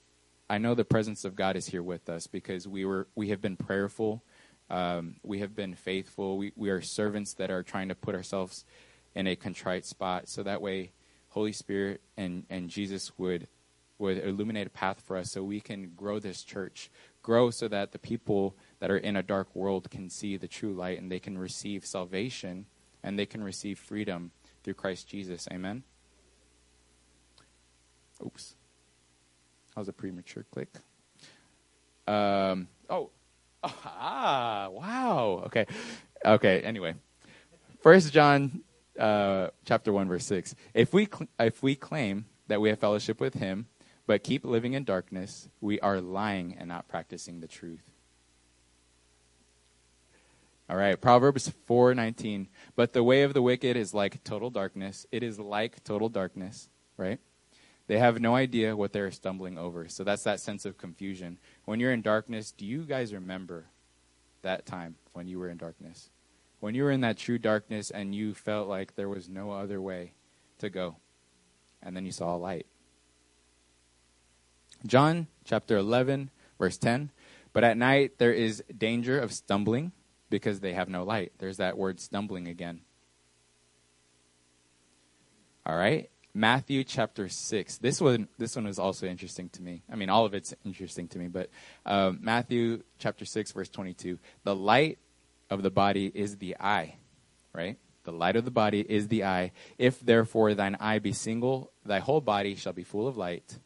[0.48, 3.40] I know the presence of God is here with us because we were we have
[3.40, 4.22] been prayerful,
[4.70, 6.38] um, we have been faithful.
[6.38, 8.64] We we are servants that are trying to put ourselves
[9.14, 10.92] in a contrite spot, so that way,
[11.30, 13.48] Holy Spirit and and Jesus would
[13.98, 16.90] would illuminate a path for us, so we can grow this church,
[17.22, 20.72] grow so that the people that are in a dark world can see the true
[20.72, 22.66] light and they can receive salvation
[23.02, 24.30] and they can receive freedom
[24.62, 25.48] through Christ Jesus.
[25.52, 25.82] Amen.
[28.24, 28.54] Oops.
[29.74, 30.68] That was a premature click.
[32.06, 33.10] Um, oh,
[33.62, 35.42] ah, wow.
[35.46, 35.66] Okay,
[36.24, 36.60] okay.
[36.62, 36.94] Anyway,
[37.80, 38.62] First John,
[38.98, 40.54] uh, chapter one, verse six.
[40.74, 43.66] If we cl- if we claim that we have fellowship with Him,
[44.08, 47.92] but keep living in darkness, we are lying and not practicing the truth.
[50.66, 52.48] All right, Proverbs 4:19.
[52.74, 55.06] But the way of the wicked is like total darkness.
[55.12, 57.20] It is like total darkness, right?
[57.86, 59.88] They have no idea what they're stumbling over.
[59.88, 61.38] So that's that sense of confusion.
[61.66, 63.66] When you're in darkness, do you guys remember
[64.40, 66.08] that time when you were in darkness?
[66.60, 69.82] When you were in that true darkness and you felt like there was no other
[69.82, 70.14] way
[70.60, 70.96] to go.
[71.82, 72.66] And then you saw a light.
[74.86, 77.10] John chapter 11, verse 10.
[77.52, 79.92] But at night there is danger of stumbling
[80.30, 81.32] because they have no light.
[81.38, 82.80] There's that word stumbling again.
[85.66, 86.10] All right.
[86.34, 87.78] Matthew chapter 6.
[87.78, 89.82] This one, this one is also interesting to me.
[89.90, 91.50] I mean, all of it's interesting to me, but
[91.84, 94.18] um, Matthew chapter 6, verse 22.
[94.44, 94.98] The light
[95.50, 96.96] of the body is the eye,
[97.52, 97.78] right?
[98.04, 99.52] The light of the body is the eye.
[99.78, 103.58] If therefore thine eye be single, thy whole body shall be full of light.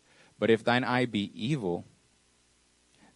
[0.43, 1.85] But if thine eye be evil,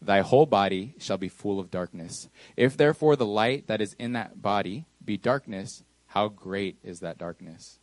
[0.01, 2.29] thy whole body shall be full of darkness.
[2.57, 7.19] If therefore the light that is in that body be darkness, how great is that
[7.19, 7.81] darkness?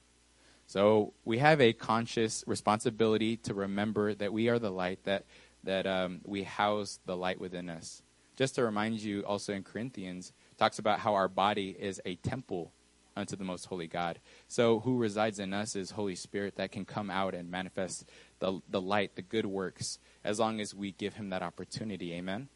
[0.65, 5.25] So we have a conscious responsibility to remember that we are the light, that,
[5.65, 8.01] that um, we house the light within us.
[8.37, 12.71] Just to remind you, also in Corinthians, talks about how our body is a temple
[13.15, 14.19] unto the most holy God.
[14.47, 18.09] So who resides in us is Holy Spirit that can come out and manifest
[18.43, 22.11] the, the light, the good works, as long as we give him that opportunity.
[22.13, 22.49] Amen.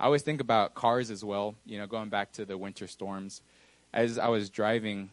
[0.00, 3.40] I always think about cars as well, you know, going back to the winter storms.
[3.92, 5.10] As I was driving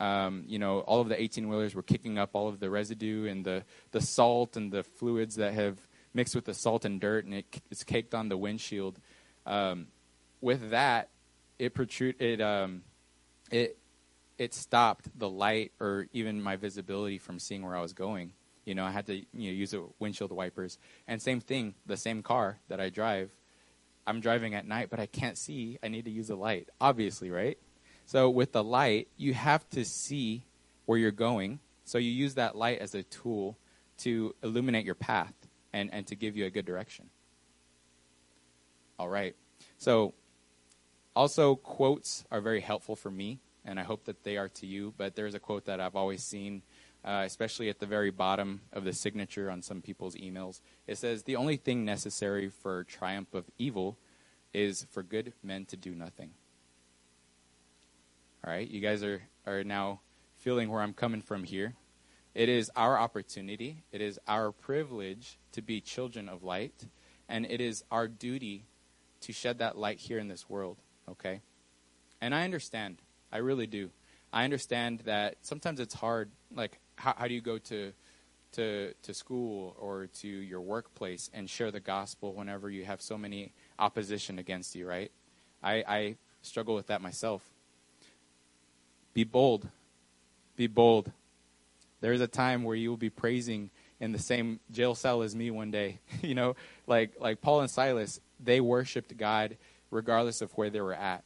[0.00, 3.26] um, you know, all of the 18 wheelers were kicking up all of the residue
[3.26, 5.76] and the, the salt and the fluids that have
[6.14, 9.00] mixed with the salt and dirt, and it, it's caked on the windshield.
[9.44, 9.88] Um,
[10.40, 11.08] with that,
[11.58, 12.82] it protrude it um,
[13.50, 13.76] it
[14.38, 18.34] it stopped the light or even my visibility from seeing where I was going.
[18.68, 20.78] You know, I had to you know use the windshield wipers.
[21.06, 23.30] And same thing, the same car that I drive,
[24.06, 25.78] I'm driving at night, but I can't see.
[25.82, 27.58] I need to use a light, obviously, right?
[28.04, 30.44] So with the light, you have to see
[30.84, 31.60] where you're going.
[31.84, 33.58] So you use that light as a tool
[33.98, 35.34] to illuminate your path
[35.72, 37.10] and, and to give you a good direction.
[38.98, 39.34] All right.
[39.78, 40.14] So
[41.16, 44.92] also quotes are very helpful for me, and I hope that they are to you.
[44.96, 46.62] But there's a quote that I've always seen,
[47.08, 50.60] uh, especially at the very bottom of the signature on some people's emails.
[50.86, 53.96] It says, The only thing necessary for triumph of evil
[54.52, 56.32] is for good men to do nothing.
[58.44, 60.00] All right, you guys are, are now
[60.36, 61.74] feeling where I'm coming from here.
[62.34, 66.88] It is our opportunity, it is our privilege to be children of light,
[67.26, 68.66] and it is our duty
[69.22, 70.76] to shed that light here in this world,
[71.08, 71.40] okay?
[72.20, 73.00] And I understand.
[73.32, 73.90] I really do.
[74.30, 76.30] I understand that sometimes it's hard.
[76.54, 77.92] Like, how, how do you go to,
[78.52, 83.16] to, to school or to your workplace and share the gospel whenever you have so
[83.16, 85.10] many opposition against you, right?
[85.62, 87.42] I, I struggle with that myself.
[89.14, 89.68] Be bold.
[90.56, 91.12] Be bold.
[92.00, 93.70] There's a time where you will be praising
[94.00, 95.98] in the same jail cell as me one day.
[96.22, 96.56] you know,
[96.86, 99.56] like like Paul and Silas, they worshiped God
[99.90, 101.24] regardless of where they were at,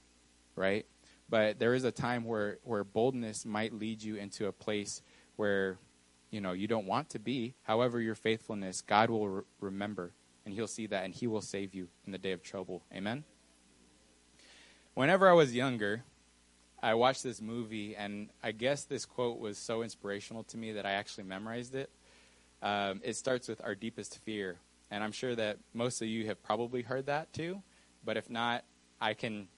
[0.56, 0.86] right?
[1.28, 5.02] But there is a time where where boldness might lead you into a place
[5.36, 5.78] where
[6.30, 7.54] you know you don't want to be.
[7.62, 10.12] However, your faithfulness, God will re- remember
[10.44, 12.82] and he'll see that and he will save you in the day of trouble.
[12.92, 13.24] Amen.
[14.94, 16.02] Whenever I was younger,
[16.82, 20.84] I watched this movie, and I guess this quote was so inspirational to me that
[20.84, 21.90] I actually memorized it.
[22.60, 24.58] Um, it starts with our deepest fear,
[24.90, 27.62] and I'm sure that most of you have probably heard that too.
[28.04, 28.64] But if not,
[29.00, 29.48] I can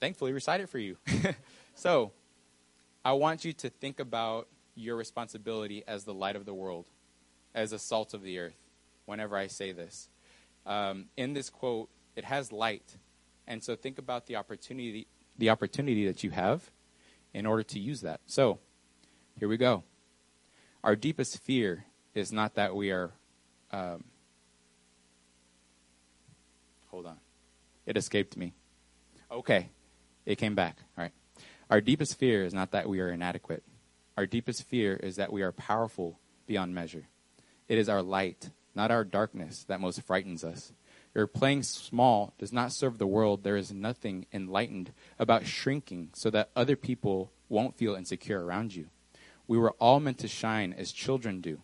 [0.00, 0.96] thankfully recite it for you.
[1.74, 2.12] so,
[3.04, 4.48] I want you to think about
[4.78, 6.86] your responsibility as the light of the world,
[7.54, 8.56] as the salt of the earth,
[9.06, 10.08] whenever I say this.
[10.64, 12.96] Um, in this quote, it has light.
[13.46, 15.06] And so think about the opportunity,
[15.36, 16.70] the opportunity that you have
[17.34, 18.20] in order to use that.
[18.26, 18.58] So,
[19.38, 19.84] here we go.
[20.84, 21.84] Our deepest fear
[22.14, 23.12] is not that we are.
[23.70, 24.04] Um,
[26.88, 27.18] hold on.
[27.86, 28.52] It escaped me.
[29.30, 29.70] Okay.
[30.26, 30.78] It came back.
[30.96, 31.12] All right.
[31.70, 33.62] Our deepest fear is not that we are inadequate.
[34.18, 37.06] Our deepest fear is that we are powerful beyond measure.
[37.68, 40.72] It is our light, not our darkness, that most frightens us.
[41.14, 43.44] Your playing small does not serve the world.
[43.44, 44.90] There is nothing enlightened
[45.20, 48.88] about shrinking so that other people won't feel insecure around you.
[49.46, 51.60] We were all meant to shine as children do.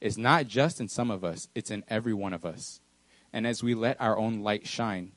[0.00, 2.80] It's not just in some of us, it's in every one of us.
[3.32, 5.10] And as we let our own light shine,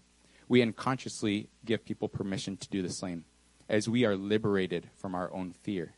[0.47, 3.25] we unconsciously give people permission to do the same.
[3.69, 5.93] As we are liberated from our own fear,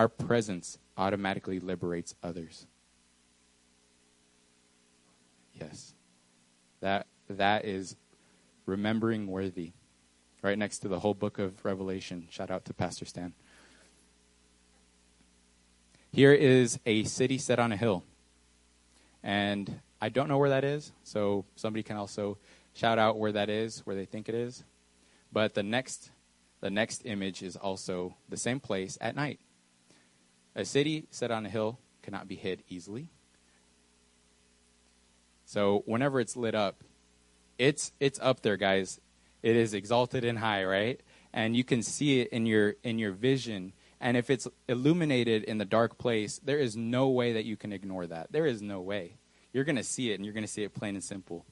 [0.00, 2.66] our presence automatically liberates others.
[5.52, 5.92] Yes.
[6.80, 7.96] That that is
[8.64, 9.72] remembering worthy.
[10.40, 12.28] Right next to the whole book of Revelation.
[12.30, 13.34] Shout out to Pastor Stan.
[16.10, 18.02] Here is a city set on a hill.
[19.22, 22.38] And I don't know where that is, so somebody can also
[22.72, 24.64] shout out where that is, where they think it is.
[25.30, 26.10] But the next
[26.62, 29.40] the next image is also the same place at night.
[30.54, 33.08] A city set on a hill cannot be hid easily.
[35.44, 36.82] So whenever it's lit up,
[37.58, 39.00] it's it's up there, guys.
[39.42, 41.00] It is exalted and high, right?
[41.32, 43.72] And you can see it in your in your vision.
[44.00, 47.72] And if it's illuminated in the dark place, there is no way that you can
[47.72, 48.32] ignore that.
[48.32, 49.16] There is no way.
[49.52, 51.44] You're going to see it, and you're going to see it plain and simple.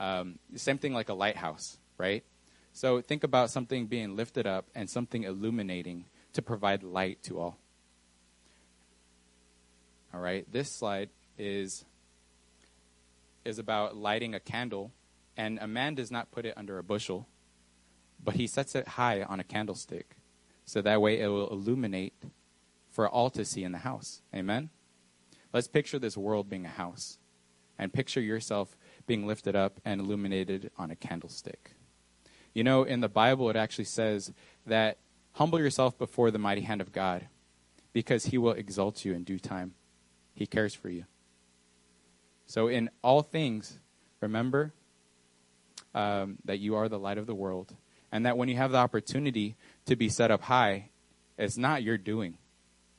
[0.00, 2.24] Um, same thing like a lighthouse, right?
[2.72, 7.58] So think about something being lifted up and something illuminating to provide light to all.
[10.14, 11.84] All right, this slide is
[13.44, 14.92] is about lighting a candle,
[15.36, 17.26] and a man does not put it under a bushel,
[18.22, 20.16] but he sets it high on a candlestick,
[20.64, 22.14] so that way it will illuminate
[22.90, 24.22] for all to see in the house.
[24.32, 24.70] Amen.
[25.52, 27.18] Let's picture this world being a house,
[27.76, 28.76] and picture yourself
[29.08, 31.72] being lifted up and illuminated on a candlestick.
[32.54, 34.32] You know, in the Bible, it actually says
[34.64, 34.98] that
[35.32, 37.26] humble yourself before the mighty hand of God
[37.92, 39.74] because he will exalt you in due time.
[40.34, 41.04] He cares for you.
[42.46, 43.78] So, in all things,
[44.20, 44.72] remember
[45.94, 47.74] um, that you are the light of the world,
[48.12, 49.56] and that when you have the opportunity
[49.86, 50.90] to be set up high,
[51.38, 52.36] it's not your doing.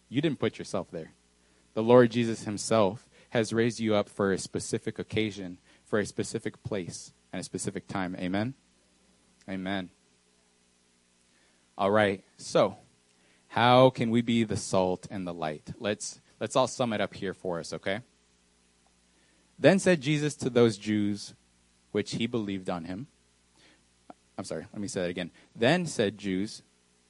[0.10, 1.12] You didn't put yourself there.
[1.74, 6.62] The Lord Jesus Himself has raised you up for a specific occasion for a specific
[6.64, 8.16] place and a specific time.
[8.20, 8.54] Amen?
[9.48, 9.90] Amen.
[11.78, 12.24] All right.
[12.38, 12.78] So,
[13.50, 15.72] how can we be the salt and the light?
[15.80, 18.00] Let's let's all sum it up here for us, okay?
[19.58, 21.34] Then said Jesus to those Jews
[21.92, 23.08] which he believed on him.
[24.38, 25.32] I'm sorry, let me say that again.
[25.56, 26.62] Then said Jews,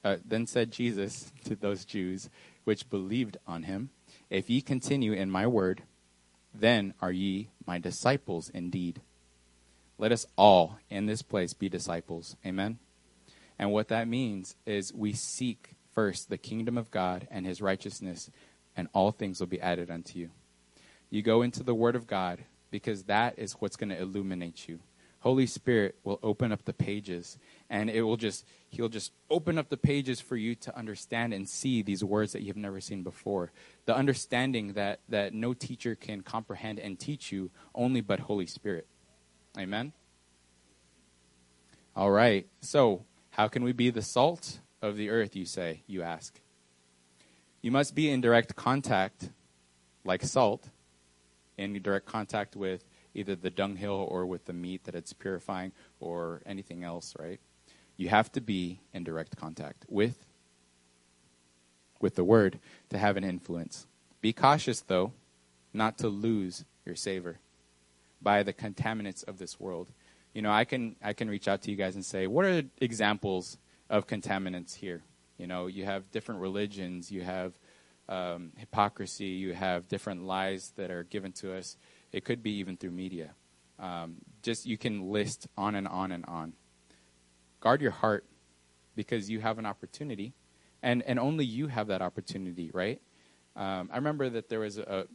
[0.04, 2.30] uh, then said Jesus to those Jews
[2.64, 3.90] which believed on him,
[4.30, 5.82] If ye continue in my word,
[6.54, 9.00] then are ye my disciples indeed.
[9.98, 12.36] Let us all in this place be disciples.
[12.44, 12.78] Amen.
[13.58, 18.30] And what that means is we seek first the kingdom of God and his righteousness,
[18.76, 20.30] and all things will be added unto you.
[21.10, 24.80] You go into the word of God because that is what's going to illuminate you.
[25.20, 27.38] Holy Spirit will open up the pages
[27.68, 31.48] and it will just he'll just open up the pages for you to understand and
[31.48, 33.50] see these words that you've never seen before.
[33.86, 38.86] The understanding that that no teacher can comprehend and teach you only but Holy Spirit.
[39.58, 39.92] Amen.
[41.96, 42.46] All right.
[42.60, 46.38] So, how can we be the salt of the earth, you say, you ask?
[47.66, 49.30] You must be in direct contact
[50.04, 50.68] like salt
[51.58, 56.42] in direct contact with either the dunghill or with the meat that it's purifying or
[56.46, 57.40] anything else, right?
[57.96, 60.26] You have to be in direct contact with
[62.00, 62.60] with the word
[62.90, 63.88] to have an influence.
[64.20, 65.12] Be cautious though,
[65.72, 67.40] not to lose your savor
[68.22, 69.88] by the contaminants of this world.
[70.34, 72.62] You know, I can I can reach out to you guys and say, what are
[72.80, 73.58] examples
[73.90, 75.02] of contaminants here?
[75.38, 77.58] You know, you have different religions, you have
[78.08, 81.76] um, hypocrisy, you have different lies that are given to us
[82.16, 83.34] it could be even through media.
[83.78, 86.54] Um, just you can list on and on and on.
[87.60, 88.24] Guard your heart
[88.94, 90.32] because you have an opportunity,
[90.82, 93.02] and, and only you have that opportunity, right?
[93.54, 95.06] Um, I remember that there was a,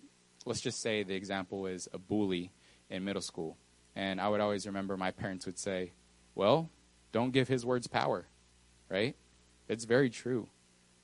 [0.46, 2.52] let's just say the example is a bully
[2.90, 3.58] in middle school.
[3.96, 5.94] And I would always remember my parents would say,
[6.36, 6.70] well,
[7.12, 8.28] don't give his words power,
[8.90, 9.16] right?
[9.72, 10.50] It's very true.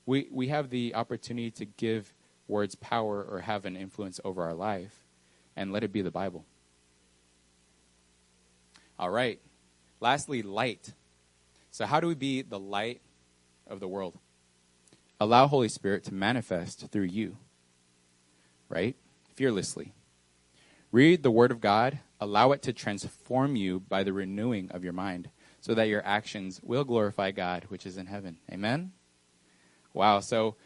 [0.04, 2.12] We, we have the opportunity to give
[2.46, 5.06] words power or have an influence over our life,
[5.56, 6.44] and let it be the Bible.
[8.98, 9.40] All right.
[10.00, 10.92] Lastly, light.
[11.70, 13.00] So, how do we be the light
[13.66, 14.18] of the world?
[15.18, 17.38] Allow Holy Spirit to manifest through you,
[18.68, 18.96] right?
[19.34, 19.94] Fearlessly.
[20.92, 24.92] Read the Word of God, allow it to transform you by the renewing of your
[24.92, 25.30] mind,
[25.68, 28.38] so that your actions will glorify God, which is in heaven.
[28.50, 28.92] Amen?
[29.92, 30.20] Wow.
[30.20, 30.56] So,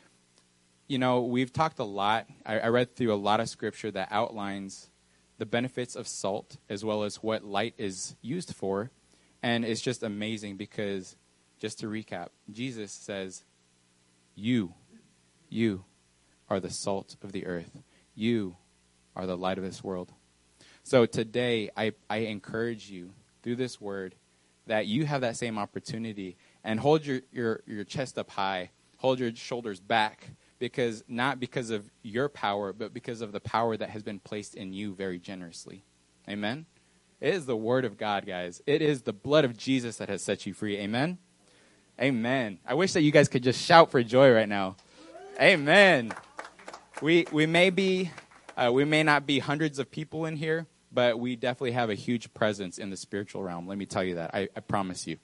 [0.87, 2.29] you know, we've talked a lot.
[2.47, 4.91] I, I read through a lot of scripture that outlines
[5.39, 8.93] the benefits of salt as well as what light is used for.
[9.43, 11.17] And it's just amazing because,
[11.59, 13.43] just to recap, Jesus says,
[14.37, 14.73] You,
[15.49, 15.85] you
[16.49, 17.83] are the salt of the earth.
[18.15, 18.57] You
[19.17, 20.13] are the light of this world.
[20.85, 23.11] So today, I, I encourage you
[23.43, 24.15] through this word
[24.67, 29.19] that you have that same opportunity and hold your, your, your chest up high, hold
[29.19, 33.91] your shoulders back, because not because of your power, but because of the power that
[33.91, 35.85] has been placed in you very generously.
[36.29, 36.67] Amen?
[37.21, 38.63] It is the word of God, guys.
[38.67, 40.77] It is the blood of Jesus that has set you free.
[40.79, 41.19] Amen?
[42.01, 42.59] Amen.
[42.67, 44.77] I wish that you guys could just shout for joy right now.
[45.41, 46.13] Amen.
[47.01, 48.11] We, we may be,
[48.57, 51.95] uh, we may not be hundreds of people in here, but we definitely have a
[51.95, 53.67] huge presence in the spiritual realm.
[53.67, 54.35] Let me tell you that.
[54.35, 55.17] I, I promise you.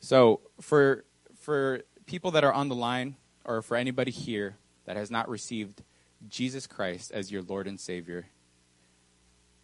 [0.00, 1.04] So for
[1.40, 5.82] for people that are on the line, or for anybody here that has not received
[6.28, 8.26] Jesus Christ as your Lord and Savior,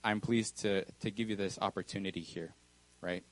[0.02, 2.54] I'm pleased to to give you this opportunity here,
[3.00, 3.24] right?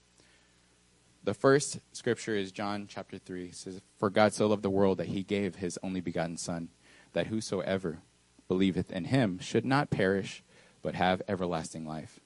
[1.27, 3.47] The first scripture is John chapter 3.
[3.47, 6.69] It says, For God so loved the world that he gave his only begotten Son,
[7.15, 7.99] that whosoever
[8.47, 10.45] believeth in him should not perish,
[10.87, 12.21] but have everlasting life.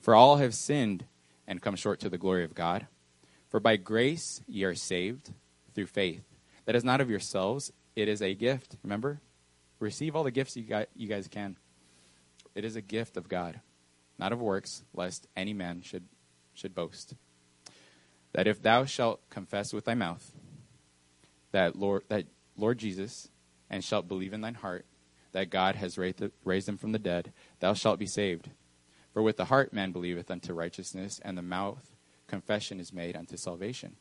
[0.00, 1.04] For all have sinned
[1.46, 2.86] and come short to the glory of God.
[3.50, 5.34] For by grace ye are saved
[5.74, 6.24] through faith.
[6.64, 8.78] That is not of yourselves, it is a gift.
[8.82, 9.20] Remember?
[9.78, 11.58] Receive all the gifts you, got, you guys can.
[12.54, 13.60] It is a gift of God,
[14.18, 16.04] not of works, lest any man should,
[16.54, 17.12] should boast.
[18.32, 20.32] That if thou shalt confess with thy mouth
[21.50, 22.24] that Lord, that
[22.56, 23.28] Lord Jesus,
[23.68, 24.86] and shalt believe in thine heart
[25.32, 28.50] that God has raised him from the dead, thou shalt be saved.
[29.12, 31.92] For with the heart man believeth unto righteousness, and the mouth
[32.26, 33.96] confession is made unto salvation.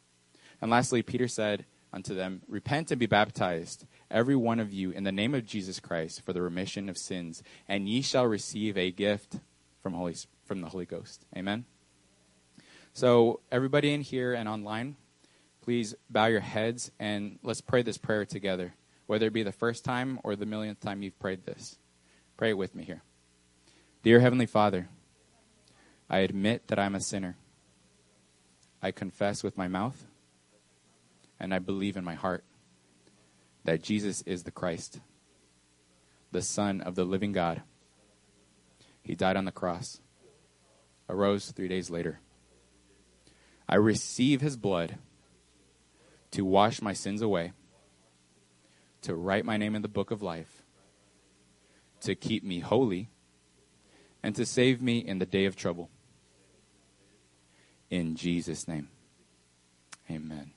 [0.62, 5.04] And lastly, Peter said unto them, Repent and be baptized, every one of you, in
[5.04, 8.92] the name of Jesus Christ, for the remission of sins, and ye shall receive a
[8.92, 9.40] gift
[9.82, 11.26] from, Holy, from the Holy Ghost.
[11.36, 11.66] Amen.
[12.94, 14.96] So, everybody in here and online,
[15.62, 18.74] please bow your heads and let's pray this prayer together
[19.12, 21.78] whether it be the first time or the millionth time you've prayed this.
[22.38, 23.02] Pray it with me here.
[24.04, 24.88] Dear Heavenly Father,
[26.10, 27.36] I admit that I'm a sinner.
[28.82, 30.06] I confess with my mouth
[31.42, 32.46] and I believe in my heart
[33.66, 35.02] that Jesus is the Christ,
[36.32, 37.64] the Son of the living God.
[39.02, 40.00] He died on the cross,
[41.10, 42.22] arose three days later.
[43.68, 44.96] I receive his blood
[46.32, 47.52] to wash my sins away
[49.02, 50.64] to write my name in the book of life,
[52.02, 53.10] to keep me holy,
[54.24, 55.90] and to save me in the day of trouble.
[57.90, 58.90] In Jesus' name.
[60.10, 60.52] Amen.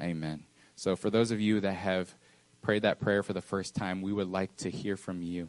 [0.00, 0.44] Amen.
[0.76, 2.14] So, for those of you that have
[2.62, 5.48] prayed that prayer for the first time, we would like to hear from you.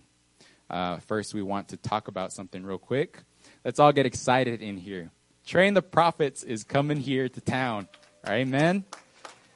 [0.69, 3.19] Uh, first, we want to talk about something real quick.
[3.65, 5.11] Let's all get excited in here.
[5.45, 7.87] Train the Prophets is coming here to town.
[8.27, 8.85] Amen.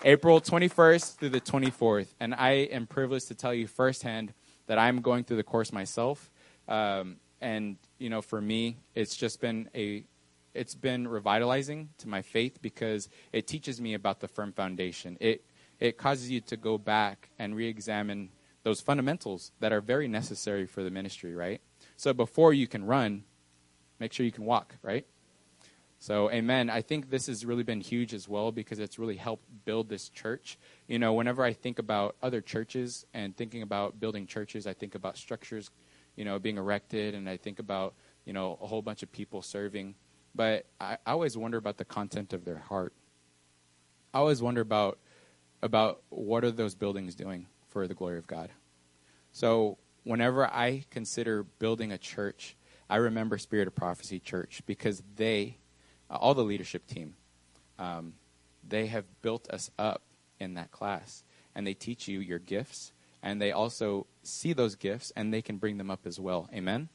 [0.07, 2.13] April 21st through the 24th.
[2.19, 4.35] And I am privileged to tell you firsthand
[4.67, 6.29] that I'm going through the course myself.
[6.67, 10.03] Um, and, you know, for me, it's just been a
[10.53, 15.17] it's been revitalizing to my faith because it teaches me about the firm foundation.
[15.19, 15.43] It
[15.79, 18.29] it causes you to go back and re-examine
[18.63, 21.61] those fundamentals that are very necessary for the ministry, right?
[21.97, 23.23] So before you can run,
[23.99, 25.05] make sure you can walk, right?
[25.99, 26.69] So, amen.
[26.69, 30.09] I think this has really been huge as well because it's really helped build this
[30.09, 30.57] church.
[30.87, 34.93] You know, whenever I think about other churches and thinking about building churches, I think
[34.93, 35.71] about structures,
[36.15, 37.95] you know, being erected, and I think about,
[38.25, 39.95] you know, a whole bunch of people serving.
[40.35, 42.93] But I, I always wonder about the content of their heart.
[44.13, 44.99] I always wonder about
[45.61, 48.49] about what are those buildings doing for the glory of God.
[49.31, 52.55] So, whenever I consider building a church,
[52.89, 55.57] I remember Spirit of Prophecy Church because they
[56.09, 57.15] uh, all the leadership team,
[57.79, 58.13] um,
[58.67, 60.01] they have built us up
[60.39, 61.23] in that class.
[61.53, 62.91] And they teach you your gifts,
[63.23, 66.49] and they also see those gifts, and they can bring them up as well.
[66.53, 66.89] Amen?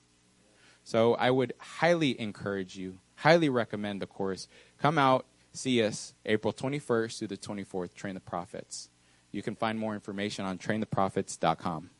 [0.84, 4.48] So I would highly encourage you, highly recommend the course.
[4.78, 8.90] Come out, see us April 21st through the 24th, Train the Prophets.
[9.32, 11.90] you can find more information on traintheprophets.com.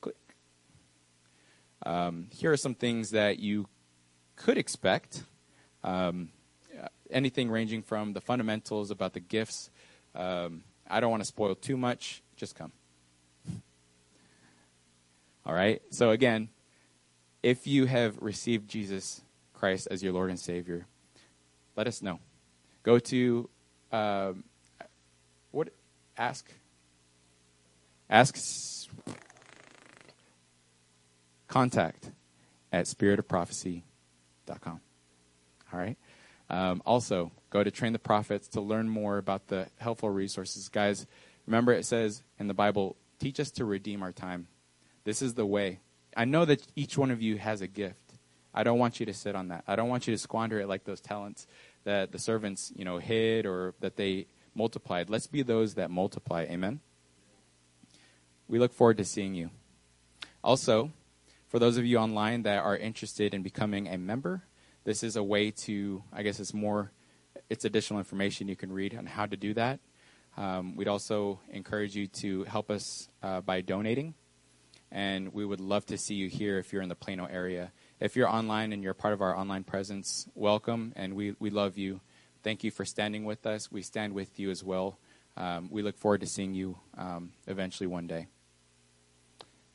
[0.00, 0.16] Click.
[1.84, 3.66] Um, here are some things that you
[4.36, 5.24] could expect.
[5.84, 6.30] Um,
[7.12, 9.70] anything ranging from the fundamentals about the gifts.
[10.14, 12.22] Um, I don't want to spoil too much.
[12.36, 12.72] Just come.
[15.46, 15.80] All right?
[15.90, 16.48] So, again,
[17.42, 19.22] if you have received Jesus
[19.54, 20.86] Christ as your Lord and Savior,
[21.76, 22.18] let us know.
[22.82, 23.48] Go to
[23.90, 24.44] um,
[25.50, 25.68] what?
[26.16, 26.50] Ask.
[28.10, 28.36] Ask.
[31.48, 32.10] Contact
[32.72, 33.91] at spiritofprophecy.com.
[35.72, 35.96] All right.
[36.50, 40.68] Um, also, go to Train the Prophets to learn more about the helpful resources.
[40.68, 41.06] Guys,
[41.46, 44.48] remember it says in the Bible, teach us to redeem our time.
[45.04, 45.80] This is the way.
[46.16, 47.96] I know that each one of you has a gift.
[48.54, 49.64] I don't want you to sit on that.
[49.66, 51.46] I don't want you to squander it like those talents
[51.84, 55.08] that the servants, you know, hid or that they multiplied.
[55.08, 56.42] Let's be those that multiply.
[56.42, 56.80] Amen.
[58.48, 59.50] We look forward to seeing you.
[60.44, 60.90] Also,
[61.52, 64.42] for those of you online that are interested in becoming a member,
[64.84, 66.92] this is a way to, I guess it's more,
[67.50, 69.78] it's additional information you can read on how to do that.
[70.38, 74.14] Um, we'd also encourage you to help us uh, by donating.
[74.90, 77.70] And we would love to see you here if you're in the Plano area.
[78.00, 81.76] If you're online and you're part of our online presence, welcome, and we, we love
[81.76, 82.00] you.
[82.42, 83.70] Thank you for standing with us.
[83.70, 84.98] We stand with you as well.
[85.36, 88.28] Um, we look forward to seeing you um, eventually one day.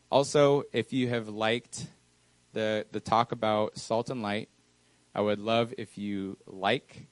[0.09, 1.88] Also, if you have liked
[2.53, 4.49] the, the talk about salt and light,
[5.13, 7.07] I would love if you like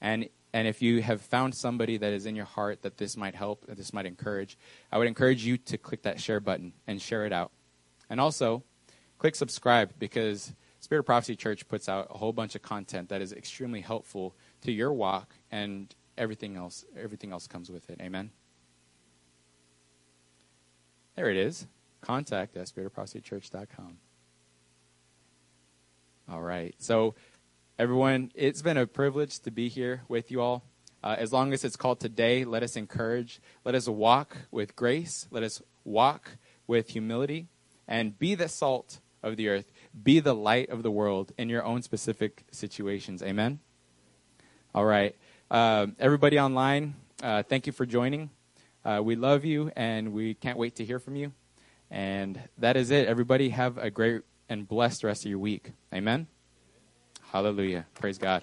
[0.00, 3.34] and and if you have found somebody that is in your heart that this might
[3.36, 4.58] help, that this might encourage,
[4.90, 7.52] I would encourage you to click that share button and share it out.
[8.08, 8.64] And also,
[9.18, 13.22] click subscribe because Spirit of Prophecy Church puts out a whole bunch of content that
[13.22, 18.00] is extremely helpful to your walk and everything else everything else comes with it.
[18.00, 18.30] Amen.
[21.14, 21.66] There it is.
[22.00, 23.98] Contact at spiritofprophecychurch.com.
[26.30, 26.74] All right.
[26.78, 27.14] So
[27.78, 30.64] everyone, it's been a privilege to be here with you all.
[31.02, 35.26] Uh, as long as it's called today, let us encourage, let us walk with grace,
[35.30, 36.36] let us walk
[36.66, 37.48] with humility,
[37.88, 39.72] and be the salt of the earth,
[40.02, 43.22] be the light of the world in your own specific situations.
[43.22, 43.60] Amen?
[44.74, 45.16] All right.
[45.50, 48.30] Uh, everybody online, uh, thank you for joining.
[48.84, 51.32] Uh, we love you, and we can't wait to hear from you.
[51.90, 53.08] And that is it.
[53.08, 55.72] Everybody have a great and blessed rest of your week.
[55.92, 56.26] Amen.
[57.32, 57.86] Hallelujah.
[57.94, 58.42] Praise God.